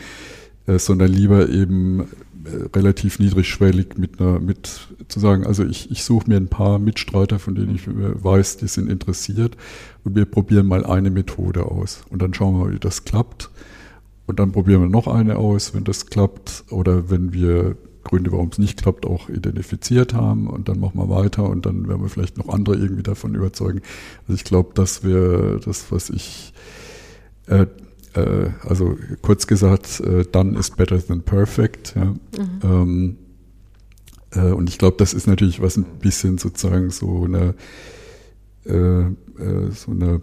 äh, 0.66 0.78
sondern 0.78 1.12
lieber 1.12 1.48
eben 1.48 2.08
relativ 2.74 3.18
niedrigschwellig 3.18 3.96
mit 3.96 4.20
einer, 4.20 4.40
mit 4.40 4.88
zu 5.08 5.20
sagen, 5.20 5.46
also 5.46 5.64
ich, 5.64 5.90
ich 5.90 6.04
suche 6.04 6.28
mir 6.28 6.36
ein 6.36 6.48
paar 6.48 6.78
Mitstreiter, 6.78 7.38
von 7.38 7.54
denen 7.54 7.74
ich 7.74 7.82
weiß, 7.86 8.56
die 8.56 8.68
sind 8.68 8.90
interessiert 8.90 9.56
und 10.04 10.16
wir 10.16 10.24
probieren 10.24 10.66
mal 10.66 10.84
eine 10.84 11.10
Methode 11.10 11.66
aus. 11.66 12.04
Und 12.10 12.22
dann 12.22 12.34
schauen 12.34 12.54
wir 12.54 12.64
mal, 12.66 12.72
wie 12.72 12.78
das 12.78 13.04
klappt. 13.04 13.50
Und 14.26 14.38
dann 14.38 14.52
probieren 14.52 14.82
wir 14.82 14.88
noch 14.88 15.08
eine 15.08 15.36
aus, 15.36 15.74
wenn 15.74 15.84
das 15.84 16.06
klappt. 16.06 16.64
Oder 16.70 17.10
wenn 17.10 17.32
wir 17.32 17.76
Gründe, 18.04 18.32
warum 18.32 18.48
es 18.48 18.58
nicht 18.58 18.80
klappt, 18.80 19.06
auch 19.06 19.28
identifiziert 19.28 20.14
haben. 20.14 20.46
Und 20.46 20.68
dann 20.68 20.80
machen 20.80 20.98
wir 20.98 21.08
weiter. 21.08 21.48
Und 21.48 21.66
dann 21.66 21.88
werden 21.88 22.02
wir 22.02 22.08
vielleicht 22.08 22.38
noch 22.38 22.48
andere 22.48 22.76
irgendwie 22.76 23.02
davon 23.02 23.34
überzeugen. 23.34 23.82
Also 24.26 24.34
ich 24.34 24.44
glaube, 24.44 24.70
das 24.74 25.04
wäre 25.04 25.60
das, 25.64 25.90
was 25.90 26.10
ich 26.10 26.52
äh, 27.46 27.66
äh, 28.14 28.50
also 28.66 28.96
kurz 29.22 29.46
gesagt, 29.46 30.00
äh, 30.00 30.24
done 30.24 30.58
is 30.58 30.70
better 30.70 31.04
than 31.04 31.22
perfect. 31.22 31.94
Ja. 31.96 32.04
Mhm. 32.04 32.16
Ähm, 32.62 33.16
äh, 34.34 34.52
und 34.52 34.68
ich 34.68 34.78
glaube, 34.78 34.96
das 34.98 35.14
ist 35.14 35.26
natürlich 35.26 35.60
was 35.60 35.76
ein 35.76 35.84
bisschen 36.00 36.38
sozusagen 36.38 36.90
so 36.90 37.24
eine, 37.24 37.54
äh, 38.66 38.72
äh, 38.72 39.70
so 39.72 39.92
eine 39.92 40.20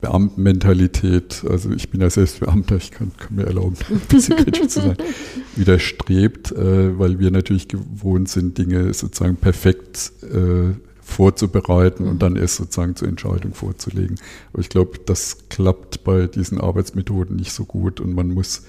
Beamtenmentalität, 0.00 1.44
also 1.48 1.70
ich 1.70 1.90
bin 1.90 2.00
ja 2.00 2.10
selbst 2.10 2.40
Beamter, 2.40 2.76
ich 2.76 2.90
kann, 2.90 3.12
kann 3.16 3.36
mir 3.36 3.46
erlauben, 3.46 3.76
ein 3.90 4.00
bisschen 4.08 4.36
kritisch 4.36 4.68
zu 4.68 4.80
sein, 4.80 4.96
widerstrebt, 5.56 6.52
äh, 6.52 6.98
weil 6.98 7.18
wir 7.18 7.30
natürlich 7.30 7.68
gewohnt 7.68 8.28
sind, 8.28 8.58
Dinge 8.58 8.92
sozusagen 8.92 9.36
perfekt 9.36 10.12
äh, 10.22 10.74
vorzubereiten 11.04 12.06
und 12.08 12.22
dann 12.22 12.36
erst 12.36 12.56
sozusagen 12.56 12.96
zur 12.96 13.08
Entscheidung 13.08 13.54
vorzulegen. 13.54 14.16
Aber 14.52 14.60
ich 14.60 14.68
glaube, 14.68 14.98
das 15.04 15.48
klappt 15.48 16.02
bei 16.02 16.26
diesen 16.26 16.60
Arbeitsmethoden 16.60 17.36
nicht 17.36 17.52
so 17.52 17.64
gut 17.64 18.00
und 18.00 18.14
man 18.14 18.32
muss 18.32 18.62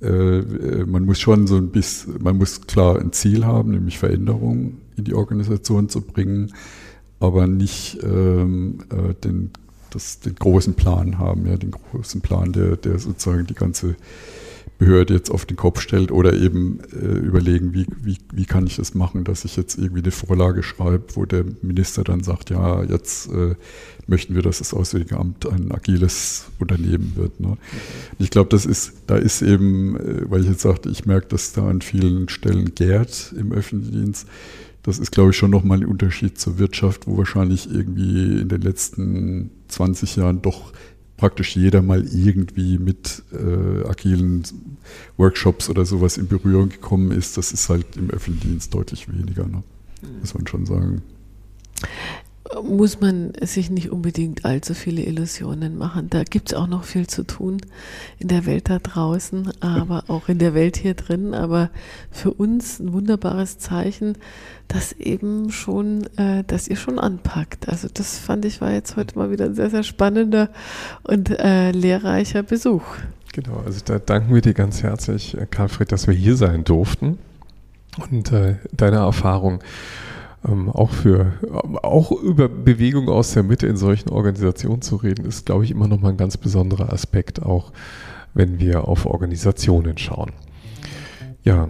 äh, 0.00 0.84
man 0.86 1.04
muss 1.04 1.18
schon 1.18 1.46
so 1.46 1.56
ein 1.56 1.70
bisschen, 1.70 2.22
man 2.22 2.36
muss 2.36 2.62
klar 2.66 2.98
ein 2.98 3.12
Ziel 3.12 3.46
haben, 3.46 3.70
nämlich 3.70 3.98
Veränderungen 3.98 4.80
in 4.96 5.04
die 5.04 5.14
Organisation 5.14 5.88
zu 5.88 6.00
bringen, 6.00 6.52
aber 7.20 7.46
nicht 7.46 7.98
ähm, 8.02 8.78
äh, 8.90 9.14
den, 9.14 9.50
das, 9.90 10.20
den 10.20 10.34
großen 10.34 10.74
Plan 10.74 11.18
haben, 11.18 11.46
ja, 11.46 11.56
den 11.56 11.70
großen 11.70 12.20
Plan, 12.20 12.52
der, 12.52 12.76
der 12.76 12.98
sozusagen 12.98 13.46
die 13.46 13.54
ganze 13.54 13.96
Behörde 14.78 15.14
jetzt 15.14 15.30
auf 15.30 15.46
den 15.46 15.56
Kopf 15.56 15.80
stellt 15.80 16.10
oder 16.10 16.34
eben 16.34 16.80
äh, 16.92 17.18
überlegen, 17.18 17.72
wie, 17.74 17.86
wie, 18.02 18.18
wie 18.32 18.44
kann 18.44 18.66
ich 18.66 18.76
das 18.76 18.94
machen, 18.94 19.24
dass 19.24 19.44
ich 19.44 19.56
jetzt 19.56 19.78
irgendwie 19.78 20.02
eine 20.02 20.10
Vorlage 20.10 20.62
schreibe, 20.62 21.04
wo 21.14 21.24
der 21.24 21.44
Minister 21.62 22.02
dann 22.02 22.24
sagt, 22.24 22.50
ja, 22.50 22.82
jetzt 22.82 23.30
äh, 23.32 23.54
möchten 24.06 24.34
wir, 24.34 24.42
dass 24.42 24.58
das 24.58 24.74
Auswärtige 24.74 25.16
Amt 25.18 25.46
ein 25.46 25.70
agiles 25.70 26.46
Unternehmen 26.58 27.12
wird. 27.14 27.38
Ne? 27.40 27.56
Ich 28.18 28.30
glaube, 28.30 28.50
das 28.50 28.66
ist, 28.66 28.94
da 29.06 29.16
ist 29.16 29.42
eben, 29.42 29.96
äh, 29.96 30.30
weil 30.30 30.42
ich 30.42 30.48
jetzt 30.48 30.62
sagte, 30.62 30.90
ich 30.90 31.06
merke, 31.06 31.28
dass 31.28 31.52
da 31.52 31.68
an 31.68 31.80
vielen 31.80 32.28
Stellen 32.28 32.74
gärt 32.74 33.32
im 33.38 33.52
öffentlichen 33.52 34.04
Dienst, 34.04 34.26
Das 34.82 34.98
ist, 34.98 35.12
glaube 35.12 35.30
ich, 35.30 35.36
schon 35.36 35.50
nochmal 35.50 35.78
ein 35.78 35.86
Unterschied 35.86 36.38
zur 36.38 36.58
Wirtschaft, 36.58 37.06
wo 37.06 37.16
wahrscheinlich 37.16 37.70
irgendwie 37.72 38.40
in 38.40 38.48
den 38.48 38.60
letzten 38.60 39.50
20 39.68 40.16
Jahren 40.16 40.42
doch 40.42 40.72
praktisch 41.16 41.56
jeder 41.56 41.82
mal 41.82 42.04
irgendwie 42.04 42.78
mit 42.78 43.22
äh, 43.32 43.88
agilen 43.88 44.42
Workshops 45.16 45.70
oder 45.70 45.84
sowas 45.84 46.16
in 46.16 46.28
Berührung 46.28 46.68
gekommen 46.68 47.12
ist. 47.12 47.36
Das 47.36 47.52
ist 47.52 47.68
halt 47.68 47.96
im 47.96 48.10
öffentlichen 48.10 48.50
Dienst 48.50 48.74
deutlich 48.74 49.08
weniger, 49.08 49.46
ne? 49.46 49.62
muss 50.20 50.34
man 50.34 50.46
schon 50.46 50.66
sagen 50.66 51.02
muss 52.62 53.00
man 53.00 53.32
sich 53.40 53.70
nicht 53.70 53.90
unbedingt 53.90 54.44
allzu 54.44 54.74
viele 54.74 55.02
Illusionen 55.02 55.78
machen. 55.78 56.10
Da 56.10 56.24
gibt 56.24 56.52
es 56.52 56.58
auch 56.58 56.66
noch 56.66 56.84
viel 56.84 57.06
zu 57.06 57.24
tun 57.24 57.58
in 58.18 58.28
der 58.28 58.44
Welt 58.44 58.68
da 58.68 58.78
draußen, 58.78 59.50
aber 59.60 60.04
auch 60.08 60.28
in 60.28 60.38
der 60.38 60.54
Welt 60.54 60.76
hier 60.76 60.94
drin. 60.94 61.32
Aber 61.32 61.70
für 62.10 62.32
uns 62.32 62.80
ein 62.80 62.92
wunderbares 62.92 63.58
Zeichen, 63.58 64.18
dass 64.68 64.92
eben 64.92 65.50
schon, 65.50 66.06
äh, 66.16 66.44
dass 66.44 66.68
ihr 66.68 66.76
schon 66.76 66.98
anpackt. 66.98 67.68
Also 67.68 67.88
das 67.92 68.18
fand 68.18 68.44
ich 68.44 68.60
war 68.60 68.72
jetzt 68.72 68.96
heute 68.96 69.18
mal 69.18 69.30
wieder 69.30 69.46
ein 69.46 69.54
sehr, 69.54 69.70
sehr 69.70 69.82
spannender 69.82 70.50
und 71.02 71.30
äh, 71.30 71.70
lehrreicher 71.70 72.42
Besuch. 72.42 72.84
Genau, 73.32 73.62
also 73.64 73.80
da 73.84 73.98
danken 73.98 74.34
wir 74.34 74.42
dir 74.42 74.54
ganz 74.54 74.82
herzlich, 74.82 75.36
äh, 75.36 75.46
Karlfried, 75.46 75.90
dass 75.90 76.06
wir 76.06 76.14
hier 76.14 76.36
sein 76.36 76.62
durften 76.62 77.18
und 78.10 78.32
äh, 78.32 78.56
deine 78.72 78.98
Erfahrung 78.98 79.60
ähm, 80.46 80.68
auch 80.68 80.90
für 80.90 81.32
auch 81.82 82.12
über 82.12 82.48
Bewegung 82.48 83.08
aus 83.08 83.32
der 83.32 83.42
Mitte 83.42 83.66
in 83.66 83.76
solchen 83.76 84.10
Organisationen 84.10 84.82
zu 84.82 84.96
reden, 84.96 85.24
ist, 85.24 85.46
glaube 85.46 85.64
ich, 85.64 85.70
immer 85.70 85.88
noch 85.88 86.00
mal 86.00 86.10
ein 86.10 86.16
ganz 86.16 86.36
besonderer 86.36 86.92
Aspekt, 86.92 87.42
auch 87.42 87.72
wenn 88.34 88.58
wir 88.58 88.88
auf 88.88 89.06
Organisationen 89.06 89.96
schauen. 89.96 90.32
Ja, 91.42 91.68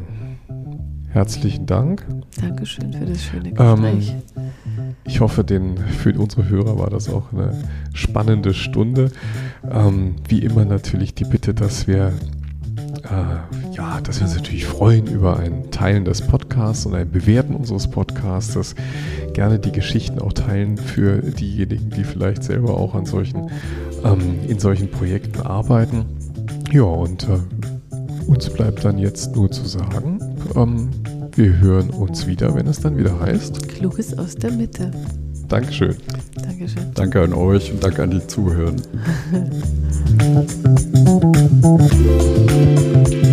herzlichen 1.09 1.67
Dank. 1.67 2.07
Dankeschön 2.41 2.93
für 2.93 3.05
das 3.05 3.23
schöne 3.23 3.53
Gespräch. 3.53 4.15
Ähm, 4.15 4.47
ich 5.05 5.21
hoffe, 5.21 5.45
den, 5.45 5.77
für 5.77 6.19
unsere 6.19 6.49
Hörer 6.49 6.79
war 6.79 6.91
das 6.91 7.09
auch 7.09 7.33
eine 7.33 7.53
spannende 7.93 8.55
Stunde. 8.55 9.11
Ähm, 9.71 10.17
wie 10.29 10.41
immer 10.41 10.65
natürlich 10.65 11.15
die 11.15 11.25
Bitte, 11.25 11.55
dass 11.55 11.87
wir 11.87 12.13
äh, 13.05 13.75
ja, 13.75 14.01
dass 14.01 14.21
wir 14.21 14.27
uns 14.27 14.37
natürlich 14.37 14.67
freuen 14.67 15.07
über 15.07 15.39
ein 15.39 15.71
Teilen 15.71 16.05
des 16.05 16.23
Podcasts 16.23 16.87
und 16.87 16.95
ein 16.95 17.11
Bewerten 17.11 17.55
unseres 17.55 17.89
Podcasts. 17.89 18.75
Gerne 19.33 19.59
die 19.59 19.73
Geschichten 19.73 20.19
auch 20.19 20.33
teilen 20.33 20.77
für 20.77 21.19
diejenigen, 21.19 21.91
die 21.91 22.05
vielleicht 22.05 22.45
selber 22.45 22.77
auch 22.77 22.95
an 22.95 23.07
solchen, 23.07 23.51
ähm, 24.05 24.39
in 24.49 24.59
solchen 24.59 24.91
Projekten 24.91 25.41
arbeiten. 25.43 26.05
Ja, 26.73 26.83
und 26.83 27.29
äh, 27.29 27.39
uns 28.27 28.49
bleibt 28.51 28.85
dann 28.85 28.99
jetzt 28.99 29.35
nur 29.35 29.51
zu 29.51 29.67
sagen, 29.67 30.19
ähm, 30.57 30.91
wir 31.35 31.59
hören 31.59 31.91
uns 31.91 32.27
wieder, 32.27 32.55
wenn 32.55 32.67
es 32.67 32.81
dann 32.81 32.97
wieder 32.97 33.19
heißt. 33.21 33.69
Kluges 33.69 34.17
aus 34.17 34.35
der 34.35 34.53
Mitte. 34.53 34.91
Dankeschön. 35.55 35.95
Dankeschön. 36.35 36.91
Danke 36.95 37.23
an 37.23 37.33
euch 37.33 37.71
und 37.71 37.85
danke 37.85 38.03
an 38.03 38.11
die 38.11 38.27
Zuhörer. 38.27 38.75